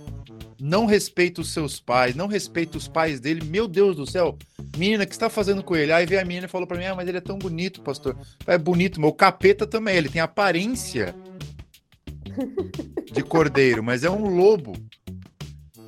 não 0.61 0.85
respeita 0.85 1.41
os 1.41 1.51
seus 1.51 1.79
pais, 1.79 2.13
não 2.13 2.27
respeita 2.27 2.77
os 2.77 2.87
pais 2.87 3.19
dele, 3.19 3.43
meu 3.43 3.67
Deus 3.67 3.95
do 3.95 4.05
céu, 4.05 4.37
menina, 4.77 5.03
que 5.03 5.13
está 5.13 5.31
fazendo 5.31 5.63
com 5.63 5.75
ele? 5.75 5.91
Aí 5.91 6.05
veio 6.05 6.21
a 6.21 6.25
menina 6.25 6.45
e 6.45 6.47
falou 6.47 6.67
para 6.67 6.77
mim, 6.77 6.85
ah, 6.85 6.93
mas 6.93 7.07
ele 7.07 7.17
é 7.17 7.21
tão 7.21 7.39
bonito, 7.39 7.81
pastor. 7.81 8.15
É 8.45 8.55
bonito, 8.55 9.03
o 9.03 9.11
capeta 9.11 9.65
também, 9.65 9.95
ele 9.95 10.09
tem 10.09 10.21
aparência 10.21 11.15
de 13.11 13.23
cordeiro, 13.23 13.83
mas 13.83 14.03
é 14.03 14.11
um 14.11 14.29
lobo. 14.29 14.73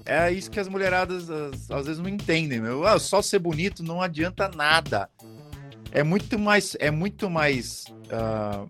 É 0.04 0.32
isso 0.32 0.50
que 0.50 0.60
as 0.60 0.68
mulheradas 0.68 1.30
às, 1.30 1.70
às 1.70 1.86
vezes 1.86 2.02
não 2.02 2.10
entendem, 2.10 2.60
meu. 2.60 2.88
Ah, 2.88 2.98
só 2.98 3.22
ser 3.22 3.38
bonito 3.38 3.84
não 3.84 4.02
adianta 4.02 4.50
nada. 4.50 5.08
É 5.92 6.04
muito 6.04 6.38
mais, 6.38 6.76
é 6.80 6.92
muito 6.92 7.30
mais 7.30 7.86
uh, 7.90 8.68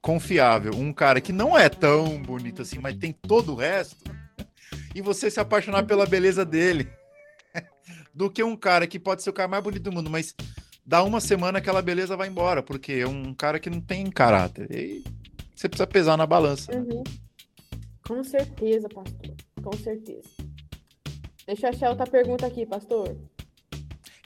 confiável 0.00 0.72
um 0.74 0.92
cara 0.92 1.20
que 1.20 1.32
não 1.32 1.56
é 1.56 1.68
tão 1.68 2.20
bonito 2.22 2.62
assim, 2.62 2.78
mas 2.78 2.96
tem 2.96 3.12
todo 3.12 3.52
o 3.52 3.56
resto 3.56 3.96
e 4.94 5.00
você 5.00 5.30
se 5.30 5.38
apaixonar 5.38 5.84
pela 5.84 6.06
beleza 6.06 6.44
dele. 6.44 6.88
do 8.14 8.30
que 8.30 8.42
um 8.42 8.56
cara 8.56 8.86
que 8.86 8.98
pode 8.98 9.22
ser 9.22 9.30
o 9.30 9.34
cara 9.34 9.48
mais 9.48 9.62
bonito 9.62 9.84
do 9.84 9.92
mundo, 9.92 10.10
mas 10.10 10.34
dá 10.84 11.02
uma 11.02 11.20
semana 11.20 11.58
aquela 11.58 11.82
beleza 11.82 12.16
vai 12.16 12.28
embora, 12.28 12.62
porque 12.62 12.92
é 12.92 13.06
um 13.06 13.32
cara 13.34 13.60
que 13.60 13.70
não 13.70 13.80
tem 13.80 14.10
caráter. 14.10 14.70
E 14.70 15.04
você 15.54 15.68
precisa 15.68 15.86
pesar 15.86 16.16
na 16.16 16.26
balança. 16.26 16.72
Uhum. 16.74 17.04
Com 18.06 18.24
certeza, 18.24 18.88
pastor. 18.88 19.34
Com 19.62 19.72
certeza. 19.76 20.28
Deixa 21.46 21.66
eu 21.66 21.70
achar 21.70 21.90
outra 21.90 22.06
pergunta 22.06 22.46
aqui, 22.46 22.66
pastor. 22.66 23.16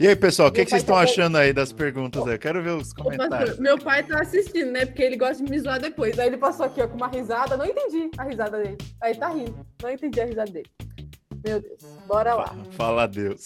E 0.00 0.08
aí, 0.08 0.16
pessoal, 0.16 0.48
o 0.48 0.52
que, 0.52 0.64
que 0.64 0.70
vocês 0.70 0.82
estão 0.82 0.96
tá... 0.96 1.02
achando 1.02 1.38
aí 1.38 1.52
das 1.52 1.72
perguntas? 1.72 2.26
Eu 2.26 2.36
quero 2.36 2.60
ver 2.60 2.70
os 2.70 2.92
comentários. 2.92 3.58
Meu 3.60 3.78
pai 3.78 4.02
tá 4.02 4.20
assistindo, 4.20 4.72
né? 4.72 4.84
Porque 4.86 5.02
ele 5.02 5.16
gosta 5.16 5.44
de 5.44 5.48
me 5.48 5.56
zoar 5.60 5.80
depois. 5.80 6.18
Aí 6.18 6.26
ele 6.26 6.36
passou 6.36 6.66
aqui, 6.66 6.82
ó, 6.82 6.88
com 6.88 6.96
uma 6.96 7.06
risada. 7.06 7.56
Não 7.56 7.64
entendi 7.64 8.10
a 8.18 8.24
risada 8.24 8.58
dele. 8.58 8.76
Aí 9.00 9.16
tá 9.16 9.28
rindo. 9.28 9.64
Não 9.80 9.90
entendi 9.90 10.20
a 10.20 10.24
risada 10.24 10.50
dele. 10.50 10.68
Meu 11.46 11.60
Deus. 11.60 11.80
Bora 12.08 12.34
lá. 12.34 12.56
Fala 12.72 13.04
a 13.04 13.06
Deus. 13.06 13.44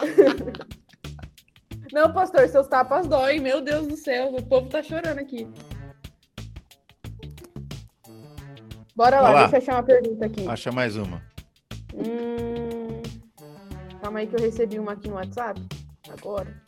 Não, 1.92 2.10
pastor, 2.14 2.48
seus 2.48 2.66
tapas 2.66 3.06
doem. 3.06 3.38
Meu 3.38 3.60
Deus 3.60 3.86
do 3.86 3.96
céu. 3.96 4.34
O 4.34 4.42
povo 4.42 4.70
tá 4.70 4.82
chorando 4.82 5.18
aqui. 5.18 5.46
Bora 8.96 9.20
lá, 9.20 9.30
lá, 9.30 9.40
deixa 9.42 9.56
eu 9.56 9.58
achar 9.58 9.74
uma 9.74 9.82
pergunta 9.82 10.24
aqui. 10.24 10.48
Acha 10.48 10.72
mais 10.72 10.96
uma. 10.96 11.22
Hum... 11.94 12.81
Calma 14.02 14.18
aí 14.18 14.26
que 14.26 14.34
eu 14.34 14.40
recebi 14.40 14.80
uma 14.80 14.94
aqui 14.94 15.06
no 15.06 15.14
WhatsApp. 15.14 15.62
Agora. 16.10 16.60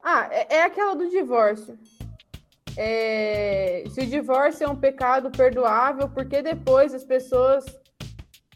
Ah, 0.00 0.28
é, 0.30 0.58
é 0.58 0.62
aquela 0.62 0.94
do 0.94 1.10
divórcio. 1.10 1.76
É, 2.76 3.82
se 3.90 4.02
o 4.02 4.06
divórcio 4.06 4.64
é 4.64 4.68
um 4.68 4.76
pecado 4.76 5.32
perdoável, 5.32 6.08
porque 6.10 6.40
depois 6.40 6.94
as 6.94 7.02
pessoas. 7.02 7.64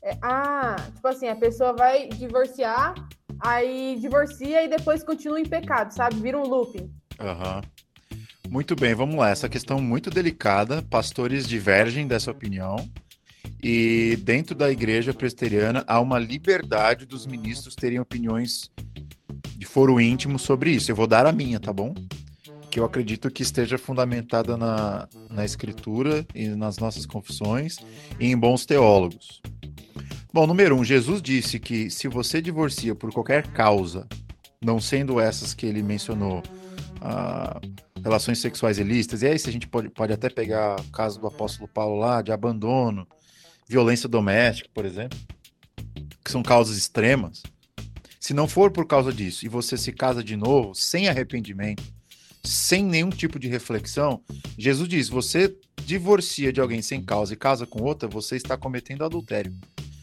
É, 0.01 0.17
ah, 0.23 0.77
tipo 0.95 1.09
assim, 1.09 1.27
a 1.27 1.35
pessoa 1.35 1.73
vai 1.73 2.07
divorciar, 2.07 2.95
aí 3.41 3.97
divorcia 4.01 4.63
e 4.63 4.69
depois 4.69 5.03
continua 5.03 5.41
em 5.41 5.45
pecado, 5.45 5.93
sabe? 5.93 6.21
Vira 6.21 6.39
um 6.39 6.47
looping. 6.47 6.89
Uhum. 7.19 7.61
Muito 8.49 8.77
bem, 8.77 8.95
vamos 8.95 9.17
lá. 9.17 9.31
Essa 9.31 9.49
questão 9.49 9.81
muito 9.81 10.09
delicada. 10.09 10.83
Pastores 10.83 11.49
divergem 11.49 12.07
dessa 12.07 12.31
opinião. 12.31 12.77
E 13.63 14.17
dentro 14.23 14.57
da 14.57 14.71
igreja 14.73 15.15
presbiteriana 15.15 15.85
há 15.87 16.01
uma 16.01 16.19
liberdade 16.19 17.07
dos 17.07 17.27
ministros 17.27 17.77
terem 17.77 18.01
opiniões 18.01 18.69
de 19.57 19.65
foro 19.65 20.01
íntimo 20.01 20.37
sobre 20.39 20.73
isso. 20.73 20.91
Eu 20.91 20.97
vou 20.97 21.07
dar 21.07 21.27
a 21.27 21.33
minha, 21.33 21.61
tá 21.61 21.73
bom? 21.73 21.95
Que 22.69 22.81
eu 22.81 22.85
acredito 22.85 23.31
que 23.31 23.43
esteja 23.43 23.79
fundamentada 23.79 24.57
na, 24.57 25.09
na 25.31 25.45
escritura 25.45 26.27
e 26.35 26.49
nas 26.49 26.79
nossas 26.79 27.07
confissões 27.07 27.77
e 28.19 28.27
em 28.27 28.37
bons 28.37 28.67
teólogos. 28.67 29.41
Bom, 30.33 30.47
número 30.47 30.75
um, 30.77 30.83
Jesus 30.83 31.23
disse 31.23 31.61
que 31.61 31.89
se 31.89 32.09
você 32.09 32.43
divorcia 32.43 32.97
por 32.97 33.13
qualquer 33.13 33.47
causa, 33.53 34.09
não 34.61 34.81
sendo 34.81 35.21
essas 35.21 35.55
que 35.55 35.67
ele 35.67 35.83
mencionou, 35.83 36.43
ah, 37.01 37.61
relações 38.03 38.39
sexuais 38.39 38.79
ilícitas, 38.79 39.23
e 39.23 39.27
aí 39.27 39.39
se 39.39 39.49
a 39.49 39.53
gente 39.53 39.69
pode, 39.69 39.91
pode 39.91 40.13
até 40.13 40.29
pegar 40.29 40.81
o 40.81 40.91
caso 40.91 41.21
do 41.21 41.27
apóstolo 41.27 41.69
Paulo 41.69 42.01
lá, 42.01 42.23
de 42.23 42.33
abandono, 42.33 43.07
violência 43.73 44.07
doméstica, 44.07 44.69
por 44.75 44.85
exemplo, 44.85 45.19
que 46.23 46.31
são 46.31 46.43
causas 46.43 46.77
extremas. 46.77 47.43
Se 48.21 48.35
não 48.35 48.47
for 48.47 48.71
por 48.71 48.87
causa 48.87 49.11
disso 49.11 49.47
e 49.47 49.49
você 49.49 49.79
se 49.79 49.93
casa 49.93 50.23
de 50.23 50.37
novo, 50.37 50.75
sem 50.75 51.09
arrependimento, 51.09 51.83
sem 52.45 52.85
nenhum 52.85 53.09
tipo 53.09 53.39
de 53.39 53.49
reflexão, 53.49 54.23
Jesus 54.59 54.89
diz: 54.89 55.09
você 55.09 55.57
divorcia 55.87 56.53
de 56.53 56.61
alguém 56.61 56.83
sem 56.83 57.03
causa 57.03 57.33
e 57.33 57.37
casa 57.37 57.67
com 57.67 57.83
outra, 57.83 58.07
você 58.07 58.37
está 58.37 58.57
cometendo 58.57 59.05
adultério. 59.05 59.55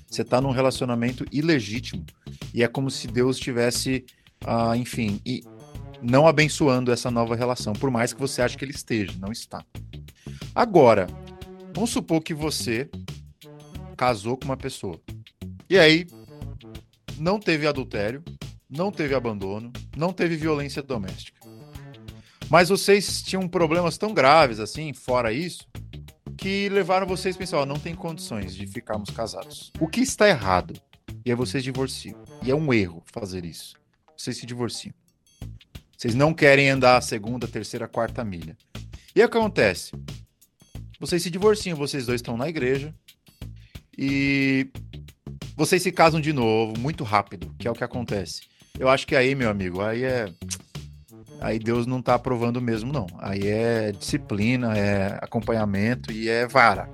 Você 0.10 0.24
está 0.24 0.42
num 0.42 0.50
relacionamento 0.50 1.24
ilegítimo. 1.32 2.04
E 2.52 2.64
é 2.64 2.68
como 2.68 2.90
se 2.90 3.08
Deus 3.08 3.38
estivesse, 3.38 4.04
ah, 4.44 4.76
enfim, 4.76 5.22
e 5.24 5.44
não 6.02 6.28
abençoando 6.28 6.92
essa 6.92 7.12
nova 7.12 7.36
relação, 7.36 7.74
por 7.74 7.92
mais 7.92 8.12
que 8.12 8.20
você 8.20 8.42
ache 8.42 8.58
que 8.58 8.66
ele 8.66 8.72
esteja, 8.72 9.14
não 9.20 9.32
está. 9.32 9.64
Agora, 10.56 11.06
vamos 11.76 11.92
supor 11.92 12.22
que 12.22 12.34
você 12.34 12.90
casou 14.00 14.38
com 14.38 14.46
uma 14.46 14.56
pessoa. 14.56 14.98
E 15.70 15.78
aí, 15.78 16.08
não 17.18 17.38
teve 17.38 17.68
adultério, 17.68 18.24
não 18.70 18.94
teve 18.94 19.14
abandono, 19.14 19.74
não 19.98 20.14
teve 20.14 20.38
violência 20.38 20.82
doméstica. 20.82 21.38
Mas 22.50 22.70
vocês 22.70 23.22
tinham 23.22 23.46
problemas 23.46 23.98
tão 23.98 24.14
graves 24.14 24.62
assim, 24.62 24.94
fora 24.94 25.34
isso, 25.34 25.68
que 26.38 26.70
levaram 26.70 27.06
vocês 27.06 27.36
a 27.36 27.40
pensar: 27.40 27.58
ó, 27.58 27.66
não 27.66 27.78
tem 27.78 27.94
condições 27.94 28.56
de 28.56 28.66
ficarmos 28.66 29.10
casados. 29.10 29.70
O 29.82 29.88
que 29.88 30.00
está 30.00 30.30
errado? 30.30 30.80
E 31.26 31.30
aí 31.30 31.36
vocês 31.36 31.62
divorciam. 31.62 32.24
E 32.42 32.50
é 32.50 32.56
um 32.56 32.74
erro 32.74 33.04
fazer 33.06 33.44
isso. 33.44 33.76
Vocês 34.16 34.38
se 34.38 34.46
divorciam. 34.46 34.94
Vocês 35.98 36.16
não 36.16 36.34
querem 36.34 36.70
andar 36.70 36.96
a 36.96 37.02
segunda, 37.02 37.50
terceira, 37.50 37.86
quarta 37.86 38.24
milha. 38.24 38.58
E 39.14 39.22
o 39.22 39.30
que 39.30 39.38
acontece? 39.38 39.92
Vocês 41.02 41.22
se 41.22 41.30
divorciam, 41.30 41.76
vocês 41.76 42.06
dois 42.06 42.22
estão 42.22 42.38
na 42.38 42.48
igreja, 42.48 42.96
e 44.02 44.72
vocês 45.58 45.84
se 45.84 45.92
casam 45.92 46.22
de 46.22 46.32
novo, 46.32 46.80
muito 46.80 47.04
rápido, 47.04 47.54
que 47.60 47.68
é 47.68 47.72
o 47.72 47.74
que 47.74 47.84
acontece. 47.84 48.44
Eu 48.80 48.88
acho 48.88 49.06
que 49.06 49.14
aí, 49.14 49.36
meu 49.36 49.50
amigo, 49.50 49.82
aí 49.82 50.06
é. 50.06 50.32
aí 51.42 51.60
Deus 51.60 51.86
não 51.86 52.02
tá 52.02 52.14
aprovando 52.14 52.62
mesmo, 52.62 52.94
não. 52.94 53.08
Aí 53.18 53.46
é 53.46 53.92
disciplina, 53.92 54.78
é 54.78 55.20
acompanhamento 55.22 56.14
e 56.14 56.30
é 56.30 56.48
vara. 56.48 56.90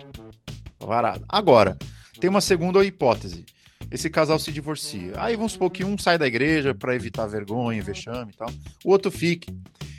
Varado. 0.80 1.24
Agora, 1.30 1.78
tem 2.20 2.28
uma 2.28 2.42
segunda 2.42 2.84
hipótese. 2.84 3.46
Esse 3.92 4.10
casal 4.10 4.40
se 4.40 4.52
divorcia. 4.52 5.14
Aí 5.18 5.36
vamos 5.36 5.52
supor 5.52 5.70
que 5.70 5.86
um 5.86 5.96
sai 6.00 6.18
da 6.18 6.26
igreja 6.26 6.74
para 6.74 6.96
evitar 6.96 7.28
vergonha, 7.28 7.84
vexame 7.84 8.32
e 8.34 8.36
tal. 8.36 8.50
O 8.84 8.90
outro 8.90 9.12
fique. 9.12 9.56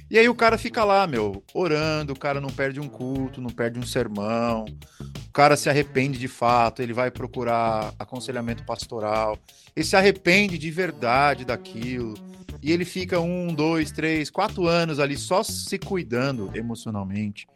E 0.08 0.18
aí 0.18 0.28
o 0.28 0.34
cara 0.34 0.56
fica 0.56 0.84
lá, 0.84 1.06
meu, 1.06 1.42
orando, 1.52 2.12
o 2.12 2.18
cara 2.18 2.40
não 2.40 2.48
perde 2.48 2.78
um 2.78 2.88
culto, 2.88 3.40
não 3.40 3.50
perde 3.50 3.78
um 3.78 3.82
sermão, 3.82 4.64
o 5.00 5.32
cara 5.32 5.56
se 5.56 5.68
arrepende 5.68 6.18
de 6.18 6.28
fato, 6.28 6.80
ele 6.80 6.92
vai 6.92 7.10
procurar 7.10 7.92
aconselhamento 7.98 8.64
pastoral, 8.64 9.36
ele 9.74 9.84
se 9.84 9.96
arrepende 9.96 10.58
de 10.58 10.70
verdade 10.70 11.44
daquilo, 11.44 12.14
e 12.62 12.70
ele 12.70 12.84
fica 12.84 13.18
um, 13.18 13.52
dois, 13.52 13.90
três, 13.90 14.30
quatro 14.30 14.66
anos 14.66 15.00
ali 15.00 15.16
só 15.16 15.42
se 15.42 15.78
cuidando 15.78 16.50
emocionalmente. 16.54 17.46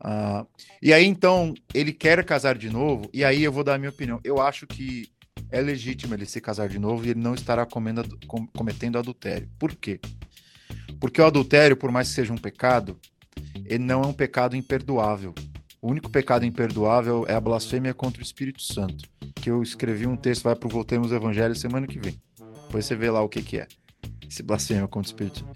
Uh, 0.00 0.46
e 0.82 0.92
aí 0.92 1.06
então 1.06 1.54
ele 1.72 1.92
quer 1.92 2.24
casar 2.24 2.58
de 2.58 2.68
novo, 2.68 3.08
e 3.12 3.24
aí 3.24 3.42
eu 3.42 3.52
vou 3.52 3.62
dar 3.62 3.74
a 3.74 3.78
minha 3.78 3.90
opinião. 3.90 4.20
Eu 4.24 4.40
acho 4.40 4.66
que 4.66 5.08
é 5.50 5.60
legítimo 5.60 6.14
ele 6.14 6.26
se 6.26 6.40
casar 6.40 6.68
de 6.68 6.78
novo 6.78 7.06
e 7.06 7.10
ele 7.10 7.20
não 7.20 7.34
estará 7.34 7.64
comendo, 7.64 8.02
com, 8.26 8.46
cometendo 8.48 8.98
adultério. 8.98 9.48
Por 9.58 9.74
quê? 9.74 10.00
Porque 11.00 11.20
o 11.20 11.26
adultério, 11.26 11.76
por 11.76 11.90
mais 11.90 12.08
que 12.08 12.14
seja 12.14 12.32
um 12.32 12.38
pecado, 12.38 12.98
ele 13.64 13.84
não 13.84 14.02
é 14.02 14.06
um 14.06 14.12
pecado 14.12 14.56
imperdoável. 14.56 15.34
O 15.80 15.90
único 15.90 16.10
pecado 16.10 16.46
imperdoável 16.46 17.26
é 17.28 17.34
a 17.34 17.40
blasfêmia 17.40 17.92
contra 17.92 18.20
o 18.20 18.24
Espírito 18.24 18.62
Santo. 18.62 19.08
Que 19.34 19.50
eu 19.50 19.62
escrevi 19.62 20.06
um 20.06 20.16
texto, 20.16 20.44
vai 20.44 20.56
pro 20.56 20.68
Voltemos 20.68 21.12
Evangelho 21.12 21.54
semana 21.54 21.86
que 21.86 21.98
vem. 21.98 22.18
Depois 22.66 22.86
você 22.86 22.96
vê 22.96 23.10
lá 23.10 23.20
o 23.22 23.28
que, 23.28 23.42
que 23.42 23.58
é. 23.58 23.68
Esse 24.28 24.42
blasfêmia 24.42 24.88
contra 24.88 25.08
o 25.08 25.12
Espírito 25.12 25.40
Santo. 25.40 25.52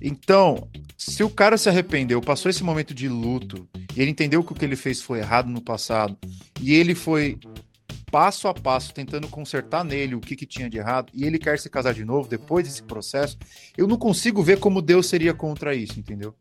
Então, 0.00 0.68
se 0.96 1.22
o 1.22 1.30
cara 1.30 1.56
se 1.56 1.68
arrependeu, 1.68 2.20
passou 2.20 2.50
esse 2.50 2.62
momento 2.62 2.94
de 2.94 3.08
luto, 3.08 3.68
e 3.94 4.00
ele 4.00 4.10
entendeu 4.10 4.42
que 4.42 4.52
o 4.52 4.54
que 4.54 4.64
ele 4.64 4.76
fez 4.76 5.00
foi 5.00 5.18
errado 5.18 5.48
no 5.48 5.60
passado, 5.60 6.16
e 6.60 6.74
ele 6.74 6.94
foi 6.94 7.38
passo 8.10 8.48
a 8.48 8.54
passo, 8.54 8.92
tentando 8.92 9.28
consertar 9.28 9.84
nele 9.84 10.14
o 10.14 10.20
que, 10.20 10.34
que 10.34 10.44
tinha 10.44 10.68
de 10.68 10.78
errado, 10.78 11.10
e 11.14 11.24
ele 11.24 11.38
quer 11.38 11.58
se 11.58 11.70
casar 11.70 11.94
de 11.94 12.04
novo 12.04 12.28
depois 12.28 12.66
desse 12.66 12.82
processo, 12.82 13.38
eu 13.76 13.86
não 13.86 13.96
consigo 13.96 14.42
ver 14.42 14.58
como 14.58 14.82
Deus 14.82 15.06
seria 15.06 15.32
contra 15.32 15.74
isso, 15.74 15.98
entendeu? 15.98 16.34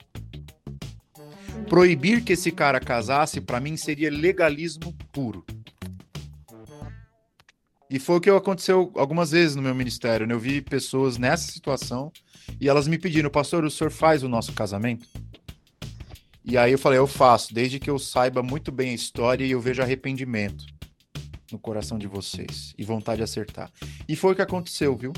Proibir 1.68 2.24
que 2.24 2.34
esse 2.34 2.52
cara 2.52 2.80
casasse, 2.80 3.40
para 3.40 3.60
mim, 3.60 3.78
seria 3.78 4.10
legalismo 4.10 4.96
puro. 5.12 5.46
E 7.90 8.00
foi 8.00 8.18
o 8.18 8.22
que 8.22 8.30
aconteceu 8.30 8.92
algumas 8.96 9.32
vezes 9.32 9.56
no 9.56 9.62
meu 9.62 9.74
ministério. 9.74 10.26
Né? 10.26 10.34
Eu 10.34 10.40
vi 10.40 10.62
pessoas 10.62 11.18
nessa 11.18 11.52
situação 11.52 12.12
e 12.60 12.70
elas 12.70 12.88
me 12.88 13.00
pediram, 13.00 13.30
pastor, 13.32 13.64
o 13.64 13.72
senhor 13.72 13.90
faz 13.90 14.22
o 14.22 14.30
nosso 14.30 14.54
casamento? 14.54 15.08
E 16.46 16.56
aí 16.58 16.72
eu 16.72 16.80
falei, 16.80 17.00
eu 17.00 17.08
faço, 17.08 17.54
desde 17.54 17.80
que 17.80 17.90
eu 17.90 18.00
saiba 18.00 18.42
muito 18.42 18.72
bem 18.72 18.92
a 18.92 18.94
história 18.94 19.44
e 19.44 19.52
eu 19.52 19.62
veja 19.62 19.84
arrependimento 19.84 20.79
no 21.52 21.60
coração 21.60 21.98
de 21.98 22.08
vocês 22.08 22.74
e 22.78 22.84
vontade 22.84 23.18
de 23.18 23.24
acertar. 23.24 23.72
E 24.08 24.16
foi 24.16 24.34
o 24.34 24.36
que 24.36 24.42
aconteceu, 24.42 24.96
viu? 24.96 25.14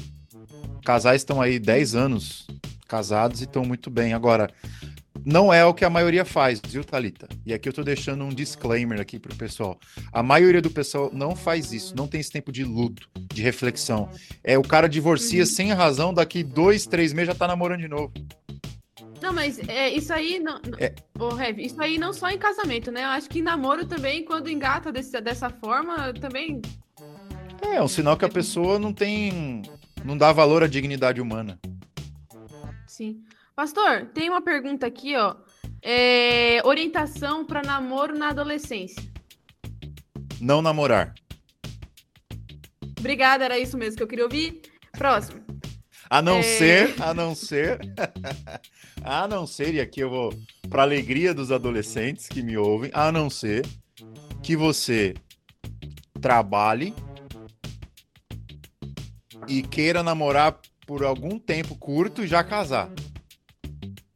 Casais 0.84 1.22
estão 1.22 1.42
aí 1.42 1.60
10 1.60 1.96
anos 1.96 2.48
casados 2.88 3.42
e 3.42 3.46
estão 3.46 3.64
muito 3.64 3.90
bem. 3.90 4.14
Agora, 4.14 4.50
não 5.24 5.54
é 5.54 5.64
o 5.64 5.74
que 5.74 5.86
a 5.86 5.90
maioria 5.90 6.26
faz, 6.26 6.60
viu, 6.68 6.84
Thalita? 6.84 7.30
E 7.46 7.54
aqui 7.54 7.70
eu 7.70 7.74
tô 7.74 7.84
deixando 7.84 8.24
um 8.24 8.30
disclaimer 8.30 9.00
aqui 9.00 9.20
pro 9.20 9.36
pessoal. 9.36 9.80
A 10.12 10.24
maioria 10.24 10.62
do 10.62 10.70
pessoal 10.70 11.12
não 11.14 11.36
faz 11.36 11.72
isso, 11.72 11.96
não 11.96 12.08
tem 12.08 12.20
esse 12.20 12.32
tempo 12.32 12.52
de 12.52 12.64
luto, 12.64 13.08
de 13.32 13.42
reflexão. 13.42 14.10
É 14.44 14.58
o 14.58 14.64
cara 14.64 14.90
divorcia 14.90 15.42
uhum. 15.42 15.46
sem 15.46 15.72
razão, 15.74 16.14
daqui 16.14 16.44
dois, 16.44 16.88
três 16.88 17.14
meses 17.14 17.28
já 17.28 17.36
tá 17.36 17.48
namorando 17.48 17.82
de 17.82 17.88
novo. 17.88 18.12
Não, 19.22 19.32
mas 19.32 19.60
é, 19.68 19.90
isso 19.90 20.12
aí 20.12 20.40
não. 20.40 20.60
É. 20.80 20.94
Oh, 21.20 21.40
Heavy, 21.40 21.66
isso 21.66 21.82
aí 21.82 21.98
não 21.98 22.12
só 22.12 22.30
em 22.30 22.40
casamento, 22.40 22.92
né? 22.92 23.04
Eu 23.04 23.10
acho 23.10 23.30
que 23.30 23.40
em 23.40 23.44
namoro 23.44 23.86
também, 23.86 24.26
quando 24.26 24.50
engata 24.50 24.92
desse, 24.92 25.20
dessa 25.22 25.50
forma, 25.50 26.12
também. 26.14 26.62
É, 27.62 27.76
é 27.76 27.84
um 27.84 27.88
sinal 27.88 28.18
que 28.18 28.26
a 28.26 28.30
pessoa 28.30 28.80
não 28.80 28.92
tem. 28.92 29.62
não 30.04 30.18
dá 30.18 30.32
valor 30.32 30.64
à 30.64 30.68
dignidade 30.68 31.22
humana. 31.22 31.60
Sim. 32.88 33.24
Pastor, 33.56 34.08
tem 34.14 34.30
uma 34.30 34.42
pergunta 34.42 34.88
aqui, 34.88 35.16
ó. 35.16 35.36
É, 35.84 36.60
orientação 36.66 37.46
para 37.46 37.62
namoro 37.62 38.18
na 38.18 38.30
adolescência. 38.30 39.04
Não 40.40 40.62
namorar. 40.62 41.14
Obrigada, 43.00 43.46
era 43.46 43.60
isso 43.60 43.78
mesmo 43.78 43.98
que 43.98 44.04
eu 44.04 44.08
queria 44.08 44.26
ouvir. 44.26 44.62
Próximo. 44.92 45.41
A 46.12 46.22
não 46.22 46.40
é... 46.40 46.44
ser, 46.44 47.02
a 47.02 47.14
não 47.14 47.34
ser, 47.34 47.80
a 49.02 49.26
não 49.30 49.48
ser, 49.48 49.76
e 49.76 49.80
aqui 49.80 50.02
eu 50.02 50.10
vou 50.10 50.34
para 50.70 50.82
alegria 50.82 51.34
dos 51.34 51.54
adolescentes 51.54 52.28
que 52.28 52.44
me 52.44 52.58
ouvem, 52.58 52.92
a 52.94 53.14
não 53.14 53.30
ser 53.30 53.66
que 54.44 54.54
você 54.54 55.14
trabalhe 56.20 56.94
e 59.48 59.62
queira 59.62 60.04
namorar 60.04 60.60
por 60.86 61.02
algum 61.02 61.40
tempo 61.40 61.78
curto 61.78 62.26
e 62.26 62.28
já 62.28 62.44
casar. 62.44 62.92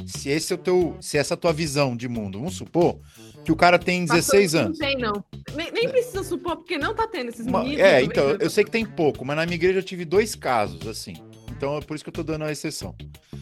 Se 0.06 0.28
esse 0.28 0.52
é 0.52 0.56
o 0.58 0.60
teu, 0.60 0.98
se 1.00 1.18
essa 1.18 1.34
é 1.34 1.36
a 1.36 1.38
tua 1.38 1.54
visão 1.54 1.96
de 1.96 2.10
mundo, 2.10 2.40
vamos 2.40 2.56
supor 2.56 3.00
que 3.46 3.54
o 3.54 3.56
cara 3.56 3.80
tem 3.80 4.04
16 4.04 4.52
Passou, 4.52 4.66
anos. 4.66 4.80
Não 4.80 4.86
tem 4.86 4.98
não. 4.98 5.24
Nem, 5.56 5.72
nem, 5.72 5.88
precisa 5.88 6.26
supor 6.26 6.58
porque 6.58 6.78
não 6.78 6.94
tá 6.94 7.08
tendo 7.08 7.30
esses 7.30 7.46
meninos. 7.46 7.80
É, 7.80 8.02
então, 8.02 8.32
eu 8.32 8.50
sei 8.50 8.66
que 8.66 8.72
tem 8.72 8.86
pouco, 8.86 9.24
mas 9.24 9.38
na 9.38 9.46
minha 9.46 9.56
igreja 9.56 9.80
eu 9.80 9.84
tive 9.84 10.04
dois 10.04 10.36
casos 10.36 10.86
assim. 10.88 11.14
Então 11.56 11.78
é 11.78 11.82
por 11.82 11.96
isso 11.96 12.04
que 12.04 12.10
eu 12.10 12.14
tô 12.14 12.24
dando 12.24 12.44
a 12.44 12.52
exceção. 12.52 12.96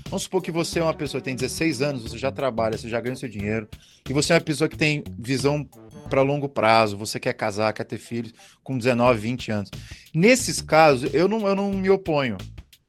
Vamos 0.05 0.23
supor 0.23 0.41
que 0.41 0.51
você 0.51 0.79
é 0.79 0.83
uma 0.83 0.93
pessoa 0.93 1.19
que 1.19 1.25
tem 1.25 1.35
16 1.35 1.81
anos, 1.81 2.03
você 2.03 2.17
já 2.17 2.31
trabalha, 2.31 2.77
você 2.77 2.87
já 2.87 3.01
ganha 3.01 3.15
seu 3.15 3.27
dinheiro, 3.27 3.67
e 4.07 4.13
você 4.13 4.33
é 4.33 4.35
uma 4.35 4.41
pessoa 4.41 4.69
que 4.69 4.77
tem 4.77 5.03
visão 5.17 5.67
para 6.09 6.21
longo 6.21 6.47
prazo, 6.47 6.95
você 6.95 7.19
quer 7.19 7.33
casar, 7.33 7.73
quer 7.73 7.83
ter 7.83 7.97
filhos 7.97 8.31
com 8.63 8.77
19, 8.77 9.19
20 9.19 9.51
anos. 9.51 9.71
Nesses 10.13 10.61
casos, 10.61 11.11
eu 11.13 11.27
não, 11.27 11.47
eu 11.47 11.55
não 11.55 11.71
me 11.73 11.89
oponho. 11.89 12.37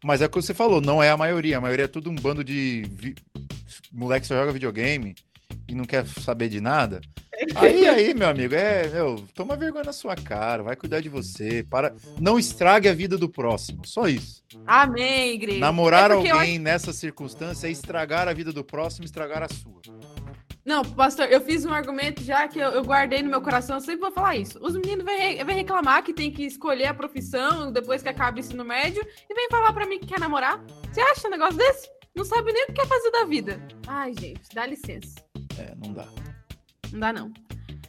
Mas 0.04 0.20
é 0.20 0.26
o 0.26 0.28
que 0.28 0.36
você 0.36 0.52
falou, 0.52 0.82
não 0.82 1.02
é 1.02 1.08
a 1.08 1.16
maioria. 1.16 1.56
A 1.56 1.60
maioria 1.62 1.86
é 1.86 1.88
tudo 1.88 2.10
um 2.10 2.14
bando 2.14 2.44
de 2.44 2.84
vi... 2.90 3.14
moleque 3.90 4.22
que 4.22 4.26
só 4.26 4.34
joga 4.34 4.52
videogame 4.52 5.14
e 5.68 5.74
não 5.74 5.84
quer 5.84 6.06
saber 6.06 6.48
de 6.48 6.60
nada. 6.60 7.00
Aí, 7.56 7.86
aí, 7.88 8.14
meu 8.14 8.28
amigo, 8.28 8.54
é, 8.54 8.86
meu, 8.88 9.24
toma 9.34 9.56
vergonha 9.56 9.84
na 9.84 9.92
sua 9.92 10.14
cara, 10.14 10.62
vai 10.62 10.76
cuidar 10.76 11.00
de 11.00 11.08
você, 11.08 11.66
para, 11.68 11.92
não 12.20 12.38
estrague 12.38 12.88
a 12.88 12.94
vida 12.94 13.18
do 13.18 13.28
próximo, 13.28 13.84
só 13.84 14.06
isso. 14.06 14.44
Amém, 14.64 15.34
igreja. 15.34 15.58
Namorar 15.58 16.12
é 16.12 16.14
alguém 16.14 16.56
eu... 16.56 16.62
nessa 16.62 16.92
circunstância 16.92 17.66
é 17.66 17.70
estragar 17.72 18.28
a 18.28 18.32
vida 18.32 18.52
do 18.52 18.62
próximo, 18.62 19.04
estragar 19.04 19.42
a 19.42 19.48
sua. 19.48 19.82
Não, 20.64 20.82
pastor, 20.82 21.26
eu 21.30 21.40
fiz 21.42 21.64
um 21.66 21.72
argumento 21.72 22.22
já 22.22 22.48
que 22.48 22.58
eu, 22.58 22.70
eu 22.70 22.82
guardei 22.82 23.22
no 23.22 23.28
meu 23.28 23.42
coração, 23.42 23.76
eu 23.76 23.80
sempre 23.80 24.00
vou 24.00 24.12
falar 24.12 24.36
isso. 24.36 24.58
Os 24.62 24.74
meninos 24.74 25.04
vêm, 25.04 25.44
vêm 25.44 25.56
reclamar 25.56 26.02
que 26.02 26.14
tem 26.14 26.30
que 26.30 26.44
escolher 26.44 26.86
a 26.86 26.94
profissão 26.94 27.70
depois 27.70 28.02
que 28.02 28.08
acaba 28.08 28.36
o 28.36 28.40
ensino 28.40 28.64
médio 28.64 29.04
e 29.28 29.34
vem 29.34 29.48
falar 29.50 29.72
para 29.74 29.86
mim 29.86 29.98
que 29.98 30.06
quer 30.06 30.20
namorar. 30.20 30.64
Você 30.90 31.00
acha 31.02 31.28
um 31.28 31.30
negócio 31.30 31.56
desse? 31.56 31.90
Não 32.16 32.24
sabe 32.24 32.52
nem 32.52 32.64
o 32.64 32.66
que 32.68 32.74
quer 32.74 32.86
fazer 32.86 33.10
da 33.10 33.24
vida. 33.24 33.60
Ai, 33.86 34.14
gente, 34.18 34.40
dá 34.54 34.64
licença. 34.64 35.16
É, 35.58 35.74
não 35.76 35.92
dá. 35.92 36.06
Não 36.92 37.00
dá, 37.00 37.12
não. 37.12 37.32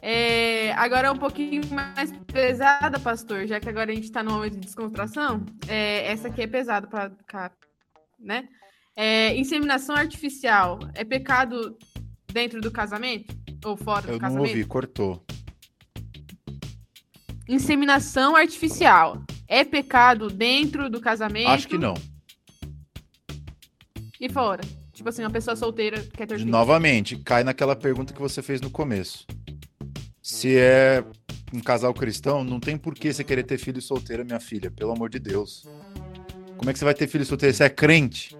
É, 0.02 0.72
agora 0.74 1.08
é 1.08 1.10
um 1.10 1.18
pouquinho 1.18 1.62
mais 1.72 2.12
pesada, 2.32 2.98
pastor, 3.00 3.46
já 3.46 3.58
que 3.58 3.68
agora 3.68 3.90
a 3.90 3.94
gente 3.94 4.04
está 4.04 4.22
no 4.22 4.32
momento 4.32 4.54
de 4.54 4.60
descontração. 4.60 5.44
É, 5.66 6.10
essa 6.10 6.28
aqui 6.28 6.42
é 6.42 6.46
pesada 6.46 6.86
para 6.86 7.10
ficar, 7.10 7.52
né? 8.18 8.48
É, 8.94 9.36
inseminação 9.36 9.94
artificial 9.96 10.78
é 10.94 11.04
pecado 11.04 11.76
dentro 12.32 12.60
do 12.60 12.70
casamento 12.70 13.34
ou 13.64 13.76
fora 13.76 14.06
Eu 14.06 14.14
do 14.14 14.20
casamento? 14.20 14.44
Eu 14.44 14.48
não 14.48 14.50
ouvi, 14.50 14.64
cortou. 14.64 15.24
Inseminação 17.48 18.34
artificial 18.34 19.22
é 19.48 19.64
pecado 19.64 20.28
dentro 20.28 20.88
do 20.90 21.00
casamento? 21.00 21.48
Acho 21.48 21.68
que 21.68 21.78
não. 21.78 21.94
E 24.20 24.28
fora? 24.28 24.62
Tipo 24.96 25.10
assim, 25.10 25.22
uma 25.22 25.30
pessoa 25.30 25.54
solteira 25.54 26.02
quer 26.16 26.26
ter 26.26 26.38
filho. 26.38 26.50
Novamente, 26.50 27.18
cai 27.18 27.44
naquela 27.44 27.76
pergunta 27.76 28.14
que 28.14 28.18
você 28.18 28.40
fez 28.40 28.62
no 28.62 28.70
começo. 28.70 29.26
Se 30.22 30.56
é 30.56 31.04
um 31.52 31.60
casal 31.60 31.92
cristão, 31.92 32.42
não 32.42 32.58
tem 32.58 32.78
por 32.78 32.94
que 32.94 33.12
você 33.12 33.22
querer 33.22 33.42
ter 33.42 33.58
filho 33.58 33.80
solteira, 33.82 34.24
minha 34.24 34.40
filha, 34.40 34.70
pelo 34.70 34.92
amor 34.92 35.10
de 35.10 35.18
Deus. 35.18 35.68
Como 36.56 36.70
é 36.70 36.72
que 36.72 36.78
você 36.78 36.84
vai 36.86 36.94
ter 36.94 37.06
filho 37.08 37.26
solteiro? 37.26 37.54
Você 37.54 37.64
é 37.64 37.68
crente? 37.68 38.34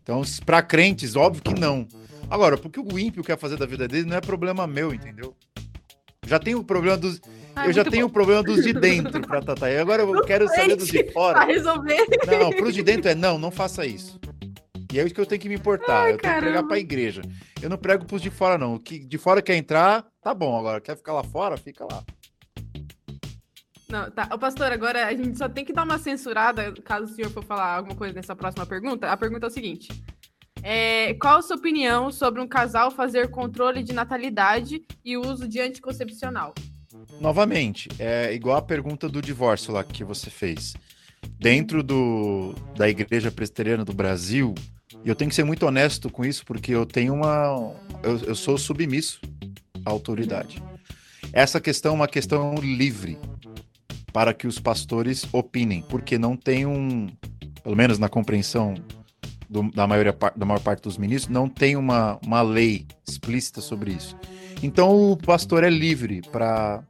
Então, 0.00 0.22
para 0.46 0.62
crentes, 0.62 1.16
óbvio 1.16 1.42
que 1.42 1.58
não. 1.58 1.88
Agora, 2.30 2.56
porque 2.56 2.78
o 2.78 2.96
ímpio 2.96 3.24
quer 3.24 3.36
fazer 3.36 3.56
da 3.56 3.66
vida 3.66 3.88
dele 3.88 4.08
não 4.08 4.16
é 4.16 4.20
problema 4.20 4.68
meu, 4.68 4.94
entendeu? 4.94 5.34
Já 6.24 6.38
tem 6.38 6.54
o 6.54 6.62
problema 6.62 6.96
dos. 6.96 7.20
Ah, 7.56 7.66
eu 7.66 7.72
já 7.72 7.84
tenho 7.84 8.06
bom. 8.06 8.10
o 8.10 8.12
problema 8.12 8.44
dos 8.44 8.62
de 8.62 8.72
dentro 8.72 9.20
pra 9.22 9.42
tratar. 9.42 9.68
E 9.72 9.76
agora 9.76 10.02
eu 10.02 10.22
quero 10.22 10.46
saber 10.46 10.76
dos 10.76 10.86
de 10.86 11.10
fora. 11.10 11.34
Pra 11.34 11.46
resolver. 11.46 12.06
Não, 12.28 12.50
pros 12.50 12.74
de 12.74 12.82
dentro 12.84 13.10
é 13.10 13.14
não, 13.16 13.36
não 13.36 13.50
faça 13.50 13.84
isso. 13.84 14.20
E 14.92 14.98
é 14.98 15.04
isso 15.04 15.14
que 15.14 15.20
eu 15.20 15.26
tenho 15.26 15.40
que 15.40 15.48
me 15.48 15.54
importar. 15.54 16.04
Ai, 16.04 16.12
eu 16.12 16.18
tenho 16.18 16.34
que 16.34 16.40
pregar 16.40 16.66
pra 16.66 16.78
igreja. 16.78 17.22
Eu 17.62 17.70
não 17.70 17.78
prego 17.78 18.04
pros 18.04 18.20
de 18.20 18.30
fora, 18.30 18.58
não. 18.58 18.74
O 18.74 18.80
que 18.80 18.98
de 18.98 19.18
fora 19.18 19.40
quer 19.40 19.56
entrar, 19.56 20.04
tá 20.20 20.34
bom. 20.34 20.58
Agora, 20.58 20.80
quer 20.80 20.96
ficar 20.96 21.12
lá 21.12 21.22
fora, 21.22 21.56
fica 21.56 21.84
lá. 21.84 22.02
Não, 23.88 24.10
tá. 24.10 24.28
Ô, 24.32 24.38
pastor, 24.38 24.70
agora 24.70 25.06
a 25.06 25.14
gente 25.14 25.36
só 25.36 25.48
tem 25.48 25.64
que 25.64 25.72
dar 25.72 25.84
uma 25.84 25.98
censurada 25.98 26.72
caso 26.84 27.04
o 27.12 27.14
senhor 27.14 27.30
for 27.30 27.44
falar 27.44 27.76
alguma 27.76 27.96
coisa 27.96 28.14
nessa 28.14 28.36
próxima 28.36 28.64
pergunta. 28.64 29.10
A 29.10 29.16
pergunta 29.16 29.46
é 29.46 29.48
o 29.48 29.52
seguinte: 29.52 29.88
É, 30.62 31.14
qual 31.14 31.38
a 31.38 31.42
sua 31.42 31.56
opinião 31.56 32.10
sobre 32.10 32.40
um 32.40 32.46
casal 32.46 32.90
fazer 32.90 33.30
controle 33.30 33.82
de 33.82 33.92
natalidade 33.92 34.82
e 35.04 35.16
uso 35.16 35.48
de 35.48 35.60
anticoncepcional? 35.60 36.54
Novamente, 37.20 37.88
é 37.98 38.32
igual 38.32 38.56
a 38.56 38.62
pergunta 38.62 39.08
do 39.08 39.20
divórcio 39.20 39.72
lá 39.72 39.82
que 39.82 40.04
você 40.04 40.30
fez. 40.30 40.74
Dentro 41.38 41.82
do, 41.82 42.54
da 42.76 42.88
Igreja 42.88 43.30
Presbiteriana 43.30 43.84
do 43.84 43.92
Brasil, 43.92 44.54
e 45.04 45.08
eu 45.08 45.14
tenho 45.14 45.28
que 45.28 45.34
ser 45.34 45.44
muito 45.44 45.66
honesto 45.66 46.10
com 46.10 46.24
isso, 46.24 46.44
porque 46.44 46.72
eu 46.72 46.84
tenho 46.84 47.14
uma. 47.14 47.74
Eu, 48.02 48.18
eu 48.18 48.34
sou 48.34 48.58
submisso 48.58 49.20
à 49.84 49.90
autoridade. 49.90 50.62
Essa 51.32 51.60
questão 51.60 51.92
é 51.92 51.94
uma 51.94 52.08
questão 52.08 52.54
livre 52.56 53.18
para 54.12 54.34
que 54.34 54.46
os 54.46 54.58
pastores 54.58 55.26
opinem, 55.32 55.82
porque 55.82 56.18
não 56.18 56.36
tem 56.36 56.66
um, 56.66 57.08
pelo 57.62 57.76
menos 57.76 57.98
na 57.98 58.08
compreensão 58.08 58.74
do, 59.48 59.70
da, 59.70 59.86
maioria, 59.86 60.16
da 60.36 60.44
maior 60.44 60.60
parte 60.60 60.82
dos 60.82 60.98
ministros, 60.98 61.32
não 61.32 61.48
tem 61.48 61.76
uma, 61.76 62.18
uma 62.24 62.42
lei 62.42 62.86
explícita 63.08 63.60
sobre 63.60 63.92
isso. 63.92 64.16
Então 64.62 65.12
o 65.12 65.16
pastor 65.16 65.64
é 65.64 65.70
livre 65.70 66.20
para 66.30 66.82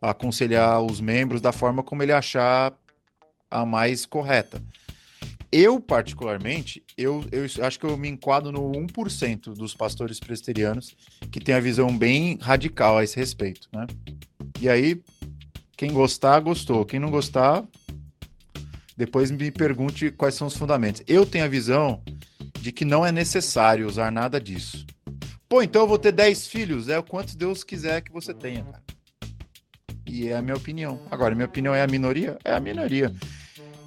aconselhar 0.00 0.80
os 0.82 1.00
membros 1.00 1.40
da 1.40 1.52
forma 1.52 1.82
como 1.82 2.02
ele 2.02 2.12
achar 2.12 2.72
a 3.50 3.64
mais 3.64 4.04
correta. 4.04 4.62
Eu, 5.52 5.78
particularmente, 5.78 6.82
eu, 6.96 7.22
eu 7.30 7.44
acho 7.62 7.78
que 7.78 7.84
eu 7.84 7.94
me 7.94 8.08
enquadro 8.08 8.50
no 8.50 8.72
1% 8.72 9.52
dos 9.54 9.74
pastores 9.74 10.18
presbiterianos 10.18 10.96
que 11.30 11.38
tem 11.38 11.54
a 11.54 11.60
visão 11.60 11.96
bem 11.96 12.38
radical 12.40 12.96
a 12.96 13.04
esse 13.04 13.16
respeito, 13.16 13.68
né? 13.70 13.86
E 14.58 14.66
aí, 14.66 15.02
quem 15.76 15.92
gostar, 15.92 16.40
gostou. 16.40 16.86
Quem 16.86 16.98
não 16.98 17.10
gostar, 17.10 17.62
depois 18.96 19.30
me 19.30 19.50
pergunte 19.50 20.10
quais 20.10 20.34
são 20.34 20.46
os 20.46 20.56
fundamentos. 20.56 21.02
Eu 21.06 21.26
tenho 21.26 21.44
a 21.44 21.48
visão 21.48 22.02
de 22.58 22.72
que 22.72 22.86
não 22.86 23.04
é 23.04 23.12
necessário 23.12 23.86
usar 23.86 24.10
nada 24.10 24.40
disso. 24.40 24.86
Pô, 25.50 25.60
então 25.60 25.82
eu 25.82 25.88
vou 25.88 25.98
ter 25.98 26.12
10 26.12 26.46
filhos, 26.46 26.88
é 26.88 26.98
o 26.98 27.02
quanto 27.02 27.36
Deus 27.36 27.62
quiser 27.62 28.00
que 28.00 28.10
você 28.10 28.32
tenha, 28.32 28.64
cara. 28.64 28.82
E 30.06 30.28
é 30.28 30.36
a 30.36 30.40
minha 30.40 30.56
opinião. 30.56 30.98
Agora, 31.10 31.34
minha 31.34 31.46
opinião 31.46 31.74
é 31.74 31.82
a 31.82 31.86
minoria? 31.86 32.38
É 32.42 32.54
a 32.54 32.60
minoria. 32.60 33.14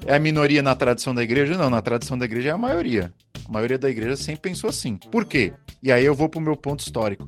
É 0.07 0.13
a 0.13 0.19
minoria 0.19 0.61
na 0.61 0.75
tradição 0.75 1.15
da 1.15 1.23
igreja? 1.23 1.57
Não, 1.57 1.67
na 1.67 1.81
tradição 1.81 2.15
da 2.15 2.25
igreja 2.25 2.49
é 2.49 2.51
a 2.51 2.57
maioria. 2.57 3.11
A 3.43 3.51
maioria 3.51 3.77
da 3.77 3.89
igreja 3.89 4.15
sempre 4.15 4.51
pensou 4.51 4.69
assim. 4.69 4.97
Por 4.97 5.25
quê? 5.25 5.51
E 5.81 5.91
aí 5.91 6.05
eu 6.05 6.13
vou 6.13 6.29
para 6.29 6.37
o 6.37 6.43
meu 6.43 6.55
ponto 6.55 6.81
histórico. 6.81 7.27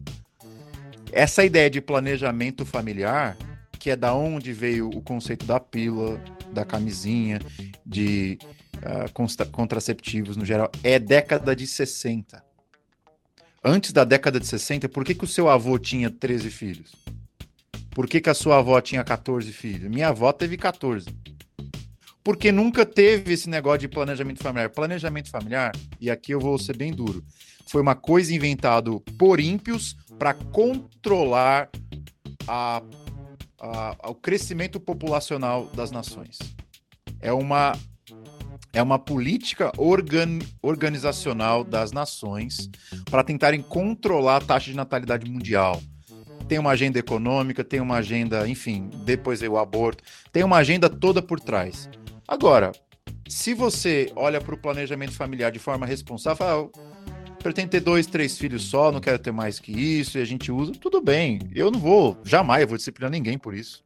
Essa 1.11 1.43
ideia 1.43 1.71
de 1.71 1.82
planejamento 1.82 2.63
familiar, 2.67 3.36
que 3.80 3.89
é 3.89 3.95
da 3.95 4.13
onde 4.13 4.53
veio 4.53 4.89
o 4.89 5.01
conceito 5.01 5.43
da 5.43 5.59
pílula, 5.59 6.21
da 6.53 6.63
camisinha, 6.63 7.39
de 7.84 8.38
uh, 8.75 9.47
contraceptivos 9.51 10.38
no 10.38 10.45
geral, 10.45 10.69
é 10.84 10.99
década 10.99 11.55
de 11.55 11.65
60. 11.65 12.43
Antes 13.63 13.91
da 13.91 14.03
década 14.03 14.39
de 14.39 14.45
60, 14.45 14.88
por 14.88 15.03
que, 15.03 15.15
que 15.15 15.23
o 15.23 15.28
seu 15.28 15.49
avô 15.49 15.80
tinha 15.80 16.11
13 16.11 16.51
filhos? 16.51 16.91
Por 17.89 18.07
que, 18.07 18.21
que 18.21 18.30
a 18.30 18.36
sua 18.36 18.59
avó 18.59 18.80
tinha 18.80 19.03
14 19.03 19.51
filhos? 19.51 19.89
Minha 19.89 20.09
avó 20.09 20.32
teve 20.32 20.57
14 20.57 21.09
porque 22.28 22.51
nunca 22.51 22.86
teve 22.86 23.32
esse 23.32 23.49
negócio 23.49 23.80
de 23.80 23.88
planejamento 23.88 24.43
familiar. 24.43 24.69
Planejamento 24.69 25.30
familiar, 25.30 25.71
e 25.97 26.11
aqui 26.11 26.34
eu 26.34 26.41
vou 26.41 26.59
ser 26.59 26.75
bem 26.75 26.91
duro, 26.91 27.23
foi 27.69 27.82
uma 27.82 27.95
coisa 27.95 28.36
inventada 28.36 28.91
por 29.17 29.39
ímpios 29.39 29.95
para 30.19 30.34
controlar 30.34 31.69
a, 32.45 32.84
a, 33.61 34.09
o 34.09 34.13
crescimento 34.13 34.78
populacional 34.78 35.67
das 35.67 35.89
nações. 35.89 36.38
É 37.21 37.32
uma, 37.32 37.71
é 38.73 38.84
uma 38.84 38.99
política 38.99 39.71
organ, 39.78 40.39
organizacional 40.61 41.63
das 41.63 41.93
nações 41.93 42.69
para 43.09 43.23
tentarem 43.23 43.61
controlar 43.61 44.36
a 44.36 44.41
taxa 44.41 44.69
de 44.69 44.75
natalidade 44.75 45.32
mundial 45.32 45.82
tem 46.49 46.59
uma 46.59 46.71
agenda 46.71 46.97
econômica, 46.97 47.61
tem 47.61 47.82
uma 47.82 47.97
agenda, 47.97 48.47
enfim, 48.47 48.89
depois 49.03 49.41
veio 49.41 49.51
o 49.51 49.57
aborto, 49.57 50.01
tem 50.32 50.45
uma 50.45 50.55
agenda 50.55 50.89
toda 50.89 51.21
por 51.21 51.41
trás. 51.41 51.89
Agora, 52.28 52.71
se 53.28 53.53
você 53.53 54.11
olha 54.15 54.41
para 54.41 54.53
o 54.53 54.57
planejamento 54.57 55.13
familiar 55.13 55.51
de 55.51 55.59
forma 55.59 55.86
responsável, 55.86 56.38
fala, 56.38 56.69
ah, 56.78 57.32
pretendo 57.41 57.69
ter 57.69 57.80
dois, 57.80 58.05
três 58.05 58.38
filhos 58.38 58.63
só, 58.63 58.91
não 58.91 58.99
quero 58.99 59.19
ter 59.19 59.32
mais 59.32 59.59
que 59.59 59.71
isso, 59.71 60.17
e 60.17 60.21
a 60.21 60.25
gente 60.25 60.51
usa, 60.51 60.73
tudo 60.73 61.01
bem. 61.01 61.39
Eu 61.53 61.71
não 61.71 61.80
vou, 61.80 62.17
jamais 62.23 62.61
eu 62.61 62.67
vou 62.67 62.78
disciplinar 62.78 63.11
ninguém 63.11 63.38
por 63.38 63.53
isso. 63.53 63.84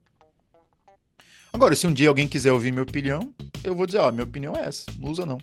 Agora, 1.54 1.76
se 1.76 1.86
um 1.86 1.94
dia 1.94 2.10
alguém 2.10 2.28
quiser 2.28 2.52
ouvir 2.52 2.72
minha 2.72 2.84
opinião, 2.84 3.34
eu 3.64 3.76
vou 3.76 3.86
dizer, 3.86 4.00
ó, 4.00 4.12
minha 4.12 4.24
opinião 4.24 4.56
é 4.56 4.66
essa, 4.66 4.86
não 4.98 5.12
usa 5.12 5.26
não. 5.26 5.38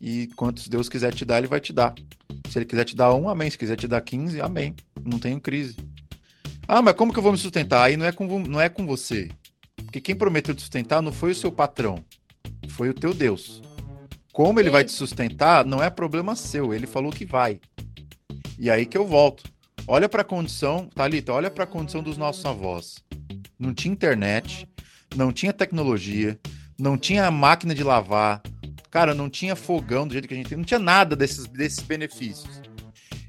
E 0.00 0.28
quantos 0.36 0.68
Deus 0.68 0.88
quiser 0.88 1.12
te 1.12 1.24
dar, 1.24 1.38
ele 1.38 1.46
vai 1.46 1.60
te 1.60 1.72
dar. 1.72 1.94
Se 2.48 2.58
ele 2.58 2.64
quiser 2.64 2.84
te 2.84 2.94
dar 2.94 3.14
um, 3.14 3.28
amém. 3.28 3.50
Se 3.50 3.58
quiser 3.58 3.76
te 3.76 3.88
dar 3.88 4.00
15, 4.00 4.40
amém. 4.40 4.74
Não 5.04 5.18
tenho 5.18 5.40
crise. 5.40 5.76
Ah, 6.66 6.80
mas 6.80 6.94
como 6.94 7.12
que 7.12 7.18
eu 7.18 7.22
vou 7.22 7.32
me 7.32 7.38
sustentar? 7.38 7.84
Aí 7.84 7.96
não 7.96 8.06
é 8.06 8.12
com, 8.12 8.38
não 8.40 8.60
é 8.60 8.68
com 8.68 8.86
você. 8.86 9.28
Porque 9.88 10.02
quem 10.02 10.14
prometeu 10.14 10.54
te 10.54 10.60
sustentar 10.60 11.00
não 11.00 11.10
foi 11.10 11.30
o 11.30 11.34
seu 11.34 11.50
patrão, 11.50 12.04
foi 12.68 12.90
o 12.90 12.94
teu 12.94 13.14
Deus. 13.14 13.62
Como 14.34 14.60
ele 14.60 14.68
vai 14.68 14.84
te 14.84 14.92
sustentar, 14.92 15.64
não 15.64 15.82
é 15.82 15.88
problema 15.88 16.36
seu, 16.36 16.74
ele 16.74 16.86
falou 16.86 17.10
que 17.10 17.24
vai. 17.24 17.58
E 18.58 18.70
aí 18.70 18.84
que 18.84 18.98
eu 18.98 19.06
volto. 19.06 19.50
Olha 19.86 20.06
para 20.06 20.20
a 20.20 20.26
condição, 20.26 20.90
Thalita, 20.94 21.32
olha 21.32 21.50
para 21.50 21.64
a 21.64 21.66
condição 21.66 22.02
dos 22.02 22.18
nossos 22.18 22.44
avós. 22.44 23.02
Não 23.58 23.72
tinha 23.72 23.90
internet, 23.90 24.68
não 25.16 25.32
tinha 25.32 25.54
tecnologia, 25.54 26.38
não 26.78 26.98
tinha 26.98 27.30
máquina 27.30 27.74
de 27.74 27.82
lavar, 27.82 28.42
cara, 28.90 29.14
não 29.14 29.30
tinha 29.30 29.56
fogão 29.56 30.06
do 30.06 30.12
jeito 30.12 30.28
que 30.28 30.34
a 30.34 30.36
gente 30.36 30.50
tem, 30.50 30.58
não 30.58 30.66
tinha 30.66 30.78
nada 30.78 31.16
desses, 31.16 31.46
desses 31.46 31.80
benefícios. 31.80 32.60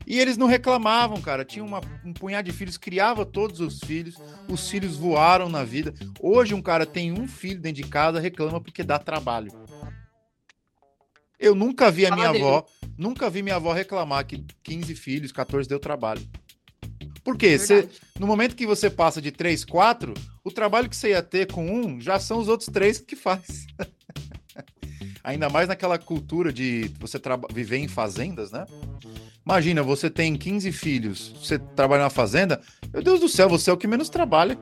E 0.09 0.19
eles 0.19 0.37
não 0.37 0.47
reclamavam, 0.47 1.21
cara. 1.21 1.45
Tinha 1.45 1.63
uma, 1.63 1.79
um 2.03 2.11
punhado 2.11 2.49
de 2.49 2.57
filhos, 2.57 2.77
criava 2.77 3.23
todos 3.23 3.59
os 3.59 3.79
filhos, 3.79 4.15
os 4.47 4.67
filhos 4.67 4.97
voaram 4.97 5.47
na 5.47 5.63
vida. 5.63 5.93
Hoje 6.19 6.55
um 6.55 6.63
cara 6.63 6.83
tem 6.83 7.11
um 7.11 7.27
filho 7.27 7.61
dentro 7.61 7.83
de 7.83 7.87
casa, 7.87 8.19
reclama 8.19 8.59
porque 8.59 8.81
dá 8.81 8.97
trabalho. 8.97 9.51
Eu 11.39 11.53
nunca 11.53 11.91
vi 11.91 12.07
a 12.07 12.15
minha 12.15 12.29
avó, 12.29 12.65
nunca 12.97 13.29
vi 13.29 13.43
minha 13.43 13.57
avó 13.57 13.71
reclamar 13.71 14.25
que 14.25 14.43
15 14.63 14.95
filhos, 14.95 15.31
14 15.31 15.69
deu 15.69 15.79
trabalho. 15.79 16.27
Por 17.23 17.37
quê? 17.37 17.59
Você, 17.59 17.87
no 18.19 18.25
momento 18.25 18.55
que 18.55 18.65
você 18.65 18.89
passa 18.89 19.21
de 19.21 19.31
3, 19.31 19.63
4, 19.63 20.15
o 20.43 20.49
trabalho 20.49 20.89
que 20.89 20.95
você 20.95 21.09
ia 21.09 21.21
ter 21.21 21.51
com 21.51 21.69
um 21.69 22.01
já 22.01 22.19
são 22.19 22.39
os 22.39 22.47
outros 22.47 22.69
três 22.69 22.97
que 22.97 23.15
faz. 23.15 23.67
Ainda 25.23 25.49
mais 25.49 25.67
naquela 25.67 25.97
cultura 25.97 26.51
de 26.51 26.91
você 26.99 27.19
viver 27.51 27.77
em 27.77 27.87
fazendas, 27.87 28.51
né? 28.51 28.65
Imagina, 29.45 29.81
você 29.81 30.09
tem 30.09 30.35
15 30.35 30.71
filhos, 30.71 31.33
você 31.41 31.57
trabalha 31.57 32.03
na 32.03 32.09
fazenda, 32.09 32.61
meu 32.93 33.01
Deus 33.01 33.19
do 33.19 33.27
céu, 33.27 33.49
você 33.49 33.69
é 33.69 33.73
o 33.73 33.77
que 33.77 33.87
menos 33.87 34.09
trabalha. 34.09 34.57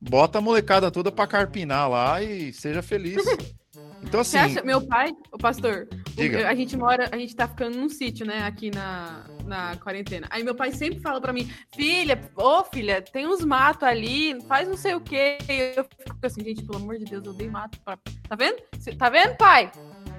Bota 0.00 0.38
a 0.38 0.40
molecada 0.40 0.90
toda 0.90 1.10
para 1.10 1.26
carpinar 1.26 1.90
lá 1.90 2.22
e 2.22 2.52
seja 2.52 2.82
feliz. 2.82 3.22
Então, 4.02 4.20
assim. 4.20 4.38
Acha, 4.38 4.62
meu 4.62 4.80
pai, 4.80 5.10
o 5.32 5.38
pastor, 5.38 5.88
diga. 6.14 6.48
a 6.48 6.54
gente 6.54 6.76
mora, 6.76 7.08
a 7.10 7.16
gente 7.16 7.34
tá 7.34 7.48
ficando 7.48 7.76
num 7.76 7.88
sítio, 7.88 8.24
né, 8.24 8.42
aqui 8.44 8.70
na, 8.70 9.24
na 9.46 9.76
quarentena. 9.76 10.26
Aí 10.30 10.42
meu 10.42 10.54
pai 10.54 10.72
sempre 10.72 11.00
fala 11.00 11.20
para 11.20 11.32
mim, 11.32 11.50
filha, 11.74 12.20
ô 12.36 12.64
filha, 12.64 13.00
tem 13.00 13.26
uns 13.26 13.44
matos 13.44 13.84
ali, 13.84 14.40
faz 14.46 14.68
não 14.68 14.76
sei 14.76 14.94
o 14.94 15.00
quê. 15.00 15.38
E 15.48 15.74
eu 15.76 15.84
fico 15.84 16.18
assim, 16.22 16.44
gente, 16.44 16.64
pelo 16.64 16.78
amor 16.78 16.98
de 16.98 17.04
Deus, 17.04 17.24
eu 17.24 17.32
dei 17.32 17.48
mato 17.48 17.78
pra. 17.80 17.96
Tá 18.28 18.36
vendo? 18.36 18.62
Tá 18.98 19.08
vendo, 19.08 19.36
pai? 19.36 19.70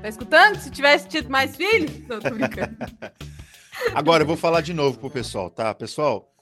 Tá 0.01 0.07
escutando? 0.07 0.57
Se 0.59 0.71
tivesse 0.71 1.07
tido 1.07 1.30
mais 1.30 1.55
filhos? 1.55 1.91
Não, 2.07 2.19
tô 2.19 2.30
brincando. 2.32 2.78
Agora 3.93 4.23
eu 4.23 4.28
vou 4.28 4.38
falar 4.38 4.61
de 4.61 4.73
novo 4.73 4.97
pro 4.97 5.09
pessoal, 5.09 5.49
tá? 5.49 5.73
Pessoal, 5.73 6.34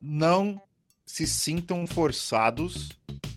não 0.00 0.60
se 1.04 1.26
sintam 1.26 1.86
forçados, 1.86 2.90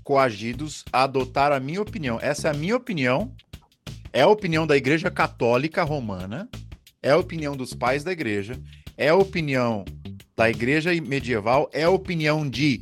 coagidos 0.03 0.85
a 0.91 1.03
adotar 1.03 1.51
a 1.51 1.59
minha 1.59 1.81
opinião. 1.81 2.19
Essa 2.21 2.47
é 2.47 2.51
a 2.51 2.53
minha 2.53 2.75
opinião, 2.75 3.35
é 4.11 4.21
a 4.21 4.27
opinião 4.27 4.67
da 4.67 4.77
Igreja 4.77 5.09
Católica 5.09 5.83
Romana, 5.83 6.47
é 7.01 7.11
a 7.11 7.17
opinião 7.17 7.57
dos 7.57 7.73
pais 7.73 8.03
da 8.03 8.11
igreja, 8.11 8.61
é 8.97 9.09
a 9.09 9.15
opinião 9.15 9.85
da 10.35 10.49
igreja 10.49 10.91
medieval, 11.01 11.69
é 11.73 11.83
a 11.83 11.89
opinião 11.89 12.47
de 12.47 12.81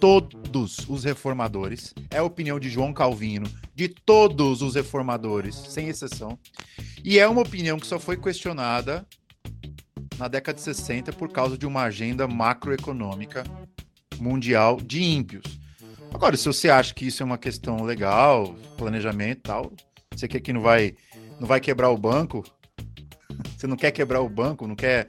todos 0.00 0.88
os 0.88 1.04
reformadores, 1.04 1.94
é 2.10 2.18
a 2.18 2.24
opinião 2.24 2.58
de 2.58 2.68
João 2.68 2.92
Calvino, 2.92 3.50
de 3.74 3.88
todos 3.88 4.62
os 4.62 4.74
reformadores, 4.74 5.54
sem 5.54 5.88
exceção. 5.88 6.38
E 7.04 7.18
é 7.18 7.26
uma 7.28 7.42
opinião 7.42 7.78
que 7.78 7.86
só 7.86 7.98
foi 7.98 8.16
questionada 8.16 9.06
na 10.18 10.28
década 10.28 10.56
de 10.56 10.62
60 10.62 11.12
por 11.12 11.30
causa 11.30 11.56
de 11.56 11.66
uma 11.66 11.82
agenda 11.82 12.26
macroeconômica 12.26 13.44
mundial 14.18 14.80
de 14.80 15.02
ímpios. 15.02 15.58
Agora, 16.12 16.36
se 16.36 16.46
você 16.46 16.68
acha 16.68 16.94
que 16.94 17.06
isso 17.06 17.22
é 17.22 17.26
uma 17.26 17.38
questão 17.38 17.84
legal, 17.84 18.54
planejamento 18.76 19.38
e 19.38 19.42
tal, 19.42 19.72
você 20.14 20.26
quer 20.26 20.40
que 20.40 20.52
não 20.52 20.60
vai, 20.60 20.94
não 21.38 21.46
vai 21.46 21.60
quebrar 21.60 21.90
o 21.90 21.98
banco, 21.98 22.44
você 23.58 23.66
não 23.66 23.76
quer 23.76 23.90
quebrar 23.90 24.20
o 24.20 24.28
banco, 24.28 24.68
não 24.68 24.76
quer. 24.76 25.08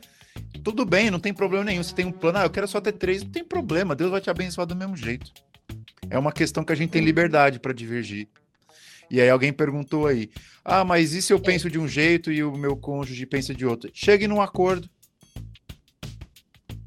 Tudo 0.64 0.84
bem, 0.84 1.12
não 1.12 1.20
tem 1.20 1.32
problema 1.32 1.66
nenhum. 1.66 1.84
Você 1.84 1.94
tem 1.94 2.06
um 2.06 2.12
plano, 2.12 2.40
ah, 2.40 2.46
eu 2.46 2.50
quero 2.50 2.68
só 2.68 2.82
ter 2.82 2.94
três, 2.94 3.24
não 3.24 3.30
tem 3.30 3.44
problema, 3.44 3.96
Deus 3.96 4.10
vai 4.10 4.20
te 4.20 4.30
abençoar 4.30 4.66
do 4.66 4.76
mesmo 4.76 4.98
jeito. 4.98 5.32
É 6.10 6.18
uma 6.18 6.32
questão 6.32 6.64
que 6.64 6.74
a 6.74 6.76
gente 6.76 6.90
tem 6.90 7.04
liberdade 7.04 7.60
para 7.60 7.72
divergir. 7.72 8.28
E 9.12 9.22
aí 9.22 9.30
alguém 9.30 9.54
perguntou 9.54 10.08
aí: 10.08 10.32
ah, 10.66 10.84
mas 10.84 11.14
e 11.14 11.22
se 11.22 11.32
eu 11.32 11.40
penso 11.40 11.70
de 11.70 11.78
um 11.78 11.88
jeito 11.88 12.32
e 12.32 12.44
o 12.44 12.58
meu 12.58 12.76
cônjuge 12.76 13.26
pensa 13.28 13.54
de 13.54 13.66
outro? 13.66 13.92
Chegue 13.94 14.28
num 14.28 14.42
acordo. 14.42 14.90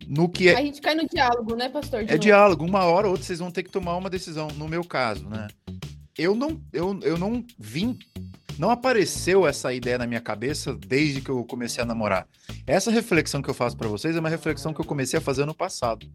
No 0.08 0.28
que 0.28 0.48
é... 0.48 0.56
A 0.56 0.62
gente 0.62 0.80
cai 0.80 0.96
no 0.96 1.06
diálogo, 1.08 1.54
né, 1.54 1.68
pastor? 1.68 2.02
é 2.02 2.18
diálogo. 2.18 2.64
Uma 2.64 2.84
hora 2.84 3.06
ou 3.06 3.12
outra 3.12 3.24
vocês 3.24 3.38
vão 3.38 3.52
ter 3.52 3.62
que 3.62 3.70
tomar 3.70 3.96
uma 3.96 4.10
decisão. 4.10 4.48
No 4.56 4.68
meu 4.68 4.84
caso, 4.84 5.28
né? 5.28 5.46
Eu 6.18 6.34
não, 6.34 6.60
eu, 6.72 6.98
eu 7.02 7.16
não 7.16 7.44
vim 7.56 7.98
não 8.62 8.70
apareceu 8.70 9.44
essa 9.44 9.72
ideia 9.72 9.98
na 9.98 10.06
minha 10.06 10.20
cabeça 10.20 10.72
desde 10.72 11.20
que 11.20 11.28
eu 11.28 11.42
comecei 11.42 11.82
a 11.82 11.84
namorar. 11.84 12.28
Essa 12.64 12.92
reflexão 12.92 13.42
que 13.42 13.50
eu 13.50 13.54
faço 13.54 13.76
para 13.76 13.88
vocês 13.88 14.14
é 14.14 14.20
uma 14.20 14.28
reflexão 14.28 14.72
que 14.72 14.80
eu 14.80 14.84
comecei 14.84 15.18
a 15.18 15.20
fazer 15.20 15.44
no 15.44 15.52
passado. 15.52 16.06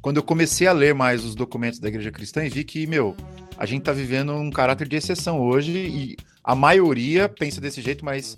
Quando 0.00 0.18
eu 0.18 0.22
comecei 0.22 0.68
a 0.68 0.72
ler 0.72 0.94
mais 0.94 1.24
os 1.24 1.34
documentos 1.34 1.80
da 1.80 1.88
igreja 1.88 2.12
cristã 2.12 2.44
e 2.44 2.48
vi 2.48 2.62
que, 2.62 2.86
meu, 2.86 3.16
a 3.56 3.66
gente 3.66 3.82
tá 3.82 3.90
vivendo 3.90 4.32
um 4.32 4.48
caráter 4.48 4.86
de 4.86 4.94
exceção 4.94 5.40
hoje 5.40 5.72
e 5.72 6.16
a 6.44 6.54
maioria 6.54 7.28
pensa 7.28 7.60
desse 7.60 7.82
jeito, 7.82 8.04
mas 8.04 8.36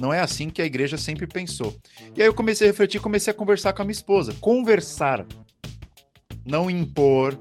não 0.00 0.14
é 0.14 0.20
assim 0.20 0.48
que 0.48 0.62
a 0.62 0.64
igreja 0.64 0.96
sempre 0.96 1.26
pensou. 1.26 1.76
E 2.14 2.22
aí 2.22 2.28
eu 2.28 2.34
comecei 2.34 2.68
a 2.68 2.70
refletir, 2.70 3.00
comecei 3.00 3.32
a 3.32 3.34
conversar 3.34 3.72
com 3.72 3.82
a 3.82 3.84
minha 3.84 3.90
esposa. 3.90 4.36
Conversar. 4.40 5.26
Não 6.46 6.70
impor, 6.70 7.36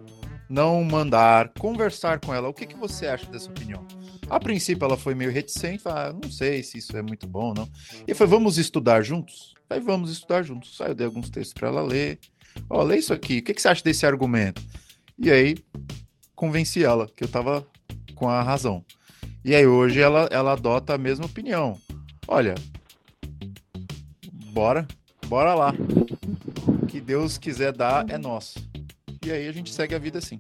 não 0.50 0.84
mandar, 0.84 1.54
conversar 1.60 2.20
com 2.20 2.34
ela. 2.34 2.50
O 2.50 2.54
que, 2.56 2.66
que 2.66 2.76
você 2.76 3.06
acha 3.06 3.28
dessa 3.28 3.52
opinião? 3.52 3.86
A 4.30 4.40
princípio 4.40 4.86
ela 4.86 4.96
foi 4.96 5.16
meio 5.16 5.32
reticente, 5.32 5.84
ah, 5.88 6.14
não 6.14 6.32
sei 6.32 6.62
se 6.62 6.78
isso 6.78 6.96
é 6.96 7.02
muito 7.02 7.26
bom, 7.26 7.54
não. 7.54 7.68
E 8.08 8.14
foi, 8.14 8.28
vamos 8.28 8.58
estudar 8.58 9.02
juntos? 9.02 9.56
Aí 9.68 9.80
vamos 9.80 10.12
estudar 10.12 10.44
juntos. 10.44 10.80
Aí 10.82 10.90
eu 10.90 10.96
dei 10.96 11.08
alguns 11.08 11.30
textos 11.30 11.54
para 11.54 11.68
ela 11.68 11.82
ler. 11.82 12.20
Ó, 12.70 12.84
lê 12.84 12.98
isso 12.98 13.14
aqui, 13.14 13.40
o 13.40 13.44
que, 13.44 13.54
que 13.54 13.62
você 13.62 13.70
acha 13.70 13.84
desse 13.84 14.06
argumento? 14.06 14.62
E 15.18 15.32
aí 15.32 15.58
convenci 16.36 16.84
ela 16.84 17.08
que 17.08 17.24
eu 17.24 17.28
tava 17.28 17.66
com 18.14 18.30
a 18.30 18.44
razão. 18.44 18.86
E 19.44 19.56
aí 19.56 19.66
hoje 19.66 20.00
ela, 20.00 20.28
ela 20.32 20.54
adota 20.54 20.94
a 20.94 20.98
mesma 20.98 21.26
opinião. 21.26 21.80
Olha, 22.28 22.54
bora, 24.52 24.88
bora 25.28 25.56
lá. 25.56 25.74
O 26.82 26.86
que 26.86 27.02
Deus 27.02 27.38
quiser 27.38 27.74
dar 27.74 28.08
é 28.10 28.18
nosso. 28.18 28.60
E 29.26 29.32
aí 29.32 29.48
a 29.48 29.52
gente 29.52 29.74
segue 29.74 29.96
a 29.96 30.00
vida 30.00 30.20
assim 30.20 30.40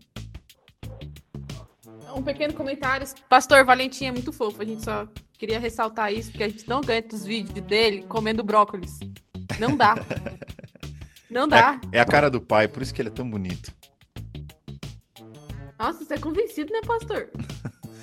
um 2.16 2.22
pequeno 2.24 2.54
comentário. 2.54 3.08
Pastor 3.28 3.64
Valentim 3.66 4.06
é 4.06 4.12
muito 4.12 4.32
fofo. 4.32 4.62
A 4.62 4.66
gente 4.66 4.84
só 4.84 5.08
queria 5.38 5.60
ressaltar 5.60 6.14
isso, 6.14 6.32
porque 6.32 6.44
a 6.44 6.50
gente 6.50 6.68
não 6.68 6.82
ganha 6.82 7.04
os 7.12 7.26
vídeos 7.26 7.66
dele 7.66 8.04
comendo 8.08 8.44
brócolis. 8.44 9.00
Não 9.60 9.76
dá. 9.76 9.96
Não 11.30 11.48
dá. 11.48 11.80
É, 11.92 11.98
é, 11.98 12.02
a 12.02 12.06
cara 12.06 12.28
do 12.28 12.42
pai, 12.42 12.68
por 12.68 12.82
isso 12.82 12.92
que 12.92 13.00
ele 13.00 13.10
é 13.10 13.12
tão 13.12 13.30
bonito. 13.30 13.72
Nossa, 15.78 16.04
você 16.04 16.16
é 16.16 16.18
convencido, 16.18 16.74
né, 16.74 16.82
pastor? 16.82 17.30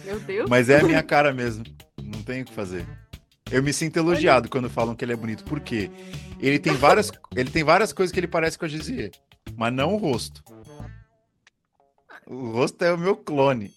Meu 0.04 0.20
Deus. 0.20 0.48
Mas 0.48 0.70
é 0.70 0.78
a 0.78 0.84
minha 0.84 1.02
cara 1.04 1.32
mesmo. 1.32 1.64
Não 2.00 2.22
tem 2.22 2.42
o 2.42 2.44
que 2.44 2.52
fazer. 2.52 2.86
Eu 3.50 3.64
me 3.64 3.72
sinto 3.72 3.96
elogiado 3.96 4.48
quando 4.48 4.70
falam 4.70 4.94
que 4.94 5.04
ele 5.04 5.12
é 5.12 5.16
bonito. 5.16 5.42
Por 5.42 5.58
quê? 5.58 5.90
Ele 6.38 6.60
tem 6.60 6.74
várias, 6.74 7.10
ele 7.34 7.50
tem 7.50 7.64
várias 7.64 7.92
coisas 7.92 8.12
que 8.12 8.20
ele 8.20 8.28
parece 8.28 8.56
com 8.56 8.64
a 8.64 8.68
Gizier, 8.68 9.10
mas 9.56 9.72
não 9.72 9.94
o 9.94 9.96
rosto. 9.96 10.42
O 12.26 12.50
rosto 12.50 12.84
é 12.84 12.92
o 12.92 12.98
meu 12.98 13.16
clone. 13.16 13.72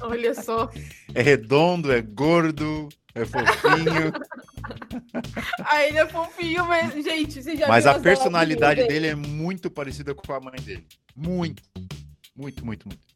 Olha 0.00 0.34
só. 0.34 0.70
É 1.14 1.22
redondo, 1.22 1.92
é 1.92 2.00
gordo, 2.00 2.88
é 3.14 3.24
fofinho. 3.24 4.12
ah, 5.64 5.84
ele 5.84 5.98
é 5.98 6.06
fofinho, 6.06 6.64
mas, 6.66 6.92
gente, 7.04 7.42
você 7.42 7.56
já 7.56 7.68
Mas 7.68 7.86
a 7.86 7.98
personalidade 7.98 8.86
dele 8.88 9.08
é 9.08 9.14
muito 9.14 9.70
parecida 9.70 10.14
com 10.14 10.32
a 10.32 10.40
mãe 10.40 10.60
dele. 10.60 10.86
Muito. 11.14 11.62
Muito, 12.34 12.64
muito, 12.64 12.88
muito. 12.88 13.06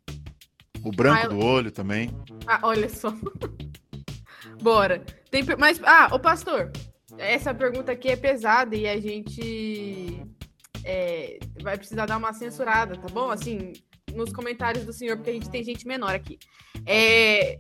O 0.85 0.93
branco 0.93 1.25
ah, 1.25 1.29
do 1.29 1.39
olho 1.39 1.73
também. 1.73 2.11
Ah, 2.47 2.61
olha 2.63 2.89
só. 2.89 3.13
Bora. 4.63 5.03
Tem, 5.31 5.43
mas, 5.59 5.81
ah, 5.83 6.11
o 6.13 6.19
pastor, 6.19 6.71
essa 7.19 7.55
pergunta 7.55 7.91
aqui 7.91 8.09
é 8.09 8.17
pesada 8.17 8.77
e 8.77 8.87
a 8.87 9.01
gente 9.01 10.23
é, 10.85 11.39
vai 11.63 11.77
precisar 11.77 12.07
dar 12.07 12.19
uma 12.19 12.33
censurada, 12.33 12.97
tá 12.97 13.09
bom? 13.09 13.31
Assim, 13.31 13.73
nos 14.15 14.33
comentários 14.33 14.85
do 14.85 14.93
senhor, 14.93 15.17
porque 15.17 15.31
a 15.31 15.35
gente 15.35 15.51
tem 15.51 15.63
gente 15.63 15.87
menor 15.87 16.15
aqui. 16.15 16.39
É, 16.87 17.59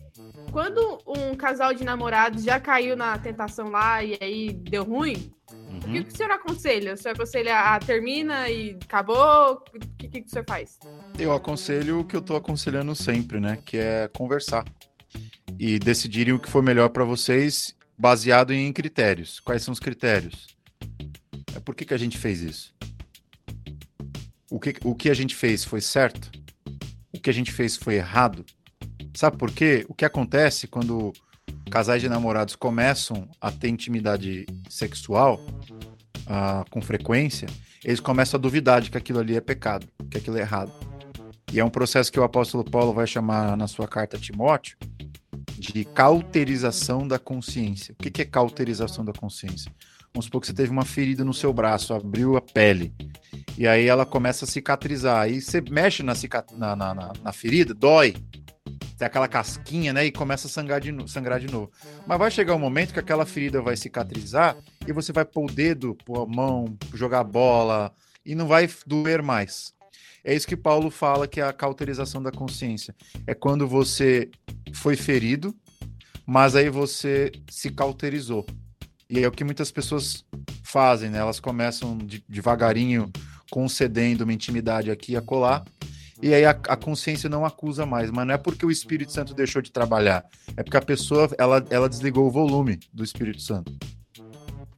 quando 0.53 0.99
um 1.07 1.35
casal 1.35 1.75
de 1.75 1.85
namorados 1.85 2.45
já 2.45 2.61
caiu 2.61 2.97
na 2.97 3.19
tentação 3.19 3.71
lá 3.71 4.03
e 4.03 4.17
aí 4.21 4.53
deu 4.53 4.85
ruim, 4.85 5.33
uhum. 5.53 5.79
o 5.79 5.81
que, 5.81 6.05
que 6.05 6.13
o 6.13 6.17
senhor 6.17 6.33
aconselha? 6.33 6.95
O 6.95 6.97
senhor 6.97 7.15
aconselha 7.15 7.61
a 7.61 7.79
termina 7.79 8.49
e 8.49 8.79
acabou? 8.83 9.53
O 9.53 9.61
que, 9.99 10.09
que, 10.09 10.21
que 10.23 10.27
o 10.27 10.31
senhor 10.31 10.45
faz? 10.49 10.79
Eu 11.19 11.33
aconselho 11.33 12.01
o 12.01 12.05
que 12.05 12.17
eu 12.17 12.23
tô 12.23 12.37
aconselhando 12.37 12.95
sempre, 12.95 13.41
né? 13.41 13.59
Que 13.65 13.79
é 13.79 14.09
conversar 14.09 14.65
e 15.59 15.79
decidirem 15.79 16.35
o 16.35 16.39
que 16.39 16.51
for 16.51 16.63
melhor 16.63 16.89
para 16.89 17.05
vocês 17.05 17.75
baseado 17.97 18.53
em 18.53 18.73
critérios. 18.73 19.41
Quais 19.41 19.63
são 19.63 19.73
os 19.73 19.81
critérios? 19.81 20.47
Por 21.65 21.75
que, 21.75 21.85
que 21.85 21.95
a 21.95 21.99
gente 21.99 22.19
fez 22.19 22.43
isso? 22.43 22.75
O 24.51 24.61
que, 24.61 24.75
o 24.85 24.95
que 24.95 25.11
a 25.11 25.15
gente 25.15 25.35
fez 25.35 25.65
foi 25.65 25.81
certo? 25.81 26.31
Que 27.25 27.31
a 27.31 27.33
gente 27.33 27.51
fez 27.51 27.75
foi 27.75 27.95
errado? 27.95 28.45
Sabe 29.15 29.39
por 29.39 29.51
quê? 29.51 29.87
O 29.89 29.95
que 29.95 30.05
acontece 30.05 30.69
quando 30.69 31.11
casais 31.71 32.03
de 32.03 32.09
namorados 32.09 32.55
começam 32.55 33.27
a 33.41 33.51
ter 33.51 33.69
intimidade 33.69 34.45
sexual 34.69 35.41
uh, 36.27 36.69
com 36.71 36.83
frequência, 36.83 37.49
eles 37.83 37.99
começam 37.99 38.37
a 38.39 38.41
duvidar 38.41 38.83
de 38.83 38.91
que 38.91 38.99
aquilo 38.99 39.21
ali 39.21 39.35
é 39.35 39.41
pecado, 39.41 39.89
que 40.11 40.19
aquilo 40.19 40.37
é 40.37 40.41
errado. 40.41 40.71
E 41.51 41.59
é 41.59 41.65
um 41.65 41.71
processo 41.71 42.13
que 42.13 42.21
o 42.21 42.25
apóstolo 42.25 42.63
Paulo 42.63 42.93
vai 42.93 43.07
chamar 43.07 43.57
na 43.57 43.67
sua 43.67 43.89
carta 43.89 44.19
a 44.19 44.21
Timóteo 44.21 44.77
de 45.59 45.85
cauterização 45.87 47.09
da 47.09 47.19
consciência. 47.19 47.95
O 47.99 48.03
que 48.03 48.21
é 48.21 48.25
cauterização 48.27 49.03
da 49.03 49.15
consciência? 49.15 49.73
Vamos 50.15 50.27
supor 50.27 50.41
que 50.41 50.47
você 50.47 50.55
teve 50.55 50.71
uma 50.71 50.85
ferida 50.85 51.25
no 51.25 51.35
seu 51.35 51.53
braço, 51.53 51.93
abriu 51.93 52.37
a 52.37 52.41
pele. 52.41 52.95
E 53.59 53.67
aí 53.67 53.87
ela 53.87 54.07
começa 54.07 54.45
a 54.45 54.49
cicatrizar. 54.49 55.23
Aí 55.23 55.41
você 55.41 55.61
mexe 55.61 56.05
na, 56.05 56.15
na, 56.57 56.77
na, 56.77 57.13
na 57.21 57.33
ferida, 57.33 57.75
dói. 57.75 58.15
Tem 58.97 59.07
aquela 59.07 59.27
casquinha, 59.27 59.93
né? 59.93 60.07
E 60.07 60.13
começa 60.13 60.47
a 60.47 60.51
sangrar 60.51 60.81
de, 60.81 60.93
no... 60.93 61.09
sangrar 61.09 61.41
de 61.41 61.49
novo. 61.51 61.69
Mas 62.07 62.17
vai 62.17 62.31
chegar 62.31 62.55
um 62.55 62.61
momento 62.61 62.93
que 62.93 63.01
aquela 63.01 63.27
ferida 63.27 63.61
vai 63.61 63.77
cicatrizar 63.77 64.57
e 64.87 64.93
você 64.93 65.13
vai 65.13 65.25
pôr 65.25 65.51
o 65.51 65.53
dedo, 65.53 65.97
pôr 66.05 66.23
a 66.23 66.27
mão, 66.27 66.79
jogar 66.95 67.25
bola 67.25 67.93
e 68.25 68.37
não 68.37 68.47
vai 68.47 68.71
doer 68.87 69.21
mais. 69.21 69.75
É 70.23 70.33
isso 70.33 70.47
que 70.47 70.57
Paulo 70.57 70.91
fala 70.91 71.27
que 71.27 71.41
é 71.41 71.45
a 71.45 71.53
cauterização 71.53 72.23
da 72.23 72.31
consciência. 72.31 72.95
É 73.27 73.35
quando 73.35 73.67
você 73.67 74.31
foi 74.73 74.95
ferido, 74.95 75.53
mas 76.25 76.55
aí 76.55 76.71
você 76.71 77.33
se 77.51 77.69
cauterizou. 77.69 78.47
E 79.09 79.21
é 79.21 79.29
o 79.29 79.33
que 79.33 79.45
muitas 79.45 79.71
pessoas 79.71 80.25
fazem, 80.63 81.11
né? 81.11 81.19
Elas 81.19 81.41
começam 81.41 81.97
de, 81.99 82.25
devagarinho 82.29 83.11
concedendo 83.51 84.25
uma 84.25 84.33
intimidade 84.33 84.91
aqui 84.91 85.13
e 85.13 85.17
acolá, 85.17 85.65
e 86.23 86.33
aí 86.33 86.45
a, 86.45 86.51
a, 86.51 86.77
consciência 86.77 87.29
não 87.29 87.45
acusa 87.45 87.85
mais, 87.85 88.11
mas 88.11 88.27
não 88.27 88.35
é 88.35 88.39
porque 88.39 88.65
o 88.65 88.71
Espírito 88.71 89.13
Santo 89.13 89.35
deixou 89.35 89.61
de 89.61 89.71
trabalhar, 89.71 90.25
é 90.57 90.63
porque 90.63 90.77
a 90.77 90.83
pessoa 90.83 91.29
ela, 91.39 91.65
ela 91.71 91.89
desligou 91.89 92.27
o 92.27 92.31
volume 92.31 92.81
do 92.93 93.05
Espírito 93.05 93.43
Santo. 93.43 93.73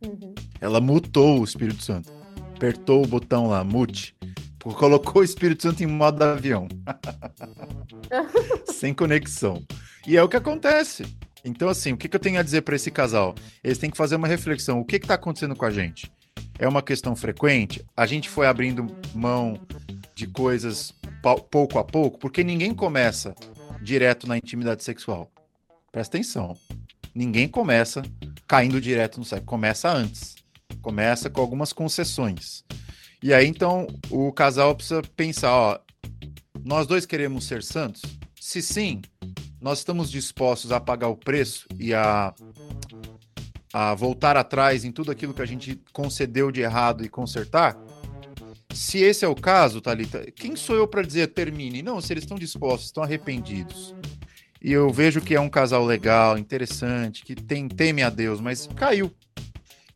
Uhum. 0.04 0.34
Ela 0.60 0.80
mutou 0.80 1.40
o 1.40 1.44
Espírito 1.44 1.82
Santo, 1.82 2.10
apertou 2.54 3.04
o 3.04 3.06
botão 3.06 3.46
lá, 3.46 3.62
mute, 3.62 4.16
colocou 4.58 5.22
o 5.22 5.24
Espírito 5.24 5.62
Santo 5.62 5.82
em 5.82 5.86
modo 5.86 6.22
avião, 6.22 6.66
sem 8.72 8.92
conexão. 8.92 9.62
E 10.06 10.16
é 10.16 10.22
o 10.22 10.28
que 10.28 10.36
acontece. 10.36 11.04
Então, 11.46 11.68
assim, 11.68 11.92
o 11.92 11.96
que, 11.96 12.08
que 12.08 12.16
eu 12.16 12.20
tenho 12.20 12.40
a 12.40 12.42
dizer 12.42 12.62
para 12.62 12.74
esse 12.74 12.90
casal? 12.90 13.32
Eles 13.62 13.78
têm 13.78 13.88
que 13.88 13.96
fazer 13.96 14.16
uma 14.16 14.26
reflexão. 14.26 14.80
O 14.80 14.84
que 14.84 14.96
está 14.96 15.14
acontecendo 15.14 15.54
com 15.54 15.64
a 15.64 15.70
gente? 15.70 16.10
É 16.58 16.66
uma 16.66 16.82
questão 16.82 17.14
frequente? 17.14 17.86
A 17.96 18.04
gente 18.04 18.28
foi 18.28 18.48
abrindo 18.48 18.84
mão 19.14 19.56
de 20.12 20.26
coisas 20.26 20.92
pouco 21.48 21.78
a 21.78 21.84
pouco? 21.84 22.18
Porque 22.18 22.42
ninguém 22.42 22.74
começa 22.74 23.32
direto 23.80 24.26
na 24.26 24.36
intimidade 24.36 24.82
sexual. 24.82 25.30
Presta 25.92 26.16
atenção. 26.16 26.56
Ninguém 27.14 27.46
começa 27.46 28.02
caindo 28.48 28.80
direto 28.80 29.18
no 29.18 29.24
sexo. 29.24 29.46
Começa 29.46 29.88
antes. 29.88 30.34
Começa 30.82 31.30
com 31.30 31.40
algumas 31.40 31.72
concessões. 31.72 32.64
E 33.22 33.32
aí, 33.32 33.46
então, 33.46 33.86
o 34.10 34.32
casal 34.32 34.74
precisa 34.74 35.00
pensar, 35.14 35.52
ó, 35.52 35.78
nós 36.64 36.88
dois 36.88 37.06
queremos 37.06 37.44
ser 37.44 37.62
santos? 37.62 38.02
Se 38.40 38.60
sim, 38.60 39.00
nós 39.66 39.78
estamos 39.78 40.12
dispostos 40.12 40.70
a 40.70 40.78
pagar 40.78 41.08
o 41.08 41.16
preço 41.16 41.66
e 41.76 41.92
a, 41.92 42.32
a 43.72 43.96
voltar 43.96 44.36
atrás 44.36 44.84
em 44.84 44.92
tudo 44.92 45.10
aquilo 45.10 45.34
que 45.34 45.42
a 45.42 45.46
gente 45.46 45.80
concedeu 45.92 46.52
de 46.52 46.60
errado 46.60 47.04
e 47.04 47.08
consertar? 47.08 47.76
Se 48.72 48.98
esse 48.98 49.24
é 49.24 49.28
o 49.28 49.34
caso, 49.34 49.80
Talita, 49.80 50.24
quem 50.36 50.54
sou 50.54 50.76
eu 50.76 50.86
para 50.86 51.02
dizer 51.02 51.26
termine? 51.32 51.82
Não, 51.82 52.00
se 52.00 52.12
eles 52.12 52.22
estão 52.22 52.38
dispostos, 52.38 52.86
estão 52.86 53.02
arrependidos. 53.02 53.92
E 54.62 54.70
eu 54.70 54.88
vejo 54.92 55.20
que 55.20 55.34
é 55.34 55.40
um 55.40 55.48
casal 55.48 55.84
legal, 55.84 56.38
interessante, 56.38 57.24
que 57.24 57.34
tem 57.34 57.66
teme 57.66 58.04
a 58.04 58.08
Deus, 58.08 58.40
mas 58.40 58.68
caiu. 58.68 59.12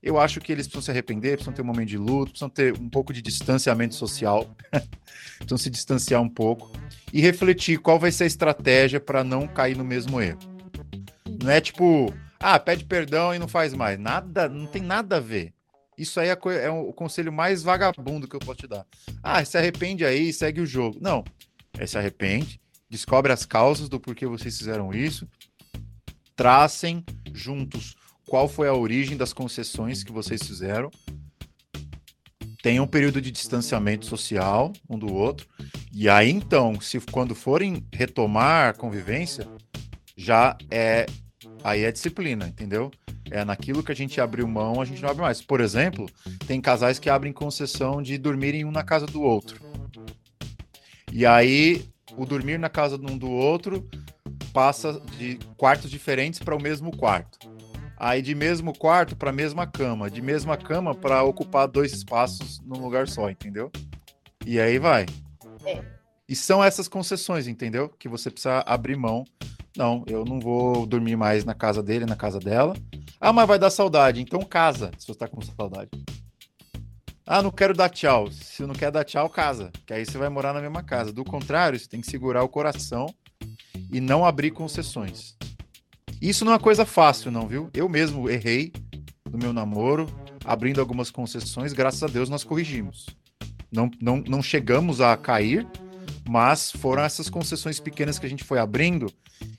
Eu 0.02 0.18
acho 0.18 0.40
que 0.40 0.50
eles 0.50 0.66
precisam 0.66 0.82
se 0.82 0.90
arrepender, 0.90 1.32
precisam 1.32 1.52
ter 1.52 1.62
um 1.62 1.66
momento 1.66 1.88
de 1.88 1.98
luto, 1.98 2.30
precisam 2.30 2.48
ter 2.48 2.74
um 2.78 2.88
pouco 2.88 3.12
de 3.12 3.20
distanciamento 3.20 3.94
social, 3.94 4.48
precisam 5.36 5.58
se 5.58 5.68
distanciar 5.68 6.22
um 6.22 6.28
pouco 6.28 6.72
e 7.12 7.20
refletir 7.20 7.78
qual 7.78 7.98
vai 7.98 8.10
ser 8.10 8.24
a 8.24 8.26
estratégia 8.26 8.98
para 8.98 9.22
não 9.22 9.46
cair 9.46 9.76
no 9.76 9.84
mesmo 9.84 10.20
erro. 10.20 10.38
Não 11.42 11.50
é 11.50 11.60
tipo, 11.60 12.12
ah, 12.38 12.58
pede 12.58 12.84
perdão 12.84 13.34
e 13.34 13.38
não 13.38 13.48
faz 13.48 13.74
mais. 13.74 13.98
Nada, 13.98 14.48
não 14.48 14.66
tem 14.66 14.82
nada 14.82 15.16
a 15.16 15.20
ver. 15.20 15.52
Isso 15.98 16.18
aí 16.18 16.28
é, 16.28 16.38
é 16.64 16.70
o 16.70 16.92
conselho 16.94 17.30
mais 17.30 17.62
vagabundo 17.62 18.26
que 18.26 18.34
eu 18.34 18.40
posso 18.40 18.60
te 18.60 18.66
dar. 18.66 18.86
Ah, 19.22 19.44
se 19.44 19.58
arrepende 19.58 20.02
aí, 20.02 20.32
segue 20.32 20.62
o 20.62 20.66
jogo. 20.66 20.98
Não. 20.98 21.22
É 21.78 21.86
se 21.86 21.98
arrepende, 21.98 22.60
descobre 22.88 23.32
as 23.32 23.44
causas 23.44 23.88
do 23.88 24.00
porquê 24.00 24.26
vocês 24.26 24.56
fizeram 24.56 24.92
isso, 24.92 25.28
tracem 26.34 27.04
juntos 27.32 27.94
qual 28.30 28.46
foi 28.46 28.68
a 28.68 28.72
origem 28.72 29.16
das 29.16 29.32
concessões 29.32 30.04
que 30.04 30.12
vocês 30.12 30.40
fizeram. 30.40 30.88
Tenham 32.62 32.84
um 32.84 32.88
período 32.88 33.20
de 33.20 33.32
distanciamento 33.32 34.06
social 34.06 34.72
um 34.88 34.96
do 34.96 35.12
outro. 35.12 35.48
E 35.92 36.08
aí, 36.08 36.30
então, 36.30 36.80
se 36.80 37.00
quando 37.00 37.34
forem 37.34 37.84
retomar 37.92 38.68
a 38.68 38.72
convivência, 38.72 39.48
já 40.16 40.56
é. 40.70 41.06
Aí 41.64 41.82
é 41.82 41.90
disciplina, 41.90 42.46
entendeu? 42.46 42.92
É 43.30 43.44
naquilo 43.44 43.82
que 43.82 43.90
a 43.90 43.96
gente 43.96 44.20
abriu 44.20 44.46
mão, 44.46 44.80
a 44.80 44.84
gente 44.84 45.02
não 45.02 45.10
abre 45.10 45.22
mais. 45.22 45.42
Por 45.42 45.60
exemplo, 45.60 46.08
tem 46.46 46.60
casais 46.60 47.00
que 47.00 47.10
abrem 47.10 47.32
concessão 47.32 48.00
de 48.00 48.16
dormirem 48.16 48.64
um 48.64 48.70
na 48.70 48.84
casa 48.84 49.06
do 49.06 49.22
outro. 49.22 49.60
E 51.12 51.26
aí, 51.26 51.84
o 52.16 52.24
dormir 52.24 52.60
na 52.60 52.68
casa 52.68 52.96
de 52.96 53.10
um 53.10 53.18
do 53.18 53.28
outro 53.28 53.88
passa 54.52 55.02
de 55.18 55.36
quartos 55.56 55.90
diferentes 55.90 56.38
para 56.38 56.54
o 56.54 56.62
mesmo 56.62 56.96
quarto. 56.96 57.49
Aí 58.02 58.22
de 58.22 58.34
mesmo 58.34 58.72
quarto 58.72 59.14
para 59.14 59.28
a 59.28 59.32
mesma 59.32 59.66
cama, 59.66 60.10
de 60.10 60.22
mesma 60.22 60.56
cama 60.56 60.94
para 60.94 61.22
ocupar 61.22 61.68
dois 61.68 61.92
espaços 61.92 62.58
num 62.64 62.80
lugar 62.80 63.06
só, 63.06 63.28
entendeu? 63.28 63.70
E 64.46 64.58
aí 64.58 64.78
vai. 64.78 65.04
É. 65.66 65.84
E 66.26 66.34
são 66.34 66.64
essas 66.64 66.88
concessões, 66.88 67.46
entendeu? 67.46 67.90
Que 67.90 68.08
você 68.08 68.30
precisa 68.30 68.60
abrir 68.60 68.96
mão. 68.96 69.22
Não, 69.76 70.02
eu 70.06 70.24
não 70.24 70.40
vou 70.40 70.86
dormir 70.86 71.14
mais 71.14 71.44
na 71.44 71.52
casa 71.52 71.82
dele, 71.82 72.06
na 72.06 72.16
casa 72.16 72.38
dela. 72.38 72.74
Ah, 73.20 73.34
mas 73.34 73.46
vai 73.46 73.58
dar 73.58 73.68
saudade. 73.68 74.22
Então 74.22 74.40
casa, 74.40 74.90
se 74.96 75.06
você 75.06 75.18
tá 75.18 75.28
com 75.28 75.42
saudade. 75.42 75.90
Ah, 77.26 77.42
não 77.42 77.50
quero 77.50 77.74
dar 77.74 77.90
tchau. 77.90 78.32
Se 78.32 78.62
não 78.62 78.74
quer 78.74 78.90
dar 78.90 79.04
tchau, 79.04 79.28
casa. 79.28 79.70
Que 79.84 79.92
aí 79.92 80.06
você 80.06 80.16
vai 80.16 80.30
morar 80.30 80.54
na 80.54 80.62
mesma 80.62 80.82
casa. 80.82 81.12
Do 81.12 81.22
contrário, 81.22 81.78
você 81.78 81.86
tem 81.86 82.00
que 82.00 82.10
segurar 82.10 82.42
o 82.44 82.48
coração 82.48 83.14
e 83.92 84.00
não 84.00 84.24
abrir 84.24 84.52
concessões. 84.52 85.36
Isso 86.20 86.44
não 86.44 86.52
é 86.52 86.58
coisa 86.58 86.84
fácil, 86.84 87.30
não, 87.30 87.48
viu? 87.48 87.70
Eu 87.72 87.88
mesmo 87.88 88.28
errei 88.28 88.72
no 89.30 89.38
meu 89.38 89.52
namoro, 89.52 90.06
abrindo 90.44 90.80
algumas 90.80 91.10
concessões. 91.10 91.72
Graças 91.72 92.02
a 92.02 92.06
Deus 92.06 92.28
nós 92.28 92.44
corrigimos. 92.44 93.06
Não, 93.72 93.90
não, 94.00 94.16
não 94.28 94.42
chegamos 94.42 95.00
a 95.00 95.16
cair, 95.16 95.66
mas 96.28 96.70
foram 96.72 97.02
essas 97.02 97.30
concessões 97.30 97.80
pequenas 97.80 98.18
que 98.18 98.26
a 98.26 98.28
gente 98.28 98.44
foi 98.44 98.58
abrindo 98.58 99.06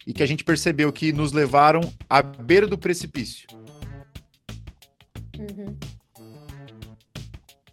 e 0.06 0.14
que 0.14 0.22
a 0.22 0.26
gente 0.26 0.44
percebeu 0.44 0.92
que 0.92 1.12
nos 1.12 1.32
levaram 1.32 1.82
à 2.10 2.22
beira 2.22 2.68
do 2.68 2.78
precipício. 2.78 3.48
Uhum. 5.40 5.78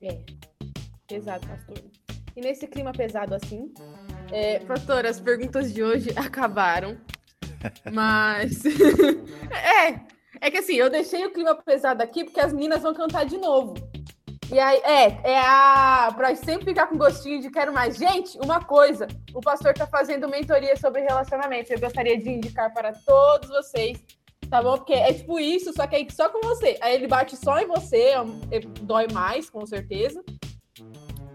É, 0.01 0.18
pesado, 1.07 1.47
pastor. 1.47 1.78
E 2.36 2.41
nesse 2.41 2.66
clima 2.68 2.93
pesado 2.93 3.34
assim, 3.34 3.72
é, 4.30 4.61
pastor, 4.61 5.05
as 5.05 5.20
perguntas 5.20 5.72
de 5.72 5.82
hoje 5.82 6.11
acabaram, 6.16 6.97
mas 7.93 8.65
é, 9.51 10.01
é 10.41 10.51
que 10.51 10.59
assim, 10.59 10.75
eu 10.75 10.91
deixei 10.91 11.25
o 11.27 11.33
clima 11.33 11.55
pesado 11.55 12.03
aqui 12.03 12.25
porque 12.25 12.41
as 12.41 12.53
meninas 12.53 12.83
vão 12.83 12.95
cantar 12.95 13.25
de 13.25 13.37
novo. 13.37 13.75
E 14.51 14.59
aí, 14.59 14.79
é, 14.79 15.33
é 15.33 15.41
a. 15.41 16.11
Pra 16.17 16.35
sempre 16.35 16.67
ficar 16.67 16.87
com 16.87 16.97
gostinho 16.97 17.41
de 17.41 17.51
quero 17.51 17.73
mais. 17.73 17.97
Gente, 17.97 18.39
uma 18.43 18.65
coisa: 18.65 19.07
o 19.35 19.41
pastor 19.41 19.75
tá 19.75 19.87
fazendo 19.87 20.29
mentoria 20.29 20.75
sobre 20.77 21.03
relacionamento. 21.03 21.73
Eu 21.73 21.79
gostaria 21.79 22.17
de 22.19 22.31
indicar 22.31 22.73
para 22.73 22.93
todos 22.93 23.51
vocês, 23.51 24.03
tá 24.49 24.63
bom? 24.63 24.79
Porque 24.79 24.95
é 24.95 25.13
tipo 25.13 25.39
isso, 25.39 25.73
só 25.75 25.87
que 25.87 25.97
aí 25.97 26.07
só 26.11 26.31
com 26.31 26.41
você. 26.41 26.79
Aí 26.81 26.95
ele 26.95 27.07
bate 27.07 27.37
só 27.37 27.59
em 27.59 27.67
você, 27.67 27.99
é 27.99 28.17
é, 28.53 28.61
dói 28.81 29.07
mais, 29.13 29.51
com 29.51 29.67
certeza. 29.67 30.25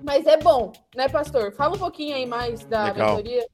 Mas 0.04 0.26
é 0.26 0.38
bom, 0.38 0.72
né, 0.96 1.08
pastor? 1.08 1.54
Fala 1.54 1.76
um 1.76 1.80
pouquinho 1.80 2.16
aí 2.16 2.26
mais 2.26 2.66
da 2.66 2.86
Legal. 2.86 3.10
mentoria. 3.10 3.46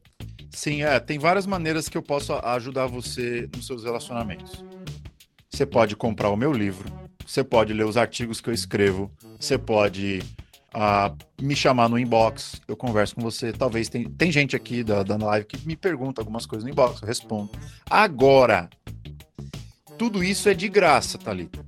Sim, 0.52 0.84
é. 0.84 1.00
Tem 1.00 1.20
várias 1.20 1.46
maneiras 1.46 1.88
que 1.88 1.98
eu 1.98 2.02
posso 2.02 2.34
ajudar 2.34 2.88
você 2.88 3.50
nos 3.56 3.68
seus 3.68 3.84
relacionamentos. 3.84 4.64
Você 5.50 5.66
pode 5.66 5.96
comprar 5.96 6.30
o 6.30 6.38
meu 6.38 6.52
livro, 6.54 6.92
você 7.26 7.44
pode 7.44 7.74
ler 7.74 7.86
os 7.86 7.98
artigos 7.98 8.40
que 8.40 8.50
eu 8.50 8.54
escrevo, 8.54 9.12
você 9.40 9.58
pode 9.58 10.22
uh, 10.74 11.16
me 11.42 11.56
chamar 11.56 11.90
no 11.90 11.98
inbox, 11.98 12.62
eu 12.68 12.76
converso 12.76 13.16
com 13.16 13.22
você. 13.22 13.52
Talvez 13.52 13.90
tem, 13.90 14.06
tem 14.06 14.32
gente 14.32 14.56
aqui 14.56 14.84
da, 14.84 15.04
da 15.04 15.18
live 15.18 15.46
que 15.46 15.68
me 15.68 15.76
pergunta 15.76 16.22
algumas 16.22 16.46
coisas 16.46 16.64
no 16.64 16.72
inbox, 16.72 17.02
eu 17.02 17.08
respondo. 17.08 17.52
Agora, 17.90 18.70
tudo 19.98 20.24
isso 20.24 20.50
é 20.50 20.54
de 20.54 20.70
graça, 20.70 21.18
Thalita. 21.18 21.66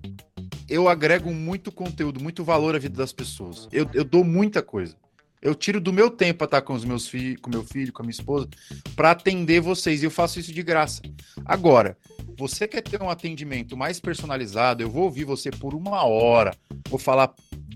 Eu 0.69 0.87
agrego 0.87 1.33
muito 1.33 1.71
conteúdo, 1.71 2.21
muito 2.23 2.43
valor 2.43 2.75
à 2.75 2.79
vida 2.79 2.95
das 2.95 3.11
pessoas. 3.11 3.67
Eu, 3.71 3.89
eu 3.93 4.05
dou 4.05 4.23
muita 4.23 4.61
coisa. 4.61 4.95
Eu 5.41 5.55
tiro 5.55 5.81
do 5.81 5.91
meu 5.91 6.11
tempo 6.11 6.39
para 6.39 6.45
estar 6.45 6.61
com 6.61 6.73
os 6.73 6.85
meus 6.85 7.07
filhos, 7.07 7.41
com 7.41 7.49
meu 7.49 7.63
filho, 7.63 7.91
com 7.91 8.03
a 8.03 8.05
minha 8.05 8.11
esposa, 8.11 8.47
para 8.95 9.11
atender 9.11 9.59
vocês. 9.59 10.01
E 10.01 10.05
eu 10.05 10.11
faço 10.11 10.39
isso 10.39 10.53
de 10.53 10.61
graça. 10.61 11.01
Agora, 11.43 11.97
você 12.37 12.67
quer 12.67 12.81
ter 12.81 13.01
um 13.01 13.09
atendimento 13.09 13.75
mais 13.75 13.99
personalizado, 13.99 14.83
eu 14.83 14.89
vou 14.89 15.03
ouvir 15.03 15.23
você 15.23 15.49
por 15.49 15.73
uma 15.73 16.03
hora, 16.03 16.55
vou 16.89 16.99
falar 16.99 17.33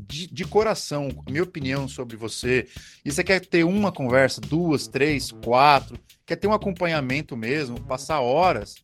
de, 0.07 0.27
de 0.27 0.45
coração, 0.45 1.09
minha 1.27 1.43
opinião 1.43 1.87
sobre 1.87 2.15
você. 2.15 2.67
E 3.03 3.11
você 3.11 3.23
quer 3.23 3.43
ter 3.43 3.63
uma 3.63 3.91
conversa, 3.91 4.39
duas, 4.39 4.87
três, 4.87 5.31
quatro, 5.31 5.97
quer 6.25 6.35
ter 6.35 6.47
um 6.47 6.53
acompanhamento 6.53 7.35
mesmo, 7.35 7.79
passar 7.81 8.21
horas, 8.21 8.75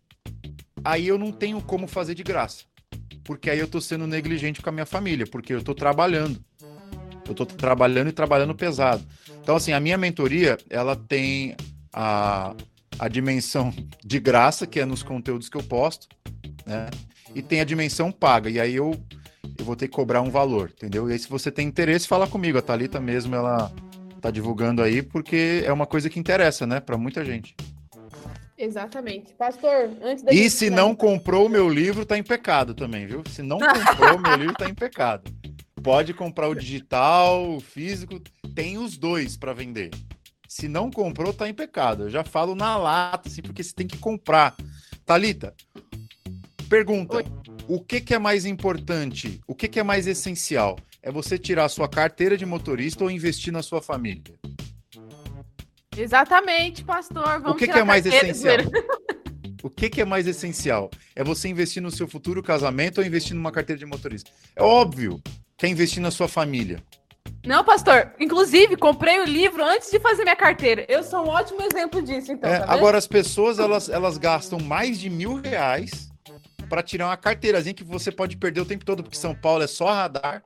aí 0.84 1.08
eu 1.08 1.18
não 1.18 1.32
tenho 1.32 1.62
como 1.62 1.88
fazer 1.88 2.16
de 2.16 2.24
graça. 2.24 2.64
Porque 3.24 3.50
aí 3.50 3.60
eu 3.60 3.68
tô 3.68 3.80
sendo 3.80 4.08
negligente 4.08 4.62
com 4.62 4.70
a 4.70 4.74
minha 4.74 4.86
família, 4.86 5.28
porque 5.28 5.54
eu 5.54 5.64
tô 5.64 5.76
trabalhando. 5.76 6.44
Eu 7.28 7.34
tô 7.34 7.46
trabalhando 7.46 8.10
e 8.10 8.12
trabalhando 8.12 8.56
pesado. 8.56 9.04
Então, 9.42 9.56
assim, 9.56 9.72
a 9.74 9.80
minha 9.80 9.98
mentoria, 9.98 10.58
ela 10.70 10.96
tem 10.96 11.56
a, 11.94 12.54
a 13.00 13.08
dimensão 13.08 13.74
de 14.04 14.20
graça, 14.20 14.68
que 14.68 14.80
é 14.80 14.86
nos 14.86 15.04
conteúdos 15.04 15.50
que 15.50 15.58
eu 15.58 15.64
posto, 15.64 16.08
né? 16.66 16.90
E 17.34 17.42
tem 17.42 17.62
a 17.62 17.66
dimensão 17.66 18.12
paga. 18.12 18.50
E 18.50 18.60
aí 18.60 18.76
eu, 18.76 18.96
eu 19.58 19.66
vou 19.66 19.76
ter 19.76 19.88
que 19.88 19.94
cobrar 19.94 20.22
um 20.22 20.30
valor, 20.30 20.72
entendeu? 20.76 21.10
E 21.10 21.14
aí, 21.14 21.20
se 21.20 21.30
você 21.30 21.52
tem 21.52 21.68
interesse, 21.68 22.08
fala 22.08 22.28
comigo. 22.28 22.58
A 22.58 22.62
Thalita 22.62 23.00
mesmo, 23.00 23.36
ela 23.36 23.72
tá 24.20 24.30
divulgando 24.30 24.84
aí, 24.84 25.02
porque 25.02 25.64
é 25.66 25.74
uma 25.74 25.88
coisa 25.88 26.10
que 26.10 26.20
interessa, 26.20 26.68
né, 26.68 26.80
para 26.80 26.98
muita 26.98 27.26
gente. 27.26 27.56
Exatamente. 28.58 29.34
Pastor, 29.34 29.90
antes 30.04 30.24
da 30.24 30.32
E 30.32 30.48
se 30.48 30.70
não 30.70 30.96
comprou 30.96 31.48
o 31.48 31.50
meu 31.50 31.68
livro, 31.68 32.06
tá 32.06 32.16
em 32.16 32.22
pecado 32.22 32.76
também, 32.76 33.08
viu? 33.08 33.24
Se 33.28 33.42
não 33.42 33.58
comprou 33.90 34.18
o 34.18 34.22
meu 34.22 34.36
livro, 34.36 34.54
tá 34.54 34.70
em 34.70 34.76
pecado. 34.76 35.24
Pode 35.84 36.14
comprar 36.14 36.48
o 36.48 36.54
digital, 36.54 37.56
o 37.56 37.60
físico, 37.60 38.22
tem 38.54 38.78
os 38.78 38.98
dois 38.98 39.36
para 39.36 39.52
vender. 39.52 39.90
Se 40.48 40.68
não 40.68 40.92
comprou, 40.92 41.34
tá 41.34 41.50
em 41.50 41.54
pecado. 41.54 42.04
Eu 42.04 42.10
já 42.10 42.24
falo 42.24 42.54
na 42.54 42.78
lata, 42.78 43.28
assim, 43.28 43.42
porque 43.42 43.64
você 43.64 43.74
tem 43.74 43.88
que 43.88 43.98
comprar. 43.98 44.56
Talita, 45.06 45.56
pergunta: 46.70 47.18
Oi. 47.18 47.26
o 47.68 47.80
que, 47.80 48.00
que 48.00 48.14
é 48.14 48.20
mais 48.20 48.46
importante? 48.46 49.42
O 49.48 49.56
que, 49.56 49.68
que 49.68 49.80
é 49.80 49.84
mais 49.84 50.06
essencial? 50.06 50.78
É 51.02 51.12
você 51.12 51.38
tirar 51.38 51.66
a 51.66 51.70
sua 51.70 51.90
carteira 51.90 52.38
de 52.38 52.46
motorista 52.46 53.04
ou 53.04 53.10
investir 53.10 53.52
na 53.52 53.64
sua 53.64 53.82
família? 53.82 54.36
Exatamente, 55.98 56.84
pastor. 56.84 57.42
Vamos 57.42 57.54
o 57.54 57.56
que, 57.56 57.68
que 57.68 57.80
é 57.80 57.84
mais 57.84 58.06
essencial? 58.06 58.58
O 59.64 59.70
que, 59.70 59.92
que, 59.92 60.02
é 60.02 60.06
mais 60.06 60.26
essencial? 60.26 60.90
É 61.16 61.24
você 61.24 61.48
investir 61.48 61.84
no 61.84 61.92
seu 61.92 62.08
futuro 62.08 62.42
casamento 62.42 62.98
ou 62.98 63.06
investir 63.06 63.36
numa 63.36 63.52
carteira 63.52 63.78
de 63.78 63.86
motorista? 63.86 64.32
É 64.56 64.64
óbvio 64.64 65.22
que 65.62 65.68
é 65.68 65.70
investir 65.70 66.02
na 66.02 66.10
sua 66.10 66.28
família. 66.28 66.84
Não, 67.46 67.64
pastor. 67.64 68.14
Inclusive, 68.20 68.76
comprei 68.76 69.20
o 69.20 69.26
livro 69.26 69.64
antes 69.64 69.92
de 69.92 70.00
fazer 70.00 70.24
minha 70.24 70.36
carteira. 70.36 70.88
Eu 70.90 71.04
sou 71.04 71.24
um 71.24 71.30
ótimo 71.30 71.62
exemplo 71.62 72.02
disso, 72.02 72.32
então. 72.32 72.50
É, 72.50 72.62
tá 72.62 72.74
agora, 72.74 72.98
as 72.98 73.06
pessoas, 73.06 73.60
elas, 73.60 73.88
elas 73.88 74.18
gastam 74.18 74.60
mais 74.60 75.00
de 75.00 75.08
mil 75.08 75.36
reais 75.36 76.10
para 76.68 76.82
tirar 76.82 77.06
uma 77.06 77.18
carteirazinha 77.18 77.76
que 77.76 77.84
você 77.84 78.12
pode 78.12 78.38
perder 78.38 78.62
o 78.62 78.66
tempo 78.66 78.84
todo, 78.84 79.04
porque 79.04 79.16
São 79.16 79.36
Paulo 79.36 79.62
é 79.62 79.68
só 79.68 79.94
radar. 79.94 80.44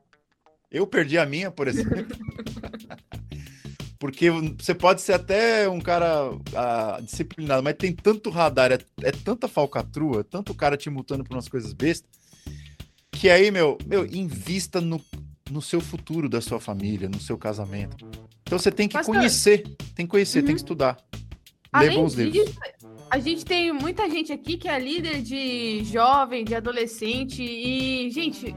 Eu 0.69 0.85
perdi 0.85 1.17
a 1.17 1.25
minha, 1.25 1.49
por 1.49 1.69
exemplo. 1.69 1.95
porque 3.97 4.29
você 4.29 4.75
pode 4.75 4.99
ser 4.99 5.13
até 5.13 5.69
um 5.69 5.79
cara 5.79 6.29
ah, 6.53 6.99
disciplinado, 7.01 7.63
mas 7.63 7.75
tem 7.75 7.93
tanto 7.93 8.29
radar, 8.29 8.73
é, 8.73 8.79
é 9.01 9.11
tanta 9.11 9.47
falcatrua, 9.47 10.25
tanto 10.25 10.53
cara 10.53 10.75
te 10.75 10.89
multando 10.89 11.23
por 11.23 11.33
umas 11.33 11.47
coisas 11.47 11.71
bestas, 11.71 12.09
que 13.15 13.29
aí, 13.29 13.49
meu, 13.49 13.77
meu, 13.87 14.05
invista 14.05 14.81
no, 14.81 15.01
no 15.49 15.61
seu 15.61 15.79
futuro 15.79 16.27
da 16.27 16.41
sua 16.41 16.59
família, 16.59 17.09
no 17.09 17.19
seu 17.19 17.37
casamento. 17.37 18.05
Então 18.43 18.59
você 18.59 18.71
tem 18.71 18.87
que 18.87 18.93
Pastor, 18.93 19.15
conhecer, 19.15 19.63
tem 19.95 20.05
que 20.05 20.11
conhecer, 20.11 20.39
uhum. 20.39 20.45
tem 20.45 20.55
que 20.55 20.61
uhum. 20.61 20.65
estudar. 20.65 20.97
Ler 21.73 21.87
Além 21.87 21.97
bons 21.97 22.15
disso, 22.15 22.31
livros. 22.31 22.55
A 23.09 23.19
gente 23.19 23.45
tem 23.45 23.71
muita 23.71 24.09
gente 24.09 24.31
aqui 24.33 24.57
que 24.57 24.67
é 24.67 24.77
líder 24.77 25.21
de 25.21 25.83
jovem, 25.85 26.43
de 26.43 26.53
adolescente, 26.53 27.41
e, 27.41 28.09
gente, 28.11 28.53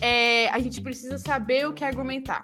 é, 0.00 0.48
a 0.48 0.58
gente 0.58 0.80
precisa 0.80 1.16
saber 1.16 1.68
o 1.68 1.72
que 1.72 1.84
argumentar. 1.84 2.42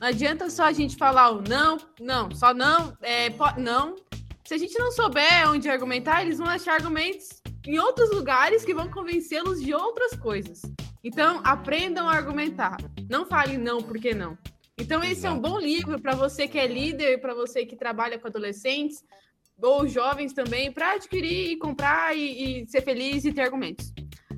Não 0.00 0.08
adianta 0.08 0.48
só 0.48 0.64
a 0.64 0.72
gente 0.72 0.96
falar 0.96 1.30
o 1.30 1.42
não, 1.42 1.78
não, 2.00 2.30
só 2.30 2.54
não, 2.54 2.96
é, 3.02 3.30
não. 3.58 3.96
se 4.44 4.54
a 4.54 4.58
gente 4.58 4.78
não 4.78 4.92
souber 4.92 5.48
onde 5.48 5.68
argumentar, 5.68 6.22
eles 6.22 6.38
vão 6.38 6.46
achar 6.46 6.74
argumentos 6.74 7.43
em 7.66 7.78
outros 7.78 8.10
lugares 8.10 8.64
que 8.64 8.74
vão 8.74 8.90
convencê-los 8.90 9.62
de 9.62 9.74
outras 9.74 10.14
coisas. 10.16 10.60
Então, 11.02 11.40
aprendam 11.44 12.08
a 12.08 12.14
argumentar. 12.14 12.76
Não 13.08 13.26
fale 13.26 13.56
não, 13.56 13.82
porque 13.82 14.14
não. 14.14 14.36
Então, 14.78 15.02
esse 15.02 15.20
Exato. 15.20 15.34
é 15.34 15.38
um 15.38 15.40
bom 15.40 15.58
livro 15.58 16.00
para 16.00 16.14
você 16.14 16.48
que 16.48 16.58
é 16.58 16.66
líder, 16.66 17.20
para 17.20 17.34
você 17.34 17.64
que 17.64 17.76
trabalha 17.76 18.18
com 18.18 18.26
adolescentes 18.26 19.04
ou 19.62 19.86
jovens 19.86 20.32
também, 20.32 20.72
para 20.72 20.94
adquirir 20.94 21.52
e 21.52 21.56
comprar 21.56 22.16
e, 22.16 22.62
e, 22.62 22.68
ser 22.68 22.82
feliz 22.82 23.24
e 23.24 23.32
ter 23.32 23.42
argumentos. 23.42 23.92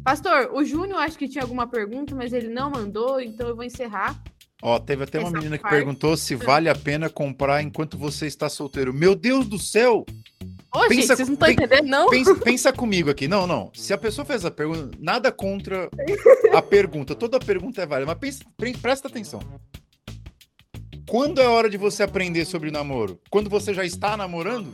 Pastor, 0.05 0.51
o 0.53 0.63
Júnior 0.65 0.99
acho 0.99 1.19
que 1.19 1.29
tinha 1.29 1.43
alguma 1.43 1.67
pergunta, 1.67 2.15
mas 2.15 2.33
ele 2.33 2.49
não 2.49 2.71
mandou, 2.71 3.21
então 3.21 3.49
eu 3.49 3.57
vou 3.57 3.65
encerrar. 3.65 4.23
Ó, 4.63 4.79
teve 4.79 5.05
até 5.05 5.19
uma 5.19 5.31
menina 5.31 5.59
que 5.59 5.69
perguntou 5.69 6.17
se 6.17 6.35
vale 6.35 6.69
a 6.69 6.75
pena 6.75 7.09
comprar 7.11 7.63
enquanto 7.63 7.99
você 7.99 8.27
está 8.27 8.49
solteiro. 8.49 8.93
Meu 8.93 9.15
Deus 9.15 9.47
do 9.47 9.59
céu! 9.59 10.05
Ô, 10.77 10.89
pensa, 10.89 10.95
gente, 10.95 11.07
vocês 11.07 11.29
não 11.29 11.35
estão 11.35 11.51
entendendo, 11.51 11.87
não? 11.87 12.11
Pensa, 12.11 12.35
pensa, 12.35 12.73
comigo 12.73 13.09
aqui. 13.09 13.27
Não, 13.27 13.47
não. 13.47 13.71
Se 13.75 13.95
a 13.95 13.99
pessoa 13.99 14.27
fez 14.27 14.45
a 14.45 14.51
pergunta, 14.51 14.91
nada 15.01 15.33
contra 15.33 15.89
a 16.53 16.61
pergunta. 16.61 17.15
Toda 17.15 17.39
pergunta 17.39 17.81
é 17.81 17.87
válida, 17.87 18.07
mas 18.07 18.19
pensa, 18.19 18.45
presta 18.83 19.09
atenção. 19.09 19.41
Quando 21.09 21.41
é 21.41 21.47
hora 21.47 21.71
de 21.71 21.79
você 21.79 22.03
aprender 22.03 22.45
sobre 22.45 22.71
namoro? 22.71 23.19
Quando 23.31 23.49
você 23.49 23.73
já 23.73 23.85
está 23.85 24.19
namorando? 24.19 24.71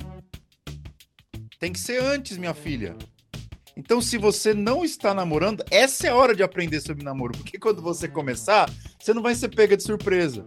Tem 1.61 1.73
que 1.73 1.79
ser 1.79 2.03
antes, 2.03 2.37
minha 2.37 2.55
filha. 2.55 2.97
Então, 3.77 4.01
se 4.01 4.19
você 4.19 4.53
não 4.53 4.85
está 4.85 5.15
namorando, 5.15 5.65
essa 5.71 6.09
é 6.09 6.11
a 6.11 6.17
hora 6.17 6.35
de 6.35 6.43
aprender 6.43 6.81
sobre 6.81 7.05
namoro. 7.05 7.33
Porque 7.39 7.59
quando 7.59 7.81
você 7.81 8.09
começar, 8.09 8.69
você 8.99 9.15
não 9.15 9.23
vai 9.23 9.37
ser 9.37 9.51
pega 9.51 9.77
de 9.77 9.85
surpresa. 9.85 10.45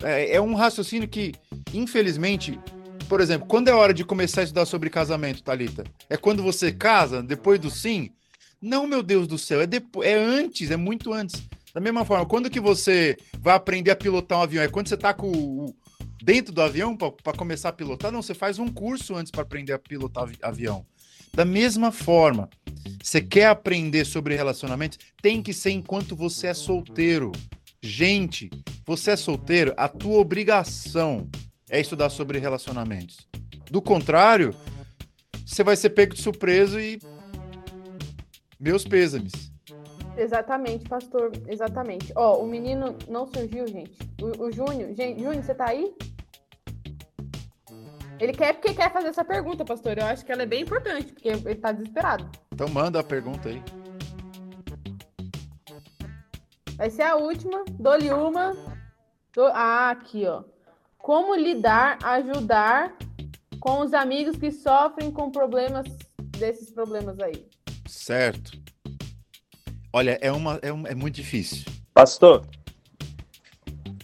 É, 0.00 0.36
é 0.36 0.40
um 0.40 0.54
raciocínio 0.54 1.08
que, 1.08 1.32
infelizmente, 1.74 2.58
por 3.12 3.20
exemplo, 3.20 3.46
quando 3.46 3.68
é 3.68 3.74
hora 3.74 3.92
de 3.92 4.06
começar 4.06 4.40
a 4.40 4.44
estudar 4.44 4.64
sobre 4.64 4.88
casamento, 4.88 5.42
Talita? 5.42 5.84
É 6.08 6.16
quando 6.16 6.42
você 6.42 6.72
casa, 6.72 7.22
depois 7.22 7.60
do 7.60 7.68
sim? 7.68 8.10
Não, 8.58 8.86
meu 8.86 9.02
Deus 9.02 9.26
do 9.26 9.36
céu, 9.36 9.60
é, 9.60 9.66
depois, 9.66 10.08
é 10.08 10.14
antes, 10.14 10.70
é 10.70 10.78
muito 10.78 11.12
antes. 11.12 11.46
Da 11.74 11.78
mesma 11.78 12.06
forma, 12.06 12.24
quando 12.24 12.48
que 12.48 12.58
você 12.58 13.18
vai 13.38 13.54
aprender 13.54 13.90
a 13.90 13.96
pilotar 13.96 14.38
um 14.38 14.40
avião? 14.40 14.64
É 14.64 14.68
quando 14.68 14.88
você 14.88 14.94
está 14.94 15.12
com 15.12 15.30
o, 15.30 15.76
dentro 16.22 16.54
do 16.54 16.62
avião 16.62 16.96
para 16.96 17.36
começar 17.36 17.68
a 17.68 17.72
pilotar? 17.74 18.10
Não, 18.10 18.22
você 18.22 18.32
faz 18.32 18.58
um 18.58 18.68
curso 18.68 19.14
antes 19.14 19.30
para 19.30 19.42
aprender 19.42 19.74
a 19.74 19.78
pilotar 19.78 20.30
avião. 20.40 20.86
Da 21.34 21.44
mesma 21.44 21.92
forma, 21.92 22.48
você 23.02 23.20
quer 23.20 23.48
aprender 23.48 24.06
sobre 24.06 24.34
relacionamentos? 24.34 24.96
Tem 25.20 25.42
que 25.42 25.52
ser 25.52 25.72
enquanto 25.72 26.16
você 26.16 26.46
é 26.46 26.54
solteiro. 26.54 27.30
Gente, 27.82 28.48
você 28.86 29.10
é 29.10 29.16
solteiro, 29.16 29.74
a 29.76 29.86
tua 29.86 30.16
obrigação 30.16 31.28
é 31.72 31.80
estudar 31.80 32.10
sobre 32.10 32.38
relacionamentos. 32.38 33.26
Do 33.70 33.80
contrário, 33.80 34.54
você 35.44 35.64
vai 35.64 35.74
ser 35.74 35.90
pego 35.90 36.14
de 36.14 36.20
surpresa 36.20 36.80
e 36.80 37.00
meus 38.60 38.84
pêsames. 38.84 39.32
Exatamente, 40.14 40.86
pastor. 40.86 41.32
Exatamente. 41.48 42.12
Ó, 42.14 42.42
o 42.42 42.46
menino 42.46 42.94
não 43.08 43.26
surgiu, 43.26 43.66
gente. 43.66 43.98
O, 44.20 44.44
o 44.44 44.52
Júnior. 44.52 44.94
Gente, 44.94 45.22
Júnior, 45.22 45.42
você 45.42 45.54
tá 45.54 45.70
aí? 45.70 45.96
Ele 48.20 48.34
quer 48.34 48.52
porque 48.52 48.74
quer 48.74 48.92
fazer 48.92 49.08
essa 49.08 49.24
pergunta, 49.24 49.64
pastor. 49.64 49.96
Eu 49.96 50.04
acho 50.04 50.26
que 50.26 50.30
ela 50.30 50.42
é 50.42 50.46
bem 50.46 50.62
importante, 50.62 51.10
porque 51.14 51.28
ele 51.28 51.54
tá 51.54 51.72
desesperado. 51.72 52.30
Então 52.52 52.68
manda 52.68 53.00
a 53.00 53.02
pergunta 53.02 53.48
aí. 53.48 53.62
Vai 56.76 56.90
ser 56.90 57.02
a 57.02 57.16
última. 57.16 57.64
Dou-lhe 57.70 58.12
uma. 58.12 58.52
Do... 59.34 59.46
Ah, 59.46 59.90
aqui, 59.90 60.26
ó. 60.26 60.44
Como 61.02 61.34
lidar, 61.34 61.98
ajudar 62.00 62.96
com 63.58 63.80
os 63.80 63.92
amigos 63.92 64.36
que 64.36 64.52
sofrem 64.52 65.10
com 65.10 65.32
problemas 65.32 65.84
desses 66.38 66.70
problemas 66.70 67.18
aí? 67.18 67.44
Certo. 67.88 68.52
Olha, 69.92 70.16
é, 70.22 70.30
uma, 70.30 70.60
é, 70.62 70.72
um, 70.72 70.86
é 70.86 70.94
muito 70.94 71.16
difícil. 71.16 71.64
Pastor, 71.92 72.46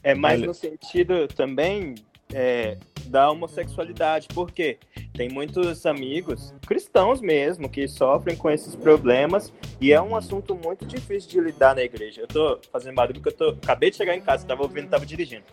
é 0.03 0.12
mais 0.12 0.40
Olha... 0.40 0.49
no 0.49 0.55
sentido 0.55 1.28
também 1.28 1.94
é, 2.34 2.76
da 3.07 3.30
homossexualidade, 3.30 4.26
porque 4.34 4.78
tem 5.14 5.28
muitos 5.28 5.86
amigos 5.86 6.53
cristãos 6.66 7.20
mesmo 7.20 7.68
que 7.68 7.86
sofrem 7.86 8.36
com 8.36 8.51
esses 8.51 8.74
problemas 8.74 9.53
e 9.80 9.92
é 9.92 10.03
um 10.03 10.16
assunto 10.16 10.53
muito 10.57 10.84
difícil 10.84 11.30
de 11.30 11.40
lidar 11.40 11.76
na 11.76 11.82
igreja. 11.82 12.22
Eu 12.22 12.26
tô 12.26 12.61
fazendo 12.72 12.96
barulho 12.96 13.20
porque 13.20 13.28
eu 13.28 13.53
tô, 13.53 13.57
acabei 13.62 13.88
de 13.88 13.96
chegar 13.96 14.16
em 14.16 14.20
casa, 14.20 14.44
tava 14.44 14.62
ouvindo, 14.62 14.88
tava 14.88 15.07
dirigindo. 15.07 15.44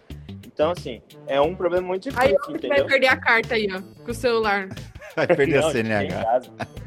Então, 0.56 0.72
assim, 0.72 1.02
é 1.28 1.40
um 1.42 1.54
problema 1.54 1.86
muito 1.86 2.04
difícil. 2.04 2.38
Aí 2.48 2.60
você 2.62 2.68
vai 2.70 2.84
perder 2.86 3.08
a 3.08 3.18
carta 3.18 3.56
aí, 3.56 3.68
ó, 3.70 3.82
com 4.06 4.12
o 4.12 4.14
celular. 4.14 4.70
Vai 5.14 5.28
perder 5.28 5.60
Não, 5.60 5.68
a 5.68 5.72
CNH. 5.72 6.42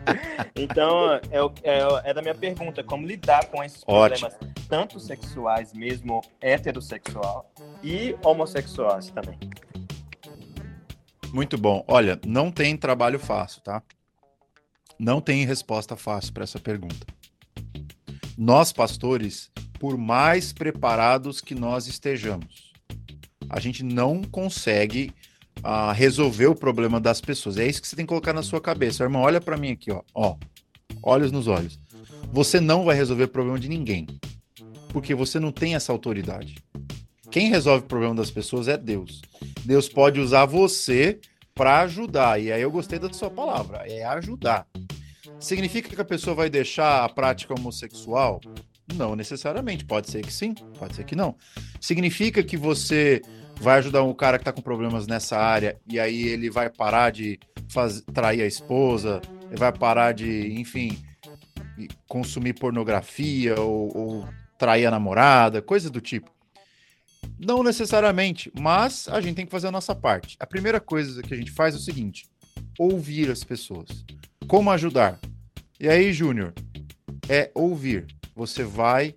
Então, 0.56 1.12
é, 1.12 1.20
é, 1.62 2.10
é, 2.10 2.14
da 2.14 2.22
minha 2.22 2.34
pergunta, 2.34 2.82
como 2.82 3.06
lidar 3.06 3.44
com 3.48 3.62
esses 3.62 3.84
Ótimo. 3.86 4.30
problemas, 4.30 4.66
tanto 4.66 4.98
sexuais 4.98 5.74
mesmo, 5.74 6.22
heterossexual, 6.40 7.52
e 7.84 8.16
homossexuais 8.24 9.10
também. 9.10 9.38
Muito 11.30 11.58
bom. 11.58 11.84
Olha, 11.86 12.18
não 12.26 12.50
tem 12.50 12.74
trabalho 12.74 13.18
fácil, 13.18 13.60
tá? 13.60 13.82
Não 14.98 15.20
tem 15.20 15.44
resposta 15.44 15.94
fácil 15.94 16.32
para 16.32 16.44
essa 16.44 16.58
pergunta. 16.58 17.06
Nós, 18.36 18.72
pastores, 18.72 19.50
por 19.78 19.98
mais 19.98 20.54
preparados 20.54 21.42
que 21.42 21.54
nós 21.54 21.86
estejamos, 21.86 22.67
a 23.49 23.61
gente 23.61 23.82
não 23.82 24.22
consegue 24.22 25.12
uh, 25.59 25.92
resolver 25.92 26.46
o 26.46 26.55
problema 26.55 27.01
das 27.01 27.20
pessoas. 27.20 27.57
É 27.57 27.66
isso 27.66 27.80
que 27.80 27.88
você 27.88 27.96
tem 27.96 28.05
que 28.05 28.11
colocar 28.11 28.32
na 28.32 28.42
sua 28.42 28.61
cabeça. 28.61 29.03
Irmão, 29.03 29.22
olha 29.22 29.40
para 29.40 29.57
mim 29.57 29.72
aqui, 29.72 29.90
ó. 29.90 30.03
ó. 30.14 30.36
Olhos 31.03 31.32
nos 31.32 31.46
olhos. 31.46 31.78
Você 32.32 32.61
não 32.61 32.84
vai 32.84 32.96
resolver 32.96 33.24
o 33.24 33.28
problema 33.28 33.59
de 33.59 33.68
ninguém. 33.68 34.07
Porque 34.90 35.14
você 35.14 35.38
não 35.38 35.53
tem 35.53 35.74
essa 35.74 35.92
autoridade. 35.92 36.57
Quem 37.30 37.51
resolve 37.51 37.84
o 37.84 37.88
problema 37.88 38.14
das 38.14 38.30
pessoas 38.30 38.68
é 38.68 38.76
Deus. 38.76 39.20
Deus 39.64 39.88
pode 39.88 40.18
usar 40.18 40.46
você 40.46 41.20
para 41.55 41.80
ajudar. 41.80 42.40
E 42.40 42.53
aí 42.53 42.62
eu 42.62 42.70
gostei 42.70 42.99
da 42.99 43.12
sua 43.12 43.30
palavra, 43.30 43.84
é 43.86 44.05
ajudar. 44.05 44.66
Significa 45.40 45.94
que 45.94 46.01
a 46.01 46.05
pessoa 46.05 46.34
vai 46.34 46.49
deixar 46.49 47.05
a 47.05 47.09
prática 47.09 47.55
homossexual? 47.55 48.40
Não 48.95 49.14
necessariamente. 49.14 49.84
Pode 49.84 50.11
ser 50.11 50.22
que 50.22 50.32
sim, 50.32 50.55
pode 50.78 50.95
ser 50.95 51.05
que 51.05 51.14
não. 51.14 51.36
Significa 51.80 52.43
que 52.43 52.57
você 52.57 53.22
vai 53.61 53.78
ajudar 53.78 54.03
um 54.03 54.14
cara 54.14 54.39
que 54.39 54.43
está 54.43 54.53
com 54.53 54.62
problemas 54.62 55.07
nessa 55.07 55.36
área 55.36 55.78
e 55.86 55.99
aí 55.99 56.28
ele 56.28 56.49
vai 56.49 56.70
parar 56.70 57.11
de 57.11 57.39
faz... 57.68 58.03
trair 58.14 58.43
a 58.43 58.47
esposa, 58.47 59.20
ele 59.49 59.59
vai 59.59 59.72
parar 59.72 60.12
de, 60.12 60.53
enfim, 60.59 60.97
consumir 62.09 62.55
pornografia 62.55 63.61
ou, 63.61 63.97
ou 63.97 64.28
trair 64.59 64.86
a 64.86 64.91
namorada, 64.91 65.61
coisa 65.61 65.91
do 65.91 66.01
tipo. 66.01 66.30
Não 67.39 67.62
necessariamente, 67.62 68.51
mas 68.59 69.09
a 69.09 69.20
gente 69.20 69.36
tem 69.36 69.47
que 69.47 69.53
fazer 69.53 69.68
a 69.68 69.72
nossa 69.72 69.95
parte. 69.95 70.36
A 70.41 70.47
primeira 70.47 70.80
coisa 70.80 71.22
que 71.22 71.34
a 71.34 71.36
gente 71.36 71.51
faz 71.51 71.74
é 71.74 71.78
o 71.78 71.80
seguinte: 71.80 72.28
ouvir 72.78 73.30
as 73.30 73.45
pessoas. 73.45 74.05
Como 74.47 74.70
ajudar? 74.70 75.18
E 75.78 75.89
aí, 75.89 76.12
Júnior, 76.12 76.53
é 77.28 77.51
ouvir. 77.55 78.07
Você 78.39 78.62
vai, 78.62 79.16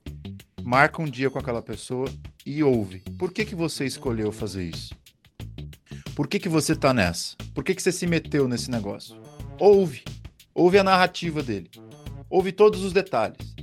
marca 0.64 1.00
um 1.00 1.06
dia 1.06 1.30
com 1.30 1.38
aquela 1.38 1.62
pessoa 1.62 2.12
e 2.44 2.64
ouve. 2.64 3.04
Por 3.20 3.32
que, 3.32 3.46
que 3.46 3.54
você 3.54 3.86
escolheu 3.86 4.32
fazer 4.32 4.64
isso? 4.64 4.96
Por 6.16 6.28
que, 6.28 6.40
que 6.40 6.50
você 6.50 6.76
tá 6.76 6.92
nessa? 6.92 7.36
Por 7.54 7.64
que, 7.64 7.76
que 7.76 7.84
você 7.84 7.92
se 7.92 8.08
meteu 8.08 8.48
nesse 8.48 8.72
negócio? 8.72 9.16
Ouve. 9.60 10.04
Ouve 10.56 10.80
a 10.80 10.84
narrativa 10.84 11.44
dele. 11.44 11.70
Ouve 12.32 12.52
todos 12.52 12.84
os 12.84 12.94
detalhes. 12.94 13.54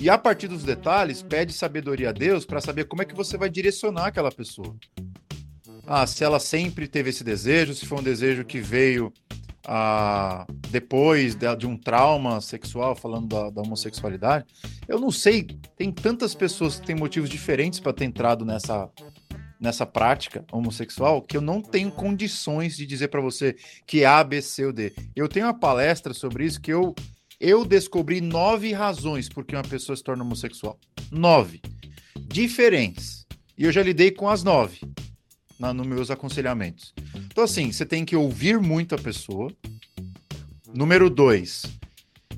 E 0.00 0.08
a 0.08 0.16
partir 0.16 0.48
dos 0.48 0.64
detalhes, 0.64 1.20
pede 1.22 1.52
sabedoria 1.52 2.08
a 2.08 2.12
Deus 2.12 2.46
para 2.46 2.62
saber 2.62 2.84
como 2.86 3.02
é 3.02 3.04
que 3.04 3.14
você 3.14 3.36
vai 3.36 3.50
direcionar 3.50 4.06
aquela 4.06 4.32
pessoa. 4.32 4.74
Ah, 5.86 6.06
se 6.06 6.24
ela 6.24 6.40
sempre 6.40 6.88
teve 6.88 7.10
esse 7.10 7.22
desejo, 7.22 7.74
se 7.74 7.84
foi 7.84 7.98
um 7.98 8.02
desejo 8.02 8.46
que 8.46 8.60
veio 8.60 9.12
depois 10.68 11.34
de, 11.34 11.56
de, 11.56 11.66
um 11.66 11.76
trauma 11.76 12.40
sexual, 12.40 12.96
falando 12.96 13.28
da, 13.28 13.50
da, 13.50 13.62
homossexualidade. 13.62 14.44
Eu 14.88 14.98
não 14.98 15.10
sei, 15.10 15.46
tem 15.76 15.92
tantas 15.92 16.34
pessoas 16.34 16.80
que 16.80 16.86
têm 16.86 16.96
motivos 16.96 17.30
diferentes 17.30 17.78
para 17.78 17.92
ter 17.92 18.04
entrado 18.04 18.44
nessa, 18.44 18.90
nessa 19.60 19.86
prática 19.86 20.44
homossexual 20.50 21.22
que 21.22 21.36
eu 21.36 21.40
não 21.40 21.60
tenho 21.60 21.90
condições 21.92 22.76
de 22.76 22.84
dizer 22.84 23.08
para 23.08 23.20
você 23.20 23.54
que 23.86 24.02
é 24.02 24.06
A, 24.06 24.24
B, 24.24 24.42
C 24.42 24.66
ou 24.66 24.72
D. 24.72 24.92
Eu 25.14 25.28
tenho 25.28 25.46
uma 25.46 25.58
palestra 25.58 26.12
sobre 26.12 26.44
isso 26.44 26.60
que 26.60 26.72
eu, 26.72 26.94
eu 27.38 27.64
descobri 27.64 28.20
nove 28.20 28.72
razões 28.72 29.28
por 29.28 29.44
que 29.44 29.54
uma 29.54 29.62
pessoa 29.62 29.96
se 29.96 30.02
torna 30.02 30.24
homossexual. 30.24 30.78
Nove. 31.10 31.60
Diferentes. 32.18 33.26
E 33.56 33.64
eu 33.64 33.72
já 33.72 33.82
lidei 33.82 34.10
com 34.10 34.28
as 34.28 34.42
nove 34.42 34.80
na, 35.62 35.72
nos 35.72 35.86
meus 35.86 36.10
aconselhamentos. 36.10 36.92
Então, 37.14 37.44
assim, 37.44 37.70
você 37.70 37.86
tem 37.86 38.04
que 38.04 38.16
ouvir 38.16 38.58
muito 38.58 38.96
a 38.96 38.98
pessoa. 38.98 39.48
Número 40.74 41.08
dois, 41.08 41.62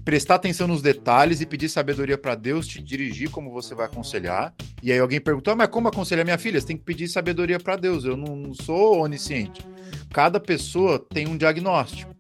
prestar 0.05 0.35
atenção 0.35 0.69
nos 0.69 0.83
detalhes 0.83 1.41
e 1.41 1.47
pedir 1.47 1.71
sabedoria 1.71 2.19
para 2.19 2.35
Deus 2.35 2.67
te 2.67 2.83
dirigir 2.83 3.31
como 3.31 3.51
você 3.51 3.75
vai 3.75 3.87
aconselhar. 3.87 4.53
E 4.83 4.93
aí 4.93 4.99
alguém 4.99 5.21
perguntou, 5.21 5.55
ah, 5.55 5.57
mas 5.57 5.69
como 5.69 5.89
aconselhar 5.89 6.25
minha 6.25 6.37
filha? 6.37 6.61
Você 6.61 6.67
tem 6.67 6.77
que 6.77 6.85
pedir 6.85 7.09
sabedoria 7.09 7.59
para 7.59 7.77
Deus. 7.77 8.05
Eu 8.05 8.17
não, 8.17 8.37
não, 8.37 8.53
sou 8.53 9.01
onisciente. 9.01 9.67
Cada 10.13 10.39
pessoa 10.39 10.99
tem 10.99 11.27
um 11.27 11.37
diagnóstico. 11.37 12.15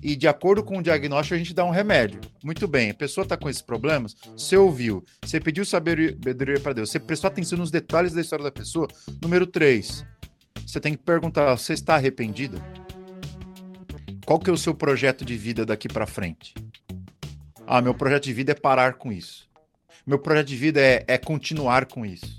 e 0.00 0.14
de 0.14 0.28
acordo 0.28 0.62
com 0.62 0.78
o 0.78 0.82
diagnóstico 0.82 1.34
a 1.34 1.38
gente 1.38 1.54
dá 1.54 1.64
um 1.64 1.70
remédio. 1.70 2.20
Muito 2.44 2.68
bem, 2.68 2.90
a 2.90 2.94
pessoa 2.94 3.22
está 3.22 3.38
com 3.38 3.48
esses 3.48 3.62
problemas, 3.62 4.14
você 4.36 4.54
ouviu, 4.54 5.02
você 5.24 5.40
pediu 5.40 5.64
sabedoria 5.64 6.60
para 6.60 6.74
Deus, 6.74 6.90
você 6.90 7.00
prestou 7.00 7.28
atenção 7.28 7.58
nos 7.58 7.70
detalhes 7.70 8.12
da 8.12 8.20
história 8.20 8.44
da 8.44 8.52
pessoa. 8.52 8.86
Número 9.22 9.46
3, 9.46 10.04
você 10.66 10.80
tem 10.80 10.94
que 10.94 11.02
perguntar, 11.02 11.56
você 11.56 11.72
está 11.72 11.94
arrependido? 11.94 12.62
Qual 14.26 14.38
que 14.38 14.48
é 14.48 14.52
o 14.52 14.56
seu 14.56 14.74
projeto 14.74 15.24
de 15.24 15.36
vida 15.36 15.66
daqui 15.66 15.88
para 15.88 16.06
frente? 16.06 16.54
Ah, 17.66 17.80
meu 17.80 17.94
projeto 17.94 18.24
de 18.24 18.32
vida 18.32 18.52
é 18.52 18.54
parar 18.54 18.94
com 18.94 19.12
isso. 19.12 19.48
Meu 20.06 20.18
projeto 20.18 20.48
de 20.48 20.56
vida 20.56 20.80
é, 20.80 21.04
é 21.06 21.18
continuar 21.18 21.86
com 21.86 22.04
isso. 22.04 22.38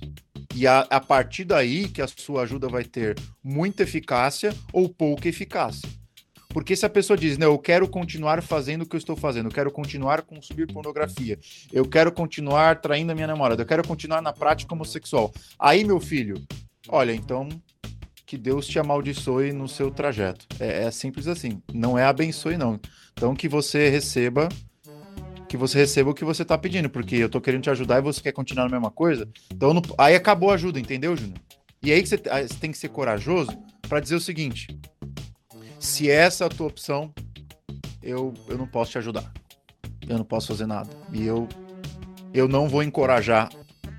E 0.55 0.65
a, 0.65 0.79
a 0.81 0.99
partir 0.99 1.43
daí 1.43 1.87
que 1.87 2.01
a 2.01 2.07
sua 2.07 2.43
ajuda 2.43 2.67
vai 2.67 2.83
ter 2.83 3.17
muita 3.43 3.83
eficácia 3.83 4.53
ou 4.71 4.87
pouca 4.87 5.27
eficácia. 5.27 5.89
Porque 6.49 6.75
se 6.75 6.85
a 6.85 6.89
pessoa 6.89 7.17
diz, 7.17 7.37
não, 7.37 7.47
eu 7.47 7.59
quero 7.59 7.85
continuar 7.85 8.41
fazendo 8.41 8.83
o 8.83 8.85
que 8.85 8.95
eu 8.95 8.97
estou 8.97 9.17
fazendo, 9.17 9.47
eu 9.47 9.51
quero 9.51 9.69
continuar 9.69 10.21
consumir 10.21 10.65
pornografia, 10.67 11.37
eu 11.73 11.85
quero 11.85 12.13
continuar 12.13 12.79
traindo 12.79 13.11
a 13.11 13.15
minha 13.15 13.27
namorada, 13.27 13.63
eu 13.63 13.65
quero 13.65 13.85
continuar 13.85 14.21
na 14.21 14.31
prática 14.31 14.73
homossexual. 14.73 15.33
Aí, 15.59 15.83
meu 15.83 15.99
filho, 15.99 16.41
olha, 16.87 17.13
então 17.13 17.49
que 18.35 18.37
Deus 18.37 18.67
te 18.67 18.77
amaldiçoe 18.77 19.53
no 19.53 19.65
seu 19.65 19.89
trajeto. 19.89 20.45
É, 20.59 20.83
é 20.83 20.91
simples 20.91 21.25
assim. 21.25 21.61
Não 21.73 21.97
é 21.97 22.03
abençoe, 22.03 22.57
não. 22.57 22.77
Então 23.13 23.33
que 23.33 23.47
você 23.47 23.89
receba 23.89 24.49
que 25.47 25.55
você 25.55 25.77
receba 25.77 26.09
o 26.09 26.13
que 26.13 26.25
você 26.25 26.41
está 26.41 26.57
pedindo, 26.57 26.89
porque 26.89 27.15
eu 27.15 27.27
estou 27.27 27.39
querendo 27.39 27.63
te 27.63 27.69
ajudar 27.69 27.99
e 27.99 28.01
você 28.01 28.21
quer 28.21 28.33
continuar 28.33 28.65
na 28.65 28.71
mesma 28.71 28.91
coisa. 28.91 29.29
Então 29.53 29.73
não... 29.73 29.81
aí 29.97 30.15
acabou 30.15 30.51
a 30.51 30.55
ajuda, 30.55 30.79
entendeu, 30.79 31.15
Júnior? 31.15 31.39
E 31.81 31.93
aí 31.93 32.05
você, 32.05 32.17
você 32.17 32.59
tem 32.59 32.71
que 32.71 32.77
ser 32.77 32.89
corajoso 32.89 33.57
para 33.87 34.01
dizer 34.01 34.15
o 34.15 34.19
seguinte: 34.19 34.67
se 35.79 36.09
essa 36.09 36.43
é 36.43 36.47
a 36.47 36.49
tua 36.49 36.67
opção, 36.67 37.13
eu, 38.03 38.33
eu 38.49 38.57
não 38.57 38.67
posso 38.67 38.91
te 38.91 38.97
ajudar. 38.97 39.31
Eu 40.09 40.17
não 40.17 40.25
posso 40.25 40.47
fazer 40.47 40.65
nada. 40.65 40.89
E 41.13 41.23
eu, 41.23 41.47
eu 42.33 42.49
não 42.49 42.67
vou 42.67 42.83
encorajar 42.83 43.49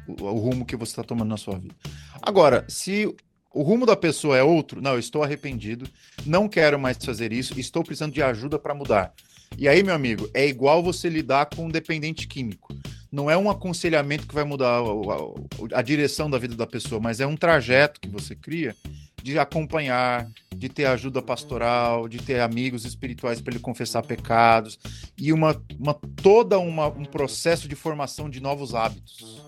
o, 0.06 0.24
o 0.24 0.38
rumo 0.38 0.66
que 0.66 0.76
você 0.76 0.92
está 0.92 1.02
tomando 1.02 1.30
na 1.30 1.38
sua 1.38 1.58
vida. 1.58 1.74
Agora, 2.20 2.66
se 2.68 3.14
o 3.56 3.62
rumo 3.62 3.86
da 3.86 3.96
pessoa 3.96 4.36
é 4.36 4.42
outro, 4.42 4.82
não, 4.82 4.92
eu 4.92 4.98
estou 4.98 5.22
arrependido, 5.22 5.88
não 6.26 6.46
quero 6.46 6.78
mais 6.78 7.02
fazer 7.02 7.32
isso, 7.32 7.58
estou 7.58 7.82
precisando 7.82 8.12
de 8.12 8.22
ajuda 8.22 8.58
para 8.58 8.74
mudar. 8.74 9.14
E 9.56 9.66
aí, 9.66 9.82
meu 9.82 9.94
amigo, 9.94 10.28
é 10.34 10.46
igual 10.46 10.82
você 10.82 11.08
lidar 11.08 11.46
com 11.46 11.64
um 11.64 11.70
dependente 11.70 12.28
químico. 12.28 12.76
Não 13.10 13.30
é 13.30 13.36
um 13.36 13.48
aconselhamento 13.48 14.26
que 14.26 14.34
vai 14.34 14.44
mudar 14.44 14.68
a, 14.68 14.80
a, 14.80 15.78
a 15.78 15.82
direção 15.82 16.28
da 16.28 16.36
vida 16.36 16.54
da 16.54 16.66
pessoa, 16.66 17.00
mas 17.00 17.18
é 17.18 17.26
um 17.26 17.34
trajeto 17.34 17.98
que 17.98 18.10
você 18.10 18.36
cria 18.36 18.76
de 19.22 19.38
acompanhar, 19.38 20.28
de 20.54 20.68
ter 20.68 20.84
ajuda 20.84 21.22
pastoral, 21.22 22.08
de 22.08 22.18
ter 22.18 22.40
amigos 22.40 22.84
espirituais 22.84 23.40
para 23.40 23.54
ele 23.54 23.62
confessar 23.62 24.02
pecados 24.02 24.78
e 25.16 25.32
uma, 25.32 25.58
uma 25.80 25.94
toda 25.94 26.58
uma, 26.58 26.88
um 26.88 27.06
processo 27.06 27.66
de 27.66 27.74
formação 27.74 28.28
de 28.28 28.38
novos 28.38 28.74
hábitos. 28.74 29.42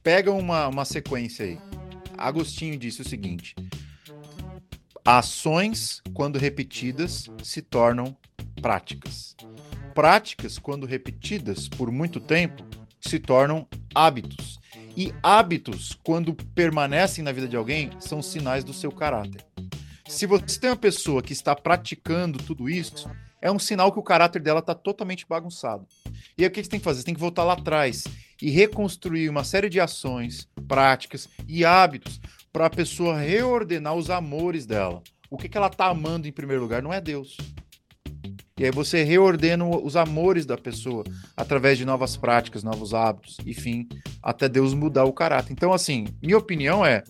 Pega 0.00 0.30
uma, 0.30 0.68
uma 0.68 0.84
sequência 0.84 1.44
aí. 1.44 1.79
Agostinho 2.20 2.76
disse 2.76 3.00
o 3.00 3.08
seguinte: 3.08 3.54
ações, 5.04 6.02
quando 6.12 6.38
repetidas, 6.38 7.28
se 7.42 7.62
tornam 7.62 8.14
práticas. 8.60 9.34
Práticas, 9.94 10.58
quando 10.58 10.86
repetidas 10.86 11.68
por 11.68 11.90
muito 11.90 12.20
tempo, 12.20 12.62
se 13.00 13.18
tornam 13.18 13.66
hábitos. 13.94 14.60
E 14.96 15.14
hábitos, 15.22 15.98
quando 16.04 16.34
permanecem 16.34 17.24
na 17.24 17.32
vida 17.32 17.48
de 17.48 17.56
alguém, 17.56 17.90
são 17.98 18.20
sinais 18.20 18.62
do 18.62 18.72
seu 18.72 18.92
caráter. 18.92 19.44
Se 20.06 20.26
você 20.26 20.60
tem 20.60 20.70
uma 20.70 20.76
pessoa 20.76 21.22
que 21.22 21.32
está 21.32 21.54
praticando 21.54 22.38
tudo 22.38 22.68
isso, 22.68 23.08
é 23.40 23.50
um 23.50 23.58
sinal 23.58 23.92
que 23.92 23.98
o 23.98 24.02
caráter 24.02 24.42
dela 24.42 24.60
está 24.60 24.74
totalmente 24.74 25.24
bagunçado. 25.26 25.86
E 26.36 26.42
aí 26.42 26.48
o 26.48 26.50
que 26.50 26.62
você 26.62 26.68
tem 26.68 26.80
que 26.80 26.84
fazer? 26.84 27.00
Você 27.00 27.06
tem 27.06 27.14
que 27.14 27.20
voltar 27.20 27.44
lá 27.44 27.54
atrás 27.54 28.04
e 28.42 28.50
reconstruir 28.50 29.28
uma 29.28 29.44
série 29.44 29.68
de 29.68 29.80
ações, 29.80 30.48
práticas 30.66 31.28
e 31.48 31.64
hábitos 31.64 32.20
para 32.52 32.66
a 32.66 32.70
pessoa 32.70 33.18
reordenar 33.18 33.94
os 33.94 34.10
amores 34.10 34.66
dela. 34.66 35.02
O 35.30 35.36
que, 35.36 35.48
que 35.48 35.56
ela 35.56 35.68
está 35.68 35.86
amando 35.86 36.26
em 36.26 36.32
primeiro 36.32 36.62
lugar 36.62 36.82
não 36.82 36.92
é 36.92 37.00
Deus. 37.00 37.36
E 38.58 38.64
aí 38.64 38.70
você 38.70 39.02
reordena 39.02 39.64
os 39.64 39.96
amores 39.96 40.44
da 40.44 40.58
pessoa 40.58 41.02
através 41.34 41.78
de 41.78 41.84
novas 41.86 42.16
práticas, 42.16 42.62
novos 42.62 42.92
hábitos, 42.92 43.38
enfim, 43.46 43.88
até 44.22 44.48
Deus 44.50 44.74
mudar 44.74 45.04
o 45.04 45.14
caráter. 45.14 45.52
Então, 45.52 45.72
assim, 45.72 46.06
minha 46.22 46.36
opinião 46.36 46.84
é: 46.84 47.02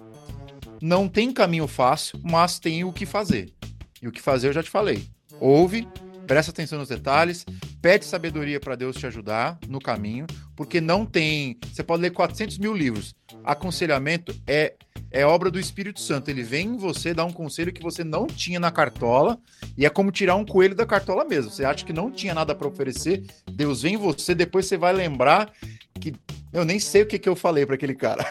não 0.81 1.09
tem 1.09 1.33
caminho 1.33 1.66
fácil, 1.66 2.20
mas 2.22 2.61
tem 2.61 2.85
o 2.85 2.93
que 2.93 3.05
fazer. 3.05 3.53
E 4.01 4.07
o 4.07 4.12
que 4.12 4.22
fazer 4.22 4.49
eu 4.49 4.53
já 4.53 4.62
te 4.62 4.70
falei. 4.70 5.05
Ouve, 5.41 5.89
presta 6.31 6.53
atenção 6.53 6.78
nos 6.78 6.89
detalhes, 6.89 7.45
pede 7.83 8.05
sabedoria 8.05 8.61
para 8.61 8.76
Deus 8.76 8.95
te 8.95 9.05
ajudar 9.05 9.59
no 9.68 9.81
caminho, 9.81 10.28
porque 10.55 10.81
não 10.81 11.05
tem. 11.05 11.59
Você 11.72 11.83
pode 11.83 12.03
ler 12.03 12.12
400 12.12 12.57
mil 12.57 12.72
livros. 12.72 13.16
Aconselhamento 13.43 14.33
é 14.47 14.76
é 15.11 15.26
obra 15.26 15.51
do 15.51 15.59
Espírito 15.59 15.99
Santo. 15.99 16.28
Ele 16.28 16.45
vem 16.45 16.68
em 16.68 16.76
você 16.76 17.12
dar 17.12 17.24
um 17.24 17.33
conselho 17.33 17.72
que 17.72 17.83
você 17.83 18.05
não 18.05 18.28
tinha 18.28 18.61
na 18.61 18.70
cartola 18.70 19.41
e 19.76 19.85
é 19.85 19.91
como 19.91 20.12
tirar 20.12 20.37
um 20.37 20.45
coelho 20.45 20.76
da 20.76 20.87
cartola 20.87 21.24
mesmo. 21.24 21.51
Você 21.51 21.64
acha 21.64 21.85
que 21.85 21.93
não 21.93 22.12
tinha 22.12 22.33
nada 22.33 22.55
para 22.55 22.68
oferecer, 22.68 23.24
Deus 23.51 23.83
vem 23.83 23.95
em 23.95 23.97
você, 23.97 24.33
depois 24.33 24.66
você 24.66 24.76
vai 24.76 24.93
lembrar 24.93 25.53
que 26.01 26.14
eu 26.53 26.64
nem 26.64 26.78
sei 26.78 27.03
o 27.03 27.07
que, 27.07 27.18
que 27.18 27.28
eu 27.28 27.35
falei 27.35 27.66
para 27.66 27.74
aquele 27.74 27.97
cara. 27.97 28.24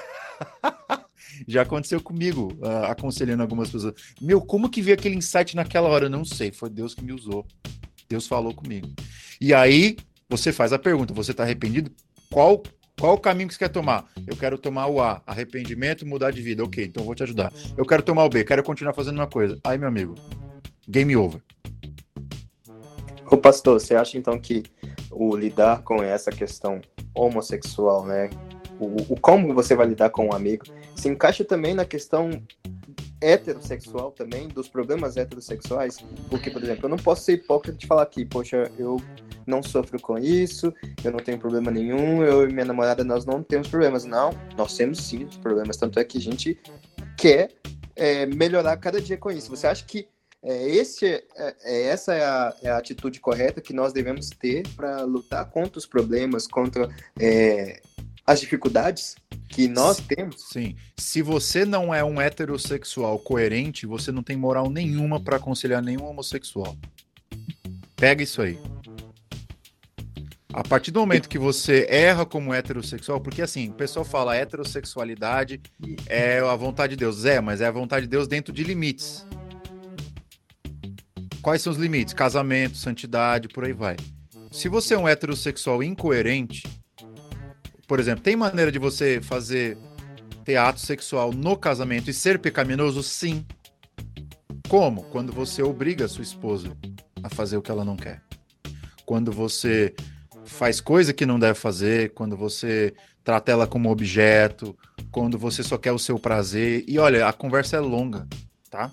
Já 1.46 1.64
aconteceu 1.64 2.02
comigo, 2.02 2.54
uh, 2.62 2.86
aconselhando 2.86 3.44
algumas 3.44 3.70
pessoas. 3.70 3.94
Meu, 4.22 4.40
como 4.40 4.70
que 4.70 4.82
veio 4.82 4.96
aquele 4.98 5.16
insight 5.16 5.54
naquela 5.54 5.90
hora? 5.90 6.06
Eu 6.06 6.10
não 6.10 6.24
sei, 6.24 6.50
foi 6.50 6.70
Deus 6.70 6.96
que 6.96 7.04
me 7.04 7.12
usou. 7.12 7.46
Deus 8.10 8.28
falou 8.28 8.54
comigo. 8.54 8.90
E 9.40 9.54
aí, 9.54 9.96
você 10.28 10.52
faz 10.52 10.74
a 10.74 10.80
pergunta: 10.80 11.14
você 11.14 11.32
está 11.32 11.44
arrependido? 11.44 11.92
Qual 12.32 12.64
qual 13.00 13.14
o 13.14 13.20
caminho 13.20 13.48
que 13.48 13.54
você 13.54 13.60
quer 13.60 13.70
tomar? 13.70 14.06
Eu 14.28 14.36
quero 14.36 14.58
tomar 14.58 14.88
o 14.88 15.02
A, 15.02 15.22
arrependimento, 15.26 16.06
mudar 16.06 16.32
de 16.32 16.42
vida. 16.42 16.64
Ok, 16.66 16.84
então 16.84 17.06
vou 17.06 17.16
te 17.16 17.24
ajudar. 17.24 17.54
Eu 17.78 17.86
quero 17.86 18.04
tomar 18.04 18.26
o 18.26 18.30
B, 18.30 18.44
quero 18.44 18.62
continuar 18.62 18.94
fazendo 18.94 19.16
uma 19.16 19.28
coisa. 19.28 19.58
Aí, 19.64 19.78
meu 19.78 19.88
amigo, 19.88 20.16
game 20.86 21.16
over. 21.16 21.42
Ô 23.32 23.38
pastor, 23.38 23.80
você 23.80 23.96
acha 23.96 24.18
então 24.18 24.38
que 24.38 24.64
o 25.10 25.34
lidar 25.34 25.82
com 25.84 26.04
essa 26.04 26.30
questão 26.30 26.82
homossexual, 27.16 28.06
né? 28.06 28.30
O, 28.78 29.14
o 29.14 29.20
como 29.20 29.54
você 29.54 29.76
vai 29.76 29.88
lidar 29.88 30.10
com 30.10 30.28
um 30.28 30.34
amigo, 30.34 30.66
se 30.96 31.08
encaixa 31.08 31.46
também 31.46 31.74
na 31.74 31.86
questão 31.86 32.30
heterossexual 33.22 34.12
também, 34.12 34.48
dos 34.48 34.68
problemas 34.68 35.18
heterossexuais, 35.18 35.98
porque, 36.30 36.50
por 36.50 36.64
exemplo, 36.64 36.86
eu 36.86 36.90
não 36.90 36.98
posso 36.98 37.24
ser 37.24 37.34
hipócrita 37.34 37.78
de 37.78 37.88
falar 37.88 38.04
aqui, 38.04 38.26
poxa, 38.26 38.72
eu 38.78 39.02
não 39.46 39.62
sofro 39.62 40.00
com 40.00 40.18
isso, 40.18 40.74
eu 41.04 41.12
não 41.12 41.20
tenho 41.20 41.40
problema 41.40 41.72
nenhum, 41.72 42.24
eu 42.24 42.48
e 42.48 42.54
minha 42.54 42.66
namorada, 42.66 43.04
nós 43.04 43.26
não 43.26 43.44
temos 43.44 43.68
problemas. 43.68 44.06
Não, 44.06 44.32
nós 44.56 44.78
temos 44.78 45.00
sim 45.00 45.28
problemas, 45.42 45.78
tanto 45.78 46.00
é 46.00 46.04
que 46.04 46.18
a 46.18 46.22
gente 46.22 46.58
quer 47.18 47.52
é, 47.96 48.26
melhorar 48.26 48.78
cada 48.78 49.02
dia 49.02 49.18
com 49.18 49.32
isso. 49.32 49.50
Você 49.50 49.68
acha 49.68 49.84
que 49.84 50.08
é, 50.42 50.70
esse, 50.70 51.06
é, 51.06 51.24
é, 51.64 51.84
essa 51.88 52.14
é 52.14 52.24
a, 52.24 52.56
é 52.64 52.70
a, 52.70 52.78
atitude 52.78 53.20
correta 53.20 53.60
que 53.60 53.74
nós 53.74 53.92
devemos 53.92 54.30
ter 54.30 54.66
para 54.70 55.04
lutar 55.04 55.50
contra 55.50 55.78
os 55.78 55.86
problemas, 55.86 56.48
contra 56.48 56.88
é, 57.20 57.82
as 58.30 58.40
dificuldades 58.40 59.16
que 59.48 59.68
nós 59.68 59.98
temos? 59.98 60.50
Sim. 60.52 60.76
Se 60.96 61.20
você 61.20 61.66
não 61.66 61.92
é 61.92 62.04
um 62.04 62.22
heterossexual 62.22 63.18
coerente, 63.18 63.88
você 63.88 64.12
não 64.12 64.22
tem 64.22 64.38
moral 64.38 64.70
nenhuma 64.70 65.20
para 65.20 65.38
aconselhar 65.38 65.82
nenhum 65.82 66.06
homossexual. 66.06 66.78
Pega 67.96 68.22
isso 68.22 68.40
aí. 68.44 68.60
A 70.54 70.64
partir 70.64 70.92
do 70.92 71.00
momento 71.00 71.28
que 71.28 71.40
você 71.40 71.88
erra 71.90 72.24
como 72.24 72.54
heterossexual, 72.54 73.20
porque 73.20 73.42
assim, 73.42 73.70
o 73.70 73.74
pessoal 73.74 74.06
fala 74.06 74.36
heterossexualidade 74.36 75.60
é 76.06 76.38
a 76.38 76.56
vontade 76.56 76.92
de 76.92 76.98
Deus. 76.98 77.26
É, 77.26 77.42
mas 77.42 77.62
é 77.62 77.66
a 77.66 77.72
vontade 77.72 78.06
de 78.06 78.12
Deus 78.12 78.28
dentro 78.28 78.54
de 78.54 78.64
limites. 78.64 79.26
Quais 81.42 81.64
são 81.64 81.74
os 81.74 81.80
limites? 81.80 82.14
Casamento, 82.14 82.78
santidade, 82.78 83.48
por 83.48 83.66
aí 83.66 83.74
vai. 83.74 83.96
Se 84.52 84.70
você 84.70 84.94
é 84.94 85.00
um 85.00 85.08
heterossexual 85.08 85.82
incoerente, 85.82 86.62
por 87.90 88.00
exemplo, 88.00 88.24
tem 88.24 88.36
maneira 88.36 88.72
de 88.72 88.78
você 88.78 89.20
fazer 89.20 89.76
teatro 90.46 90.80
sexual 90.80 91.34
no 91.34 91.58
casamento 91.58 92.08
e 92.08 92.14
ser 92.14 92.38
pecaminoso? 92.38 93.02
Sim. 93.02 93.44
Como? 94.70 95.02
Quando 95.06 95.34
você 95.34 95.64
obriga 95.64 96.06
a 96.06 96.08
sua 96.08 96.22
esposa 96.22 96.78
a 97.24 97.30
fazer 97.30 97.58
o 97.58 97.64
que 97.64 97.72
ela 97.72 97.84
não 97.84 97.98
quer. 97.98 98.22
Quando 99.08 99.32
você 99.32 99.96
faz 100.46 100.80
coisa 100.80 101.12
que 101.16 101.26
não 101.26 101.40
deve 101.40 101.56
fazer, 101.56 102.14
quando 102.14 102.38
você 102.38 102.94
trata 103.24 103.52
ela 103.52 103.66
como 103.66 103.90
objeto, 103.90 104.78
quando 105.12 105.40
você 105.40 105.64
só 105.64 105.76
quer 105.76 105.92
o 105.92 105.98
seu 105.98 106.20
prazer. 106.20 106.86
E 106.88 107.00
olha, 107.00 107.28
a 107.28 107.34
conversa 107.34 107.78
é 107.78 107.80
longa, 107.80 108.28
tá? 108.70 108.92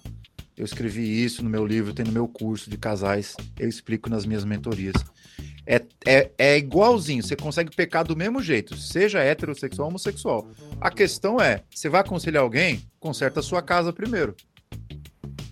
Eu 0.57 0.65
escrevi 0.65 1.23
isso 1.23 1.45
no 1.45 1.51
meu 1.51 1.67
livro, 1.67 1.93
tem 1.93 2.07
no 2.07 2.13
meu 2.13 2.27
curso 2.27 2.71
de 2.71 2.79
casais, 2.79 3.37
eu 3.59 3.69
explico 3.69 4.09
nas 4.09 4.25
minhas 4.25 4.43
mentorias. 4.43 4.95
É, 5.67 5.83
é, 6.07 6.31
é 6.39 6.57
igualzinho, 6.57 7.23
você 7.23 7.35
consegue 7.35 7.75
pecar 7.75 8.05
do 8.05 8.15
mesmo 8.15 8.41
jeito, 8.41 8.77
seja 8.77 9.19
heterossexual 9.19 9.87
ou 9.87 9.91
homossexual. 9.91 10.49
A 10.81 10.91
questão 10.91 11.41
é, 11.41 11.63
você 11.69 11.89
vai 11.89 12.03
aconselhar 12.03 12.43
alguém, 12.43 12.81
conserta 13.01 13.41
a 13.41 13.43
sua 13.43 13.61
casa 13.61 13.93
primeiro. 13.93 14.37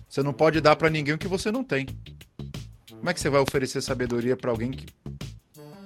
Você 0.07 0.23
não 0.23 0.31
pode 0.31 0.61
dar 0.61 0.77
para 0.77 0.89
ninguém 0.89 1.15
o 1.15 1.17
que 1.17 1.27
você 1.27 1.51
não 1.51 1.63
tem. 1.63 1.87
Como 2.89 3.09
é 3.09 3.13
que 3.13 3.19
você 3.19 3.29
vai 3.29 3.41
oferecer 3.41 3.81
sabedoria 3.81 4.37
para 4.37 4.49
alguém 4.49 4.71
que 4.71 4.85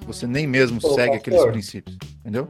você 0.06 0.28
nem 0.28 0.46
mesmo 0.46 0.78
Ô, 0.78 0.94
segue 0.94 1.14
pastor. 1.14 1.16
aqueles 1.16 1.46
princípios? 1.46 1.98
Entendeu? 2.20 2.48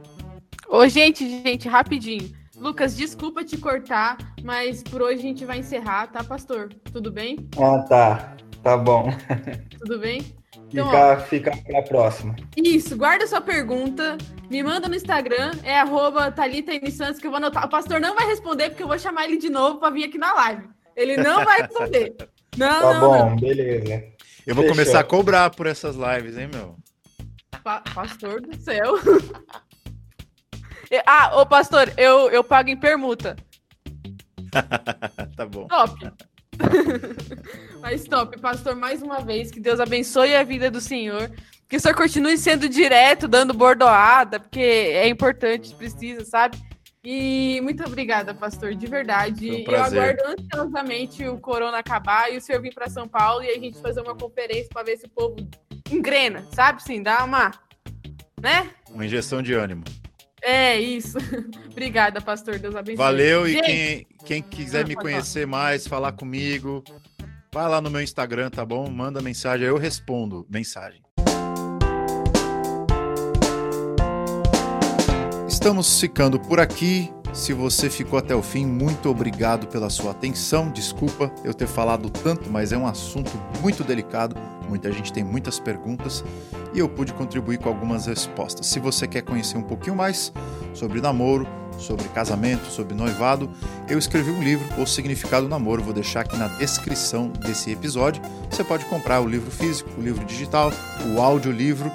Ô, 0.68 0.86
gente, 0.86 1.26
gente, 1.42 1.66
rapidinho. 1.68 2.30
Lucas, 2.54 2.94
desculpa 2.94 3.42
te 3.42 3.56
cortar, 3.56 4.18
mas 4.44 4.82
por 4.82 5.00
hoje 5.00 5.20
a 5.20 5.22
gente 5.22 5.46
vai 5.46 5.58
encerrar, 5.60 6.08
tá, 6.08 6.22
pastor? 6.22 6.68
Tudo 6.92 7.10
bem? 7.10 7.48
Ah, 7.56 7.78
tá. 7.88 8.36
Tá 8.62 8.76
bom. 8.76 9.10
Tudo 9.78 9.98
bem? 9.98 10.34
Então, 10.72 10.86
Fica, 11.26 11.52
fica 11.52 11.56
pra 11.66 11.82
próxima. 11.82 12.36
Isso, 12.56 12.96
guarda 12.96 13.26
sua 13.26 13.40
pergunta, 13.40 14.16
me 14.48 14.62
manda 14.62 14.88
no 14.88 14.94
Instagram, 14.94 15.50
é 15.64 15.78
arroba 15.80 16.30
Thalita 16.30 16.72
N. 16.72 16.90
Santos, 16.92 17.20
que 17.20 17.26
eu 17.26 17.30
vou 17.30 17.38
anotar. 17.38 17.66
O 17.66 17.68
pastor 17.68 18.00
não 18.00 18.14
vai 18.14 18.26
responder, 18.26 18.70
porque 18.70 18.82
eu 18.82 18.86
vou 18.88 18.98
chamar 18.98 19.24
ele 19.24 19.36
de 19.38 19.50
novo 19.50 19.78
para 19.78 19.90
vir 19.90 20.04
aqui 20.04 20.18
na 20.18 20.32
live. 20.32 20.68
Ele 20.94 21.16
não 21.16 21.44
vai 21.44 21.62
responder. 21.62 22.14
Não, 22.56 22.80
Tá 22.80 22.94
não, 22.94 23.00
bom, 23.00 23.30
não. 23.30 23.36
beleza. 23.36 24.04
Eu 24.44 24.56
vou 24.56 24.64
Fechou. 24.64 24.76
começar 24.76 24.98
a 25.00 25.04
cobrar 25.04 25.50
por 25.50 25.68
essas 25.68 25.94
lives, 25.94 26.36
hein, 26.36 26.48
meu? 26.52 26.76
Pa- 27.62 27.80
pastor 27.94 28.40
do 28.40 28.60
céu. 28.60 28.96
ah, 31.06 31.40
ô 31.40 31.46
pastor, 31.46 31.92
eu, 31.96 32.28
eu 32.30 32.42
pago 32.42 32.68
em 32.68 32.76
permuta. 32.76 33.36
tá 35.36 35.46
bom. 35.46 35.68
Top. 35.68 35.94
Mas 37.80 38.04
top, 38.04 38.38
pastor, 38.40 38.76
mais 38.76 39.02
uma 39.02 39.20
vez, 39.20 39.50
que 39.50 39.60
Deus 39.60 39.80
abençoe 39.80 40.34
a 40.34 40.42
vida 40.42 40.70
do 40.70 40.80
senhor. 40.80 41.30
Que 41.68 41.76
o 41.76 41.80
senhor 41.80 41.94
continue 41.94 42.36
sendo 42.36 42.68
direto, 42.68 43.28
dando 43.28 43.54
bordoada, 43.54 44.40
porque 44.40 44.60
é 44.60 45.08
importante, 45.08 45.74
precisa, 45.74 46.24
sabe? 46.24 46.58
E 47.02 47.60
muito 47.62 47.82
obrigada, 47.84 48.34
pastor, 48.34 48.74
de 48.74 48.86
verdade. 48.86 49.50
Um 49.50 49.72
eu 49.72 49.82
aguardo 49.82 50.22
ansiosamente 50.26 51.26
o 51.26 51.38
corona 51.38 51.78
acabar 51.78 52.30
e 52.32 52.36
o 52.36 52.40
senhor 52.40 52.60
vir 52.60 52.74
para 52.74 52.90
São 52.90 53.08
Paulo 53.08 53.42
e 53.42 53.48
a 53.48 53.58
gente 53.58 53.80
fazer 53.80 54.02
uma 54.02 54.14
conferência 54.14 54.68
para 54.70 54.82
ver 54.82 54.98
se 54.98 55.06
o 55.06 55.10
povo 55.10 55.36
engrena, 55.90 56.44
sabe? 56.52 56.82
Sim, 56.82 57.02
dá 57.02 57.24
uma. 57.24 57.52
Né? 58.38 58.70
Uma 58.90 59.06
injeção 59.06 59.42
de 59.42 59.54
ânimo. 59.54 59.84
É 60.42 60.78
isso. 60.78 61.18
obrigada, 61.70 62.20
pastor. 62.20 62.58
Deus 62.58 62.74
abençoe. 62.74 62.96
Valeu 62.96 63.48
e 63.48 63.60
quem, 63.60 64.06
quem 64.24 64.42
quiser 64.42 64.84
Ah, 64.84 64.88
me 64.88 64.94
conhecer 64.94 65.46
mais, 65.46 65.86
falar 65.86 66.12
comigo, 66.12 66.82
vai 67.52 67.68
lá 67.68 67.80
no 67.80 67.90
meu 67.90 68.00
Instagram, 68.00 68.50
tá 68.50 68.64
bom? 68.64 68.88
Manda 68.88 69.20
mensagem, 69.20 69.66
eu 69.66 69.76
respondo 69.76 70.46
mensagem. 70.50 71.02
Estamos 75.48 76.00
ficando 76.00 76.40
por 76.40 76.58
aqui. 76.58 77.12
Se 77.32 77.52
você 77.52 77.88
ficou 77.88 78.18
até 78.18 78.34
o 78.34 78.42
fim, 78.42 78.66
muito 78.66 79.08
obrigado 79.08 79.68
pela 79.68 79.88
sua 79.88 80.10
atenção. 80.10 80.68
Desculpa 80.70 81.32
eu 81.44 81.54
ter 81.54 81.68
falado 81.68 82.10
tanto, 82.10 82.50
mas 82.50 82.72
é 82.72 82.76
um 82.76 82.86
assunto 82.86 83.30
muito 83.62 83.84
delicado. 83.84 84.34
Muita 84.68 84.90
gente 84.92 85.12
tem 85.12 85.22
muitas 85.22 85.58
perguntas 85.58 86.24
e 86.74 86.78
eu 86.78 86.88
pude 86.88 87.12
contribuir 87.12 87.58
com 87.58 87.68
algumas 87.68 88.06
respostas. 88.06 88.66
Se 88.66 88.80
você 88.80 89.06
quer 89.06 89.22
conhecer 89.22 89.56
um 89.56 89.62
pouquinho 89.62 89.94
mais 89.94 90.32
sobre 90.74 91.00
namoro, 91.00 91.46
sobre 91.78 92.08
casamento, 92.08 92.66
sobre 92.66 92.94
noivado, 92.94 93.48
eu 93.88 93.98
escrevi 93.98 94.30
um 94.30 94.42
livro, 94.42 94.66
O 94.80 94.86
Significado 94.86 95.46
do 95.46 95.50
Namoro. 95.50 95.82
Vou 95.82 95.94
deixar 95.94 96.20
aqui 96.20 96.36
na 96.36 96.48
descrição 96.48 97.28
desse 97.28 97.70
episódio. 97.70 98.22
Você 98.50 98.64
pode 98.64 98.84
comprar 98.86 99.20
o 99.20 99.26
livro 99.26 99.50
físico, 99.50 99.88
o 99.98 100.02
livro 100.02 100.24
digital, 100.24 100.72
o 101.14 101.20
audiolivro. 101.20 101.90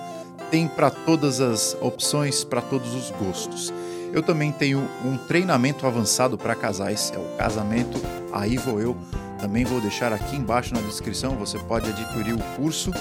Tem 0.49 0.68
para 0.68 0.90
todas 0.90 1.41
as 1.41 1.76
opções, 1.82 2.44
para 2.44 2.62
todos 2.62 2.94
os 2.94 3.12
gostos. 3.12 3.74
Eu 4.15 4.23
também 4.23 4.49
tenho 4.49 4.79
um 5.03 5.17
treinamento 5.17 5.85
avançado 5.85 6.37
para 6.37 6.55
casais, 6.55 7.11
é 7.13 7.19
o 7.19 7.37
casamento 7.37 8.01
Aí 8.31 8.55
Vou 8.55 8.79
Eu. 8.79 8.95
Também 9.41 9.65
vou 9.65 9.81
deixar 9.81 10.13
aqui 10.13 10.37
embaixo 10.37 10.73
na 10.73 10.79
descrição. 10.79 11.35
Você 11.35 11.59
pode 11.59 11.89
adquirir 11.89 12.33
o 12.33 12.39
curso 12.55 12.91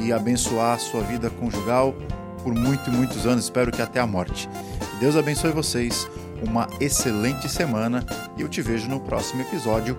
e 0.00 0.12
abençoar 0.12 0.74
a 0.74 0.78
sua 0.78 1.00
vida 1.02 1.30
conjugal 1.30 1.94
por 2.42 2.52
muito 2.52 2.90
e 2.90 2.92
muitos 2.92 3.24
anos. 3.24 3.44
Espero 3.44 3.70
que 3.70 3.80
até 3.80 4.00
a 4.00 4.06
morte. 4.06 4.50
Deus 4.98 5.14
abençoe 5.14 5.52
vocês. 5.52 6.08
Uma 6.42 6.66
excelente 6.80 7.48
semana 7.48 8.04
e 8.36 8.42
eu 8.42 8.48
te 8.48 8.60
vejo 8.60 8.88
no 8.88 8.98
próximo 8.98 9.42
episódio. 9.42 9.96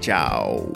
Tchau! 0.00 0.70